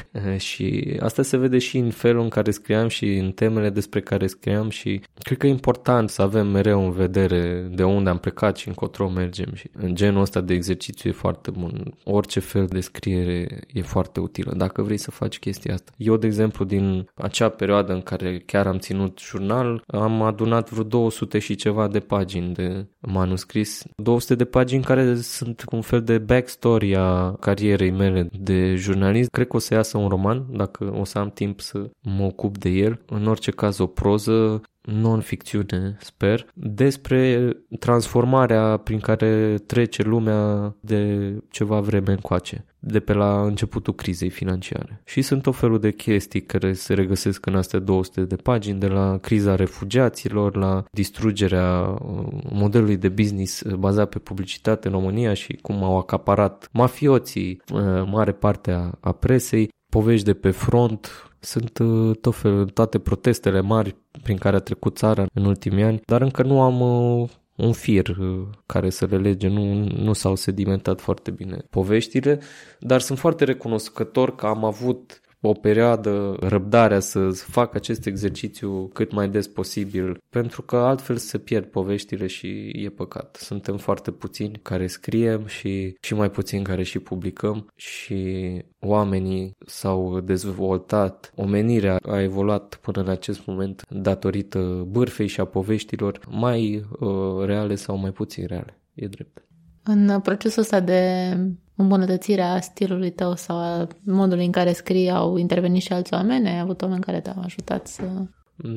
și 0.48 0.96
asta 1.00 1.22
se 1.22 1.36
vede 1.36 1.58
și 1.58 1.78
în 1.78 1.90
felul 1.90 2.22
în 2.22 2.28
care 2.28 2.50
scriam 2.50 2.88
și 2.88 3.16
în 3.16 3.32
temele 3.32 3.70
despre 3.70 4.00
care 4.00 4.26
scriam 4.26 4.68
și 4.68 5.00
cred 5.18 5.38
că 5.38 5.46
e 5.46 5.50
important 5.50 6.10
să 6.10 6.22
avem 6.22 6.46
mereu 6.46 6.84
în 6.84 6.90
vedere 6.90 7.68
de 7.70 7.84
unde 7.84 8.10
am 8.10 8.18
plecat 8.18 8.56
și 8.56 8.68
încotro 8.68 9.08
mergem 9.08 9.54
și 9.54 9.70
în 9.72 9.94
genul 9.94 10.20
ăsta 10.20 10.40
de 10.40 10.54
exercițiu 10.54 11.10
e 11.10 11.12
foarte 11.12 11.50
bun. 11.50 11.94
Orice 12.04 12.40
fel 12.40 12.66
de 12.66 12.80
scriere 12.80 13.60
e 13.72 13.82
foarte 13.82 14.20
utilă 14.20 14.52
dacă 14.56 14.82
vrei 14.82 14.96
să 14.96 15.10
faci 15.10 15.38
chestia 15.38 15.74
asta. 15.74 15.92
Eu, 15.96 16.16
de 16.16 16.26
exemplu, 16.26 16.64
din 16.64 17.08
acea 17.14 17.48
perioadă 17.48 17.92
în 17.92 18.00
care 18.00 18.42
chiar 18.46 18.66
am 18.66 18.78
ținut 18.78 19.18
jurnal, 19.20 19.82
am 19.86 20.22
adunat 20.22 20.70
vreo 20.70 20.84
două 20.84 21.07
200 21.08 21.38
și 21.38 21.54
ceva 21.54 21.88
de 21.88 22.00
pagini 22.00 22.54
de 22.54 22.86
manuscris. 23.00 23.84
200 23.96 24.34
de 24.34 24.44
pagini 24.44 24.82
care 24.82 25.14
sunt 25.14 25.64
un 25.70 25.80
fel 25.80 26.02
de 26.02 26.18
backstory 26.18 26.96
a 26.96 27.32
carierei 27.32 27.90
mele 27.90 28.28
de 28.32 28.74
jurnalist. 28.74 29.30
Cred 29.30 29.46
că 29.46 29.56
o 29.56 29.58
să 29.58 29.74
iasă 29.74 29.98
un 29.98 30.08
roman, 30.08 30.46
dacă 30.50 30.94
o 30.98 31.04
să 31.04 31.18
am 31.18 31.30
timp 31.30 31.60
să 31.60 31.90
mă 32.02 32.24
ocup 32.24 32.58
de 32.58 32.68
el. 32.68 33.00
În 33.06 33.26
orice 33.26 33.50
caz 33.50 33.78
o 33.78 33.86
proză 33.86 34.60
non-ficțiune, 34.80 35.96
sper, 36.00 36.46
despre 36.54 37.52
transformarea 37.78 38.76
prin 38.76 38.98
care 38.98 39.54
trece 39.66 40.02
lumea 40.02 40.74
de 40.80 41.32
ceva 41.50 41.80
vreme 41.80 42.10
încoace, 42.10 42.64
de 42.78 43.00
pe 43.00 43.12
la 43.12 43.42
începutul 43.42 43.94
crizei 43.94 44.30
financiare. 44.30 45.02
Și 45.04 45.22
sunt 45.22 45.46
o 45.46 45.52
felul 45.52 45.80
de 45.80 45.90
chestii 45.90 46.42
care 46.42 46.72
se 46.72 46.94
regăsesc 46.94 47.46
în 47.46 47.54
astea 47.54 47.78
200 47.78 48.20
de 48.24 48.36
pagini, 48.36 48.78
de 48.78 48.86
la 48.86 49.18
criza 49.18 49.54
refugiaților, 49.54 50.56
la 50.56 50.84
distrugerea 50.90 51.80
uh, 51.80 52.26
modelului 52.50 52.96
de 52.96 53.08
business 53.08 53.60
uh, 53.60 53.74
bazat 53.74 54.08
pe 54.08 54.18
publicitate 54.18 54.88
în 54.88 54.94
România 54.94 55.34
și 55.34 55.58
cum 55.62 55.82
au 55.82 55.98
acaparat 55.98 56.68
mafioții 56.72 57.62
uh, 57.72 57.80
mare 58.06 58.32
parte 58.32 58.90
a 59.00 59.12
presei, 59.12 59.68
povești 59.90 60.24
de 60.24 60.34
pe 60.34 60.50
front, 60.50 61.28
sunt 61.40 61.78
uh, 61.78 62.16
tot 62.16 62.34
felul, 62.34 62.68
toate 62.68 62.98
protestele 62.98 63.60
mari 63.60 63.96
prin 64.22 64.36
care 64.36 64.56
a 64.56 64.60
trecut 64.60 64.96
țara 64.96 65.26
în 65.34 65.44
ultimii 65.44 65.82
ani, 65.82 66.00
dar 66.04 66.20
încă 66.20 66.42
nu 66.42 66.60
am 66.60 66.80
uh, 66.80 67.28
un 67.58 67.72
fir 67.72 68.08
uh, 68.08 68.46
care 68.66 68.90
să 68.90 69.06
le 69.06 69.16
lege, 69.16 69.48
nu, 69.48 69.84
nu 69.84 70.12
s-au 70.12 70.34
sedimentat 70.34 71.00
foarte 71.00 71.30
bine 71.30 71.56
poveștile, 71.70 72.40
dar 72.80 73.00
sunt 73.00 73.18
foarte 73.18 73.44
recunoscător 73.44 74.34
că 74.34 74.46
am 74.46 74.64
avut 74.64 75.20
o 75.40 75.52
perioadă 75.52 76.36
răbdarea 76.40 77.00
să 77.00 77.28
fac 77.30 77.74
acest 77.74 78.06
exercițiu 78.06 78.88
cât 78.92 79.12
mai 79.12 79.28
des 79.28 79.46
posibil, 79.46 80.18
pentru 80.30 80.62
că 80.62 80.76
altfel 80.76 81.16
se 81.16 81.38
pierd 81.38 81.64
poveștile 81.64 82.26
și 82.26 82.70
e 82.74 82.88
păcat. 82.88 83.36
Suntem 83.40 83.76
foarte 83.76 84.10
puțini 84.10 84.60
care 84.62 84.86
scriem 84.86 85.46
și, 85.46 85.96
și 86.00 86.14
mai 86.14 86.30
puțini 86.30 86.64
care 86.64 86.82
și 86.82 86.98
publicăm 86.98 87.66
și 87.76 88.52
oamenii 88.80 89.56
s-au 89.66 90.20
dezvoltat, 90.20 91.32
omenirea 91.34 91.98
a 92.02 92.20
evoluat 92.20 92.78
până 92.82 93.00
în 93.00 93.08
acest 93.08 93.46
moment 93.46 93.82
datorită 93.88 94.86
bârfei 94.88 95.26
și 95.26 95.40
a 95.40 95.44
poveștilor 95.44 96.20
mai 96.30 96.86
uh, 96.98 97.44
reale 97.44 97.74
sau 97.74 97.96
mai 97.96 98.10
puțin 98.10 98.46
reale. 98.46 98.80
E 98.94 99.06
drept. 99.06 99.42
În 99.82 100.20
procesul 100.20 100.62
ăsta 100.62 100.80
de 100.80 101.32
îmbunătățire 101.78 102.42
a 102.42 102.60
stilului 102.60 103.10
tău 103.10 103.34
sau 103.34 103.56
a 103.56 103.86
modului 104.04 104.44
în 104.44 104.50
care 104.50 104.72
scrii 104.72 105.10
au 105.10 105.36
intervenit 105.36 105.82
și 105.82 105.92
alți 105.92 106.14
oameni? 106.14 106.48
Ai 106.48 106.58
avut 106.58 106.82
oameni 106.82 107.00
care 107.00 107.20
te-au 107.20 107.42
ajutat 107.44 107.86
să... 107.86 108.02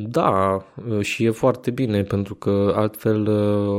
Da, 0.07 0.57
și 1.01 1.23
e 1.23 1.29
foarte 1.29 1.71
bine, 1.71 2.03
pentru 2.03 2.35
că 2.35 2.73
altfel 2.75 3.27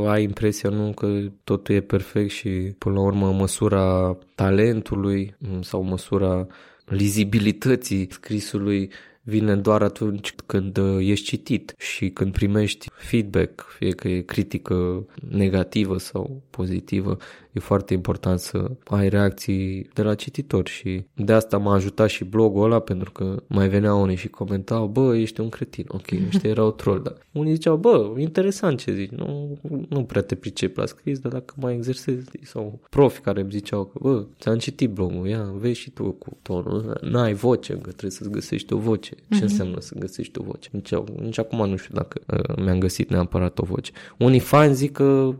ai 0.06 0.22
impresia 0.22 0.70
nu 0.70 0.92
că 0.92 1.06
totul 1.44 1.74
e 1.74 1.80
perfect 1.80 2.30
și 2.30 2.48
până 2.78 2.94
la 2.94 3.00
urmă 3.00 3.32
măsura 3.32 4.16
talentului 4.34 5.36
mm, 5.38 5.62
sau 5.62 5.82
măsura 5.82 6.46
lizibilității 6.84 8.08
scrisului 8.10 8.90
vine 9.22 9.56
doar 9.56 9.82
atunci 9.82 10.34
când 10.46 10.76
uh, 10.76 10.96
ești 11.00 11.24
citit 11.26 11.74
și 11.78 12.10
când 12.10 12.32
primești 12.32 12.90
feedback, 12.92 13.66
fie 13.78 13.90
că 13.90 14.08
e 14.08 14.20
critică 14.20 15.06
negativă 15.28 15.98
sau 15.98 16.42
pozitivă, 16.50 17.16
e 17.52 17.60
foarte 17.60 17.94
important 17.94 18.38
să 18.38 18.70
ai 18.84 19.08
reacții 19.08 19.88
de 19.94 20.02
la 20.02 20.14
cititori 20.14 20.70
și 20.70 21.04
de 21.14 21.32
asta 21.32 21.58
m-a 21.58 21.74
ajutat 21.74 22.08
și 22.08 22.24
blogul 22.24 22.64
ăla 22.64 22.78
pentru 22.80 23.10
că 23.10 23.42
mai 23.46 23.68
veneau 23.68 24.02
unii 24.02 24.16
și 24.16 24.28
comentau, 24.28 24.86
bă, 24.86 25.16
ești 25.16 25.40
un 25.40 25.48
cretin, 25.48 25.84
ok, 25.88 26.06
ăștia 26.28 26.50
erau 26.50 26.70
troll, 26.80 27.02
dar 27.02 27.16
unii 27.32 27.52
ziceau, 27.52 27.76
bă, 27.76 28.14
interesant 28.18 28.78
ce 28.78 28.92
zici, 28.92 29.10
nu, 29.10 29.58
nu 29.88 30.04
prea 30.04 30.22
te 30.22 30.34
pricep 30.34 30.76
la 30.76 30.86
scris, 30.86 31.18
dar 31.18 31.32
dacă 31.32 31.54
mai 31.56 31.74
exersezi 31.74 32.26
sau 32.42 32.80
profi 32.90 33.20
care 33.20 33.40
îmi 33.40 33.50
ziceau 33.50 33.84
că, 33.84 33.98
bă, 34.02 34.26
ți-am 34.40 34.58
citit 34.58 34.90
blogul, 34.90 35.26
ia, 35.26 35.52
vezi 35.56 35.78
și 35.78 35.90
tu 35.90 36.10
cu 36.10 36.36
tonul, 36.42 36.98
n-ai 37.00 37.32
voce, 37.32 37.72
încă 37.72 37.88
trebuie 37.88 38.10
să-ți 38.10 38.30
găsești 38.30 38.72
o 38.72 38.76
voce. 38.76 39.14
Ce 39.14 39.38
mm-hmm. 39.38 39.42
înseamnă 39.42 39.80
să 39.80 39.94
găsești 39.98 40.38
o 40.38 40.42
voce? 40.42 40.68
Nici, 40.72 40.94
nici 41.20 41.38
acum 41.38 41.68
nu 41.68 41.76
știu 41.76 41.94
dacă 41.94 42.20
uh, 42.26 42.64
mi-am 42.64 42.78
găsit 42.78 43.10
neapărat 43.10 43.58
o 43.58 43.64
voce. 43.64 43.92
Unii 44.18 44.40
fani 44.40 44.74
zic 44.74 44.92
că 44.92 45.34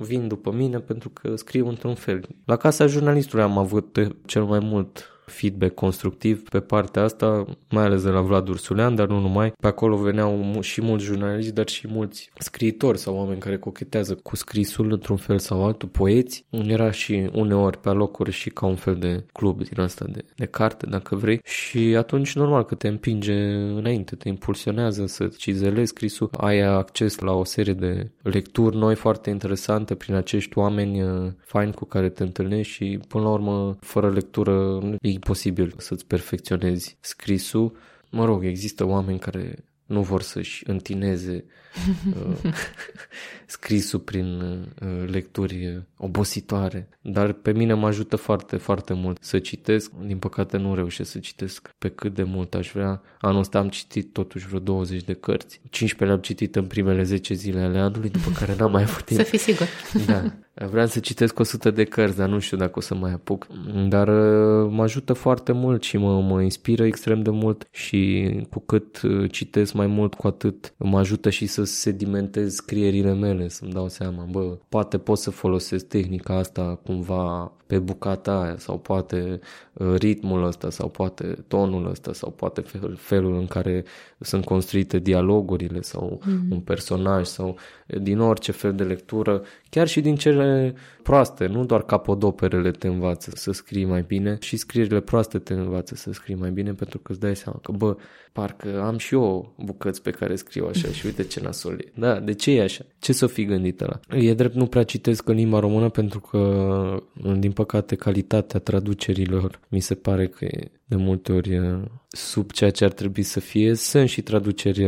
vin 0.00 0.28
după 0.28 0.52
mine 0.52 0.78
pentru 0.78 1.08
că 1.08 1.36
scriu 1.36 1.68
într-un 1.68 1.94
fel. 1.94 2.28
La 2.44 2.56
casa 2.56 2.86
jurnalistului 2.86 3.44
am 3.44 3.58
avut 3.58 3.98
cel 4.24 4.44
mai 4.44 4.58
mult 4.58 5.11
feedback 5.26 5.74
constructiv 5.74 6.48
pe 6.48 6.60
partea 6.60 7.02
asta, 7.02 7.44
mai 7.70 7.84
ales 7.84 8.02
de 8.02 8.08
la 8.08 8.20
Vlad 8.20 8.48
Ursulean, 8.48 8.94
dar 8.94 9.08
nu 9.08 9.20
numai. 9.20 9.52
Pe 9.60 9.66
acolo 9.66 9.96
veneau 9.96 10.60
și 10.60 10.82
mulți 10.82 11.04
jurnaliști, 11.04 11.52
dar 11.52 11.68
și 11.68 11.88
mulți 11.88 12.30
scriitori 12.38 12.98
sau 12.98 13.16
oameni 13.16 13.40
care 13.40 13.58
cochetează 13.58 14.14
cu 14.14 14.36
scrisul 14.36 14.92
într-un 14.92 15.16
fel 15.16 15.38
sau 15.38 15.64
altul, 15.64 15.88
poeți. 15.88 16.44
Era 16.50 16.90
și 16.90 17.30
uneori 17.32 17.78
pe 17.78 17.90
locuri 17.90 18.30
și 18.30 18.50
ca 18.50 18.66
un 18.66 18.76
fel 18.76 18.94
de 18.94 19.24
club 19.32 19.62
din 19.62 19.80
asta 19.80 20.04
de, 20.08 20.24
de 20.36 20.46
carte, 20.46 20.86
dacă 20.86 21.16
vrei. 21.16 21.40
Și 21.44 21.78
atunci 21.78 22.34
normal 22.34 22.64
că 22.64 22.74
te 22.74 22.88
împinge 22.88 23.34
înainte, 23.54 24.16
te 24.16 24.28
impulsionează 24.28 25.06
să 25.06 25.28
cizelezi 25.36 25.88
scrisul, 25.88 26.30
ai 26.38 26.60
acces 26.60 27.18
la 27.18 27.32
o 27.32 27.44
serie 27.44 27.72
de 27.72 28.10
lecturi 28.22 28.76
noi 28.76 28.94
foarte 28.94 29.30
interesante 29.30 29.94
prin 29.94 30.14
acești 30.14 30.58
oameni 30.58 31.02
uh, 31.02 31.30
faini 31.44 31.72
cu 31.72 31.84
care 31.84 32.08
te 32.08 32.22
întâlnești 32.22 32.72
și 32.72 33.00
până 33.08 33.24
la 33.24 33.30
urmă 33.30 33.76
fără 33.80 34.10
lectură 34.10 34.80
e 35.00 35.08
imposibil 35.12 35.74
să-ți 35.78 36.06
perfecționezi 36.06 36.96
scrisul. 37.00 37.76
Mă 38.10 38.24
rog, 38.24 38.44
există 38.44 38.84
oameni 38.84 39.18
care 39.18 39.64
nu 39.86 40.02
vor 40.02 40.22
să-și 40.22 40.62
întineze 40.66 41.44
uh, 42.16 42.54
scrisul 43.46 44.00
prin 44.00 44.40
uh, 44.40 45.04
lecturi 45.06 45.82
obositoare, 46.04 46.88
dar 47.00 47.32
pe 47.32 47.52
mine 47.52 47.74
mă 47.74 47.86
ajută 47.86 48.16
foarte, 48.16 48.56
foarte 48.56 48.92
mult 48.92 49.18
să 49.20 49.38
citesc. 49.38 49.90
Din 50.06 50.18
păcate 50.18 50.56
nu 50.56 50.74
reușesc 50.74 51.10
să 51.10 51.18
citesc 51.18 51.74
pe 51.78 51.88
cât 51.88 52.14
de 52.14 52.22
mult 52.22 52.54
aș 52.54 52.70
vrea. 52.72 53.02
Anul 53.20 53.40
ăsta 53.40 53.58
am 53.58 53.68
citit 53.68 54.12
totuși 54.12 54.46
vreo 54.46 54.58
20 54.58 55.02
de 55.02 55.12
cărți. 55.12 55.60
15 55.70 56.04
le-am 56.04 56.20
citit 56.20 56.56
în 56.56 56.64
primele 56.64 57.02
10 57.02 57.34
zile 57.34 57.60
ale 57.60 57.78
anului, 57.78 58.10
după 58.10 58.30
care 58.38 58.54
n-am 58.58 58.70
mai 58.70 58.82
avut 58.82 59.04
timp. 59.04 59.20
Să 59.20 59.26
fii 59.26 59.38
sigur. 59.38 59.66
Da. 60.06 60.32
Vreau 60.54 60.86
să 60.86 61.00
citesc 61.00 61.38
100 61.38 61.70
de 61.70 61.84
cărți, 61.84 62.16
dar 62.16 62.28
nu 62.28 62.38
știu 62.38 62.56
dacă 62.56 62.72
o 62.74 62.80
să 62.80 62.94
mai 62.94 63.12
apuc. 63.12 63.46
Dar 63.88 64.08
uh, 64.08 64.70
mă 64.70 64.82
ajută 64.82 65.12
foarte 65.12 65.52
mult 65.52 65.82
și 65.82 65.96
mă, 65.96 66.20
mă 66.20 66.42
inspiră 66.42 66.84
extrem 66.84 67.22
de 67.22 67.30
mult 67.30 67.68
și 67.70 68.30
cu 68.50 68.60
cât 68.60 69.02
uh, 69.02 69.30
citesc 69.30 69.72
mai 69.72 69.86
mult, 69.86 70.14
cu 70.14 70.26
atât 70.26 70.74
mă 70.76 70.98
ajută 70.98 71.30
și 71.30 71.46
să 71.46 71.64
sedimentez 71.64 72.54
scrierile 72.54 73.14
mele, 73.14 73.48
să-mi 73.48 73.72
dau 73.72 73.88
seama, 73.88 74.26
bă, 74.30 74.58
poate 74.68 74.98
pot 74.98 75.18
să 75.18 75.30
folosesc 75.30 75.86
tehnica 75.92 76.34
asta 76.34 76.80
cumva 76.84 77.52
pe 77.66 77.78
bucata 77.78 78.40
aia 78.40 78.56
sau 78.58 78.78
poate 78.78 79.40
uh, 79.72 79.94
ritmul 79.98 80.44
ăsta 80.44 80.70
sau 80.70 80.88
poate 80.88 81.24
tonul 81.48 81.90
ăsta 81.90 82.12
sau 82.12 82.30
poate 82.30 82.60
fel, 82.60 82.96
felul 82.96 83.34
în 83.38 83.46
care 83.46 83.84
sunt 84.20 84.44
construite 84.44 84.98
dialogurile 84.98 85.80
sau 85.80 86.20
mm-hmm. 86.20 86.50
un 86.50 86.60
personaj 86.60 87.26
sau 87.26 87.56
din 87.86 88.18
orice 88.18 88.52
fel 88.52 88.74
de 88.74 88.82
lectură, 88.82 89.42
chiar 89.74 89.88
și 89.88 90.00
din 90.00 90.16
cele 90.16 90.74
proaste, 91.02 91.46
nu 91.46 91.64
doar 91.64 91.82
capodoperele 91.82 92.70
te 92.70 92.86
învață 92.86 93.30
să 93.34 93.52
scrii 93.52 93.84
mai 93.84 94.04
bine, 94.06 94.36
și 94.40 94.56
scrierile 94.56 95.00
proaste 95.00 95.38
te 95.38 95.52
învață 95.52 95.94
să 95.94 96.12
scrii 96.12 96.34
mai 96.34 96.50
bine 96.50 96.72
pentru 96.72 96.98
că 96.98 97.12
îți 97.12 97.20
dai 97.20 97.36
seama 97.36 97.58
că, 97.62 97.72
bă, 97.72 97.96
parcă 98.32 98.82
am 98.82 98.98
și 98.98 99.14
eu 99.14 99.54
bucăți 99.64 100.02
pe 100.02 100.10
care 100.10 100.34
scriu 100.34 100.66
așa 100.66 100.88
și 100.88 101.06
uite 101.06 101.22
ce 101.22 101.40
nasol 101.40 101.80
e. 101.80 101.92
Da, 101.94 102.20
de 102.20 102.32
ce 102.32 102.50
e 102.50 102.62
așa? 102.62 102.84
Ce 102.98 103.12
să 103.12 103.26
fi 103.26 103.44
gândit 103.44 103.80
la? 103.80 104.00
E 104.16 104.34
drept, 104.34 104.54
nu 104.54 104.66
prea 104.66 104.82
citesc 104.82 105.28
în 105.28 105.34
limba 105.34 105.58
română 105.58 105.88
pentru 105.88 106.20
că, 106.20 107.02
din 107.38 107.52
păcate, 107.52 107.94
calitatea 107.94 108.60
traducerilor 108.60 109.60
mi 109.68 109.80
se 109.80 109.94
pare 109.94 110.26
că 110.26 110.44
e 110.44 110.70
de 110.92 111.02
multe 111.02 111.32
ori 111.32 111.60
sub 112.08 112.50
ceea 112.50 112.70
ce 112.70 112.84
ar 112.84 112.92
trebui 112.92 113.22
să 113.22 113.40
fie. 113.40 113.74
Sunt 113.74 114.08
și 114.08 114.22
traduceri 114.22 114.86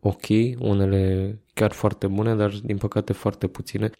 ok, 0.00 0.26
unele 0.58 1.34
chiar 1.54 1.72
foarte 1.72 2.06
bune, 2.06 2.34
dar 2.34 2.50
din 2.64 2.76
păcate 2.76 3.12
foarte 3.12 3.46
puține. 3.46 3.90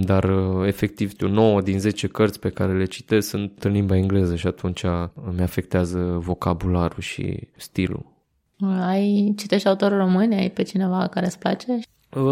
Dar 0.00 0.24
efectiv 0.66 1.12
9 1.20 1.60
din 1.60 1.78
10 1.78 2.06
cărți 2.06 2.40
pe 2.40 2.48
care 2.48 2.76
le 2.76 2.84
citesc 2.84 3.28
sunt 3.28 3.64
în 3.64 3.72
limba 3.72 3.96
engleză 3.96 4.36
și 4.36 4.46
atunci 4.46 4.82
mi 5.36 5.42
afectează 5.42 5.98
vocabularul 5.98 7.00
și 7.00 7.48
stilul. 7.56 8.14
Ai 8.80 9.34
citești 9.36 9.68
autori 9.68 9.96
români? 9.96 10.34
Ai 10.34 10.50
pe 10.50 10.62
cineva 10.62 11.08
care 11.08 11.26
îți 11.26 11.38
place? 11.38 11.78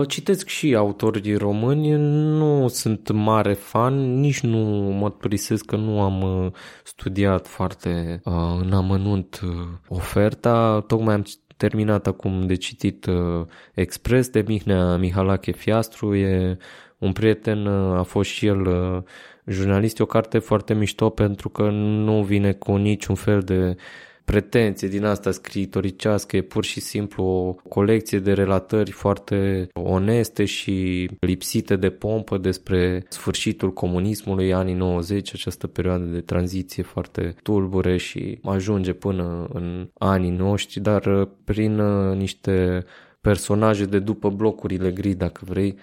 Citesc 0.06 0.48
și 0.48 0.74
autorii 0.74 1.36
români, 1.36 1.90
nu 2.38 2.68
sunt 2.68 3.10
mare 3.10 3.52
fan, 3.52 4.20
nici 4.20 4.40
nu 4.40 4.58
mă 4.98 5.10
prisesc 5.10 5.64
că 5.64 5.76
nu 5.76 6.00
am 6.00 6.44
uh, 6.44 6.52
studiat 6.84 7.46
foarte 7.46 8.20
uh, 8.24 8.32
în 8.60 8.72
amănunt 8.72 9.40
uh, 9.44 9.50
oferta, 9.88 10.84
tocmai 10.86 11.14
am 11.14 11.24
terminat 11.56 12.06
acum 12.06 12.46
de 12.46 12.54
citit 12.54 13.06
Express 13.74 14.28
de 14.28 14.44
Mihnea 14.46 14.96
Mihalache 14.96 15.52
Fiastru, 15.52 16.14
e 16.14 16.56
un 16.98 17.12
prieten, 17.12 17.66
a 17.66 18.02
fost 18.02 18.30
și 18.30 18.46
el 18.46 18.66
jurnalist, 19.46 19.98
e 19.98 20.02
o 20.02 20.06
carte 20.06 20.38
foarte 20.38 20.74
mișto 20.74 21.10
pentru 21.10 21.48
că 21.48 21.70
nu 21.70 22.22
vine 22.22 22.52
cu 22.52 22.76
niciun 22.76 23.14
fel 23.14 23.40
de 23.40 23.76
pretenție 24.24 24.88
din 24.88 25.04
asta 25.04 25.30
scriitoricească, 25.30 26.36
e 26.36 26.42
pur 26.42 26.64
și 26.64 26.80
simplu 26.80 27.24
o 27.24 27.52
colecție 27.68 28.18
de 28.18 28.32
relatări 28.32 28.90
foarte 28.90 29.68
oneste 29.72 30.44
și 30.44 31.08
lipsite 31.20 31.76
de 31.76 31.90
pompă 31.90 32.38
despre 32.38 33.04
sfârșitul 33.08 33.72
comunismului, 33.72 34.52
anii 34.52 34.74
90, 34.74 35.34
această 35.34 35.66
perioadă 35.66 36.04
de 36.04 36.20
tranziție 36.20 36.82
foarte 36.82 37.34
tulbure 37.42 37.96
și 37.96 38.38
ajunge 38.42 38.92
până 38.92 39.48
în 39.52 39.88
anii 39.98 40.30
noștri, 40.30 40.80
dar 40.80 41.28
prin 41.44 41.78
uh, 41.78 42.16
niște 42.16 42.84
personaje 43.20 43.84
de 43.84 43.98
după 43.98 44.30
blocurile 44.30 44.90
gri, 44.90 45.14
dacă 45.14 45.42
vrei, 45.44 45.76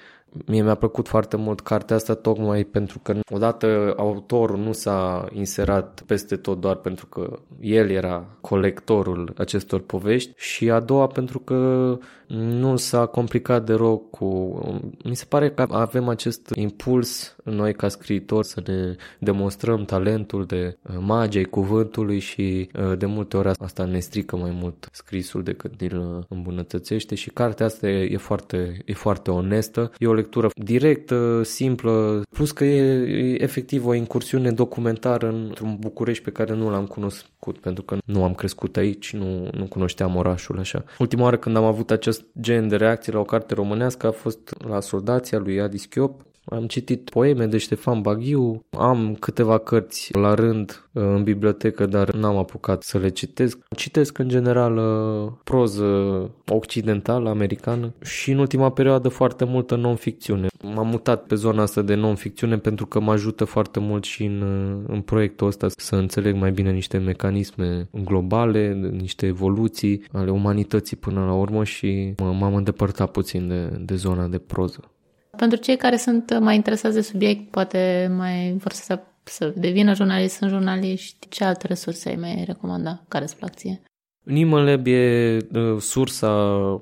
Mie 0.45 0.61
mi-a 0.61 0.75
plăcut 0.75 1.07
foarte 1.07 1.37
mult 1.37 1.59
cartea 1.59 1.95
asta 1.95 2.13
tocmai 2.13 2.63
pentru 2.63 2.99
că 2.99 3.19
odată 3.29 3.93
autorul 3.97 4.57
nu 4.57 4.71
s-a 4.71 5.27
inserat 5.33 6.03
peste 6.05 6.35
tot 6.35 6.59
doar 6.59 6.75
pentru 6.75 7.05
că 7.05 7.39
el 7.59 7.89
era 7.89 8.25
colectorul 8.41 9.33
acestor 9.37 9.79
povești 9.79 10.31
și 10.35 10.69
a 10.69 10.79
doua 10.79 11.07
pentru 11.07 11.39
că 11.39 11.97
nu 12.31 12.75
s-a 12.75 13.05
complicat 13.05 13.65
de 13.65 13.73
rog 13.73 14.09
cu... 14.09 14.59
Mi 15.03 15.15
se 15.15 15.25
pare 15.27 15.51
că 15.51 15.65
avem 15.69 16.07
acest 16.07 16.51
impuls 16.55 17.35
noi 17.43 17.73
ca 17.73 17.87
scriitori 17.87 18.47
să 18.47 18.61
ne 18.65 18.95
demonstrăm 19.19 19.85
talentul 19.85 20.45
de 20.45 20.77
uh, 20.81 20.95
magiei 20.99 21.45
cuvântului 21.45 22.19
și 22.19 22.69
uh, 22.73 22.97
de 22.97 23.05
multe 23.05 23.37
ori 23.37 23.47
asta 23.47 23.85
ne 23.85 23.99
strică 23.99 24.35
mai 24.35 24.51
mult 24.61 24.89
scrisul 24.91 25.43
decât 25.43 25.81
îl 25.81 26.15
uh, 26.17 26.23
îmbunătățește 26.27 27.15
și 27.15 27.29
cartea 27.29 27.65
asta 27.65 27.87
e, 27.87 28.11
e, 28.11 28.17
foarte, 28.17 28.77
e 28.85 28.93
foarte 28.93 29.31
onestă. 29.31 29.91
E 29.97 30.07
o 30.07 30.13
lectură 30.13 30.49
directă, 30.55 31.41
simplă, 31.43 32.21
plus 32.29 32.51
că 32.51 32.63
e, 32.63 32.81
e 33.31 33.43
efectiv 33.43 33.85
o 33.85 33.93
incursiune 33.93 34.51
documentară 34.51 35.27
într-un 35.27 35.77
București 35.79 36.23
pe 36.23 36.31
care 36.31 36.53
nu 36.53 36.69
l-am 36.69 36.85
cunoscut 36.85 37.57
pentru 37.57 37.83
că 37.83 37.97
nu 38.05 38.23
am 38.23 38.33
crescut 38.33 38.77
aici, 38.77 39.13
nu, 39.13 39.49
nu 39.51 39.65
cunoșteam 39.65 40.15
orașul 40.15 40.59
așa. 40.59 40.83
Ultima 40.99 41.23
oară 41.23 41.37
când 41.37 41.55
am 41.55 41.63
avut 41.63 41.91
acest 41.91 42.20
gen 42.39 42.67
de 42.67 42.75
reacție 42.75 43.13
la 43.13 43.19
o 43.19 43.23
carte 43.23 43.53
românească 43.53 44.07
a 44.07 44.11
fost 44.11 44.55
la 44.67 44.79
Soldația 44.79 45.39
lui 45.39 45.61
Adi 45.61 45.77
Schiop, 45.77 46.21
Am 46.53 46.67
citit 46.67 47.09
poeme 47.09 47.45
de 47.45 47.57
Ștefan 47.57 48.01
Baghiu, 48.01 48.65
am 48.69 49.15
câteva 49.19 49.57
cărți 49.57 50.17
la 50.17 50.33
rând 50.33 50.89
uh, 50.91 51.03
în 51.03 51.23
bibliotecă, 51.23 51.85
dar 51.85 52.13
n-am 52.13 52.37
apucat 52.37 52.83
să 52.83 52.97
le 52.97 53.09
citesc. 53.09 53.59
Citesc 53.75 54.17
în 54.17 54.27
general 54.27 54.77
uh, 54.77 55.31
proză 55.43 55.85
occidentală, 56.47 57.29
americană 57.29 57.93
și 58.01 58.31
în 58.31 58.37
ultima 58.37 58.71
perioadă 58.71 59.07
foarte 59.09 59.45
multă 59.45 59.75
non-ficțiune. 59.75 60.47
M-am 60.63 60.87
mutat 60.87 61.23
pe 61.23 61.35
zona 61.35 61.61
asta 61.61 61.81
de 61.81 61.95
non-ficțiune 61.95 62.57
pentru 62.57 62.85
că 62.85 62.99
mă 62.99 63.11
ajută 63.11 63.45
foarte 63.45 63.79
mult 63.79 64.03
și 64.03 64.23
în, 64.23 64.41
uh, 64.41 64.83
în 64.87 65.01
proiectul 65.01 65.47
ăsta 65.47 65.67
să 65.69 65.95
înțeleg 65.95 66.35
mai 66.35 66.51
bine 66.51 66.71
niște 66.71 66.97
mecanisme 66.97 67.89
globale, 68.03 68.73
niște 68.91 69.25
evoluții 69.25 70.03
ale 70.11 70.31
umanității 70.31 70.97
până 70.97 71.25
la 71.25 71.33
urmă 71.33 71.63
și 71.63 72.13
m-am 72.17 72.55
îndepărtat 72.55 73.11
puțin 73.11 73.47
de, 73.47 73.67
de 73.85 73.95
zona 73.95 74.27
de 74.27 74.37
proză. 74.37 74.79
Pentru 75.37 75.57
cei 75.57 75.77
care 75.77 75.97
sunt 75.97 76.39
mai 76.39 76.55
interesați 76.55 76.95
de 76.95 77.01
subiect, 77.01 77.51
poate 77.51 78.11
mai 78.17 78.55
vor 78.57 78.71
să, 78.71 79.03
să 79.23 79.53
devină 79.55 79.93
jurnalist, 79.93 80.35
sunt 80.35 80.49
jurnaliști, 80.49 81.29
ce 81.29 81.43
alte 81.43 81.67
resurse 81.67 82.09
ai 82.09 82.15
mai 82.15 82.43
recomanda 82.43 83.03
care 83.07 83.23
îți 83.23 83.35
plac 83.35 83.53
ție? 83.55 83.81
Nimelab 84.23 84.87
e 84.87 85.37
uh, 85.53 85.77
sursa 85.79 86.29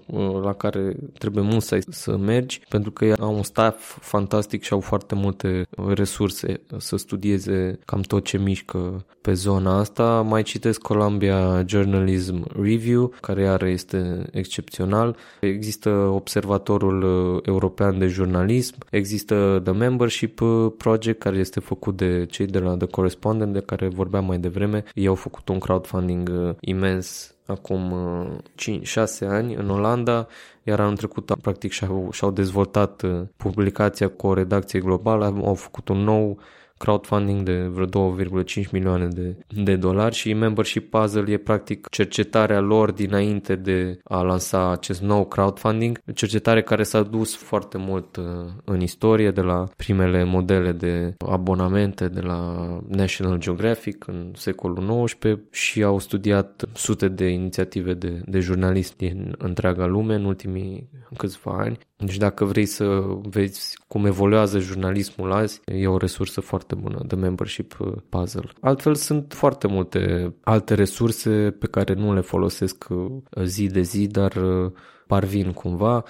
uh, 0.06 0.40
la 0.44 0.54
care 0.54 0.96
trebuie 1.18 1.44
musai 1.44 1.80
să 1.90 2.18
mergi 2.18 2.62
pentru 2.70 2.92
că 2.92 3.14
au 3.20 3.36
un 3.36 3.44
staff 3.44 3.98
fantastic 4.02 4.64
și 4.64 4.74
au 4.74 4.80
foarte 4.80 5.16
multe 5.16 5.68
resurse 5.94 6.62
să 6.78 6.98
studieze 6.98 7.80
cam 7.86 8.02
tot 8.02 8.26
ce 8.26 8.38
mișcă 8.38 9.06
pe 9.22 9.34
zona 9.34 9.78
asta. 9.78 10.22
Mai 10.22 10.44
citesc 10.44 10.82
Columbia 10.82 11.64
Journalism 11.66 12.62
Review, 12.62 13.14
care 13.22 13.48
are 13.48 13.70
este 13.70 14.26
excepțional. 14.32 15.16
Există 15.40 15.90
Observatorul 15.90 17.04
uh, 17.04 17.42
European 17.46 18.00
de 18.00 18.08
Jurnalism, 18.08 18.76
există 18.92 19.62
The 19.64 19.74
Membership 19.74 20.42
Project, 20.78 21.20
care 21.20 21.38
este 21.38 21.60
făcut 21.60 21.98
de 21.98 22.26
cei 22.30 22.46
de 22.46 22.60
la 22.60 22.78
The 22.78 22.88
Correspondent, 22.88 23.54
de 23.54 23.60
care 23.60 23.88
vorbeam 23.88 24.26
mai 24.26 24.38
devreme. 24.38 24.84
Ei 24.94 25.08
au 25.08 25.16
făcut 25.16 25.50
un 25.50 25.60
crowdfunding 25.60 26.56
imens 26.60 27.34
acum 27.50 27.94
5-6 28.56 28.84
uh, 28.96 29.28
ani 29.28 29.54
în 29.54 29.70
Olanda, 29.70 30.28
iar 30.64 30.80
anul 30.80 30.98
trecut 30.98 31.32
practic 31.42 31.72
și-au, 31.72 32.10
și-au 32.12 32.32
dezvoltat 32.32 33.02
uh, 33.02 33.22
publicația 33.38 34.10
cu 34.10 34.28
o 34.28 34.34
redacție 34.34 34.80
globală, 34.80 35.26
au 35.46 35.54
făcut 35.54 35.88
un 35.88 35.98
nou 35.98 36.40
crowdfunding 36.80 37.42
de 37.42 37.70
vreo 37.72 37.86
2,5 37.86 38.70
milioane 38.72 39.08
de, 39.08 39.38
de 39.64 39.76
dolari 39.76 40.16
și 40.16 40.34
Membership 40.34 40.90
Puzzle 40.90 41.32
e 41.32 41.38
practic 41.38 41.88
cercetarea 41.90 42.60
lor 42.60 42.92
dinainte 42.92 43.56
de 43.56 44.00
a 44.04 44.22
lansa 44.22 44.72
acest 44.72 45.02
nou 45.02 45.26
crowdfunding, 45.26 46.00
cercetare 46.14 46.62
care 46.62 46.84
s-a 46.84 47.02
dus 47.02 47.36
foarte 47.36 47.78
mult 47.78 48.16
uh, 48.16 48.26
în 48.64 48.82
istorie 48.82 49.32
de 49.32 49.42
la 49.42 49.64
primele 49.76 50.24
modele 50.24 50.72
de 50.72 51.14
abonamente 51.18 52.08
de 52.08 52.20
la 52.20 52.68
National 52.88 53.38
Geographic 53.38 54.08
în 54.08 54.32
secolul 54.36 55.04
XIX 55.04 55.40
și 55.52 55.84
au 55.84 56.00
studiat 56.00 56.64
sute 56.74 57.08
de 57.08 57.28
inițiative 57.28 57.94
de, 57.94 58.22
de 58.26 58.40
jurnaliști 58.40 58.96
din 58.98 59.36
întreaga 59.38 59.86
lume 59.86 60.16
în 60.16 60.26
ultimii 60.26 60.90
câțiva 61.18 61.58
ani. 61.58 61.78
Deci 61.98 62.18
dacă 62.18 62.46
vrei 62.46 62.66
să 62.66 63.02
vezi 63.22 63.80
cum 63.88 64.06
evoluează 64.06 64.60
jurnalismul 64.60 65.32
azi, 65.32 65.62
e 65.66 65.88
o 65.88 65.98
resursă 65.98 66.42
foarte 66.42 66.69
bună, 66.76 67.04
de 67.08 67.16
Membership 67.16 67.80
uh, 67.80 67.92
Puzzle. 68.10 68.50
Altfel 68.62 68.96
sunt 68.96 69.34
foarte 69.34 69.68
multe 69.68 70.34
alte 70.44 70.74
resurse 70.74 71.56
pe 71.60 71.68
care 71.68 71.94
nu 71.94 72.14
le 72.14 72.22
folosesc 72.22 72.86
uh, 72.90 73.08
zi 73.44 73.68
de 73.68 73.82
zi, 73.82 74.08
dar 74.08 74.36
uh, 74.36 74.72
parvin 75.08 75.52
cumva. 75.52 76.04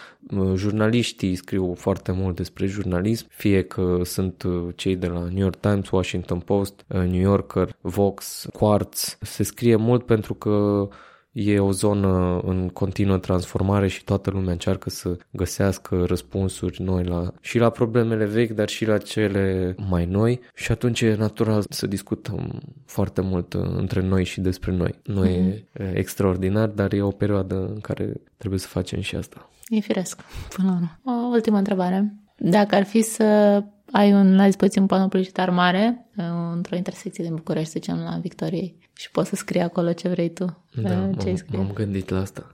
Jurnaliștii 0.55 1.35
scriu 1.35 1.73
foarte 1.77 2.11
mult 2.11 2.35
despre 2.35 2.65
jurnalism, 2.65 3.27
fie 3.29 3.63
că 3.63 3.99
sunt 4.03 4.43
cei 4.75 4.95
de 4.95 5.07
la 5.07 5.19
New 5.19 5.41
York 5.41 5.55
Times, 5.55 5.89
Washington 5.89 6.39
Post, 6.39 6.85
New 6.87 7.21
Yorker, 7.21 7.75
Vox, 7.81 8.47
Quartz. 8.53 9.17
Se 9.21 9.43
scrie 9.43 9.75
mult 9.75 10.05
pentru 10.05 10.33
că 10.33 10.87
E 11.41 11.59
o 11.59 11.71
zonă 11.71 12.39
în 12.45 12.69
continuă 12.69 13.17
transformare 13.17 13.87
și 13.87 14.03
toată 14.03 14.29
lumea 14.29 14.51
încearcă 14.51 14.89
să 14.89 15.17
găsească 15.31 16.03
răspunsuri 16.07 16.81
noi 16.81 17.03
la, 17.03 17.33
și 17.41 17.57
la 17.57 17.69
problemele 17.69 18.25
vechi, 18.25 18.51
dar 18.51 18.69
și 18.69 18.85
la 18.85 18.97
cele 18.97 19.75
mai 19.89 20.05
noi 20.05 20.39
și 20.55 20.71
atunci 20.71 21.01
e 21.01 21.15
natural 21.15 21.63
să 21.69 21.87
discutăm 21.87 22.61
foarte 22.85 23.21
mult 23.21 23.53
uh, 23.53 23.61
între 23.61 24.01
noi 24.01 24.23
și 24.23 24.41
despre 24.41 24.71
noi. 24.71 24.99
Nu 25.03 25.25
mm-hmm. 25.25 25.29
e 25.29 25.65
mhm. 25.73 25.95
extraordinar, 25.95 26.67
dar 26.67 26.93
e 26.93 27.01
o 27.01 27.09
perioadă 27.09 27.55
în 27.73 27.79
care 27.79 28.13
trebuie 28.37 28.59
să 28.59 28.67
facem 28.67 29.01
și 29.01 29.15
asta. 29.15 29.49
E 29.67 29.79
firesc, 29.79 30.21
până 30.55 30.67
la 30.67 30.73
urmă. 30.73 30.99
O 31.03 31.27
ultimă 31.31 31.57
întrebare. 31.57 32.13
Dacă 32.37 32.75
ar 32.75 32.83
fi 32.83 33.01
să 33.01 33.63
ai 33.91 34.13
un, 34.13 34.35
la 34.35 34.45
dispoziție 34.45 34.81
un 34.81 34.87
panou 34.87 35.07
publicitar 35.07 35.49
mare 35.49 36.05
uh, 36.17 36.25
într-o 36.53 36.75
intersecție 36.75 37.23
din 37.23 37.35
București, 37.35 37.71
să 37.71 37.79
zicem, 37.81 37.97
la 37.97 38.17
Victoriei 38.21 38.77
și 38.93 39.11
poți 39.11 39.29
să 39.29 39.35
scrii 39.35 39.61
acolo 39.61 39.93
ce 39.93 40.09
vrei 40.09 40.33
tu. 40.33 40.63
Da, 40.81 41.09
ce 41.19 41.33
m- 41.33 41.45
m-am 41.47 41.71
gândit 41.73 42.09
la 42.09 42.19
asta. 42.19 42.51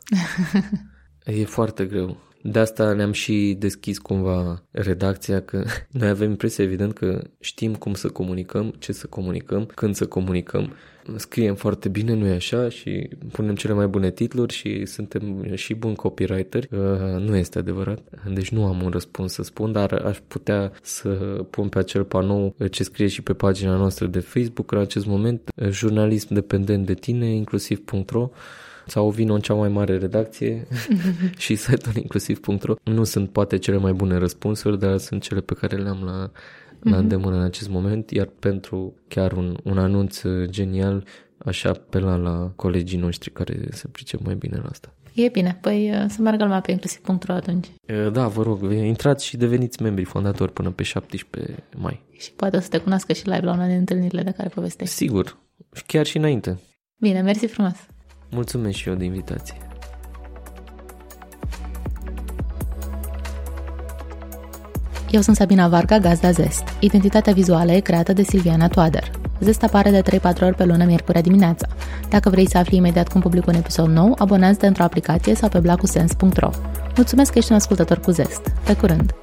e 1.23 1.45
foarte 1.45 1.85
greu. 1.85 2.17
De 2.43 2.59
asta 2.59 2.93
ne-am 2.93 3.11
și 3.11 3.55
deschis 3.59 3.97
cumva 3.97 4.63
redacția, 4.71 5.41
că 5.41 5.63
noi 5.99 6.07
avem 6.07 6.29
impresia 6.29 6.63
evident 6.63 6.93
că 6.93 7.21
știm 7.39 7.75
cum 7.75 7.93
să 7.93 8.09
comunicăm, 8.09 8.73
ce 8.79 8.91
să 8.91 9.07
comunicăm, 9.07 9.65
când 9.65 9.95
să 9.95 10.05
comunicăm. 10.05 10.73
Scriem 11.15 11.55
foarte 11.55 11.89
bine, 11.89 12.13
nu 12.13 12.25
e 12.25 12.33
așa, 12.33 12.69
și 12.69 13.09
punem 13.31 13.55
cele 13.55 13.73
mai 13.73 13.87
bune 13.87 14.11
titluri 14.11 14.53
și 14.53 14.85
suntem 14.85 15.53
și 15.55 15.73
buni 15.73 15.95
copywriteri. 15.95 16.69
Uh, 16.71 17.21
nu 17.21 17.35
este 17.35 17.57
adevărat, 17.57 17.99
deci 18.33 18.49
nu 18.49 18.65
am 18.65 18.81
un 18.81 18.89
răspuns 18.89 19.33
să 19.33 19.43
spun, 19.43 19.71
dar 19.71 19.93
aș 19.93 20.17
putea 20.27 20.71
să 20.81 21.09
pun 21.49 21.69
pe 21.69 21.79
acel 21.79 22.03
panou 22.03 22.55
ce 22.71 22.83
scrie 22.83 23.07
și 23.07 23.21
pe 23.21 23.33
pagina 23.33 23.75
noastră 23.75 24.05
de 24.05 24.19
Facebook 24.19 24.71
în 24.71 24.79
acest 24.79 25.05
moment, 25.05 25.51
jurnalism 25.69 26.33
dependent 26.33 26.85
de 26.85 26.93
tine, 26.93 27.25
inclusiv.ro 27.25 28.29
sau 28.87 29.09
vin 29.09 29.31
în 29.31 29.39
cea 29.39 29.53
mai 29.53 29.69
mare 29.69 29.97
redacție 29.97 30.67
și 31.37 31.55
site-ul 31.55 31.95
inclusiv.ro. 31.95 32.73
Nu 32.83 33.03
sunt 33.03 33.29
poate 33.29 33.57
cele 33.57 33.77
mai 33.77 33.93
bune 33.93 34.17
răspunsuri, 34.17 34.79
dar 34.79 34.97
sunt 34.97 35.21
cele 35.21 35.41
pe 35.41 35.53
care 35.53 35.75
le 35.75 35.89
am 35.89 36.31
la, 36.85 36.91
la 36.91 36.97
mm-hmm. 36.97 36.99
îndemână 36.99 37.35
în 37.35 37.41
acest 37.41 37.69
moment, 37.69 38.11
iar 38.11 38.25
pentru 38.39 38.95
chiar 39.07 39.31
un, 39.31 39.57
un 39.63 39.77
anunț 39.77 40.21
genial 40.45 41.05
așa 41.37 41.69
apela 41.69 42.15
la 42.15 42.51
colegii 42.55 42.97
noștri 42.97 43.31
care 43.31 43.67
se 43.71 43.87
pricep 43.87 44.25
mai 44.25 44.35
bine 44.35 44.57
la 44.57 44.69
asta. 44.69 44.93
E 45.13 45.29
bine, 45.29 45.57
păi 45.61 45.91
uh, 45.91 46.05
să 46.07 46.21
meargă 46.21 46.43
lumea 46.43 46.59
pe 46.59 46.71
inclusiv.ro 46.71 47.33
atunci. 47.33 47.67
Da, 48.11 48.27
vă 48.27 48.43
rog, 48.43 48.71
intrați 48.71 49.25
și 49.25 49.37
deveniți 49.37 49.81
membri 49.81 50.03
fondatori 50.03 50.53
până 50.53 50.71
pe 50.71 50.83
17 50.83 51.63
mai. 51.77 52.03
Și 52.17 52.31
poate 52.31 52.57
o 52.57 52.59
să 52.59 52.69
te 52.69 52.77
cunoască 52.77 53.13
și 53.13 53.25
live 53.25 53.45
la 53.45 53.53
una 53.53 53.67
din 53.67 53.75
întâlnirile 53.75 54.23
de 54.23 54.31
care 54.31 54.49
povestești. 54.49 54.93
Sigur, 54.93 55.37
chiar 55.87 56.05
și 56.05 56.17
înainte. 56.17 56.59
Bine, 56.99 57.21
mersi 57.21 57.45
frumos! 57.45 57.87
Mulțumesc 58.31 58.77
și 58.77 58.89
eu 58.89 58.95
de 58.95 59.03
invitație. 59.03 59.64
Eu 65.11 65.21
sunt 65.21 65.35
Sabina 65.35 65.67
Varga, 65.67 65.97
gazda 65.97 66.31
Zest. 66.31 66.63
Identitatea 66.79 67.33
vizuală 67.33 67.71
e 67.71 67.79
creată 67.79 68.13
de 68.13 68.23
Silviana 68.23 68.67
Toader. 68.67 69.11
Zest 69.39 69.63
apare 69.63 69.89
de 69.89 70.01
3-4 70.01 70.21
ori 70.41 70.55
pe 70.55 70.65
lună, 70.65 70.83
miercurea 70.83 71.21
dimineața. 71.21 71.67
Dacă 72.09 72.29
vrei 72.29 72.49
să 72.49 72.57
afli 72.57 72.77
imediat 72.77 73.07
cum 73.07 73.21
public 73.21 73.47
un 73.47 73.53
episod 73.53 73.87
nou, 73.87 74.15
abonează-te 74.17 74.67
într-o 74.67 74.83
aplicație 74.83 75.35
sau 75.35 75.49
pe 75.49 75.59
blacusens.ro. 75.59 76.49
Mulțumesc 76.95 77.31
că 77.31 77.37
ești 77.37 77.51
un 77.51 77.57
ascultător 77.57 77.99
cu 77.99 78.11
Zest. 78.11 78.41
Pe 78.65 78.73
curând! 78.73 79.15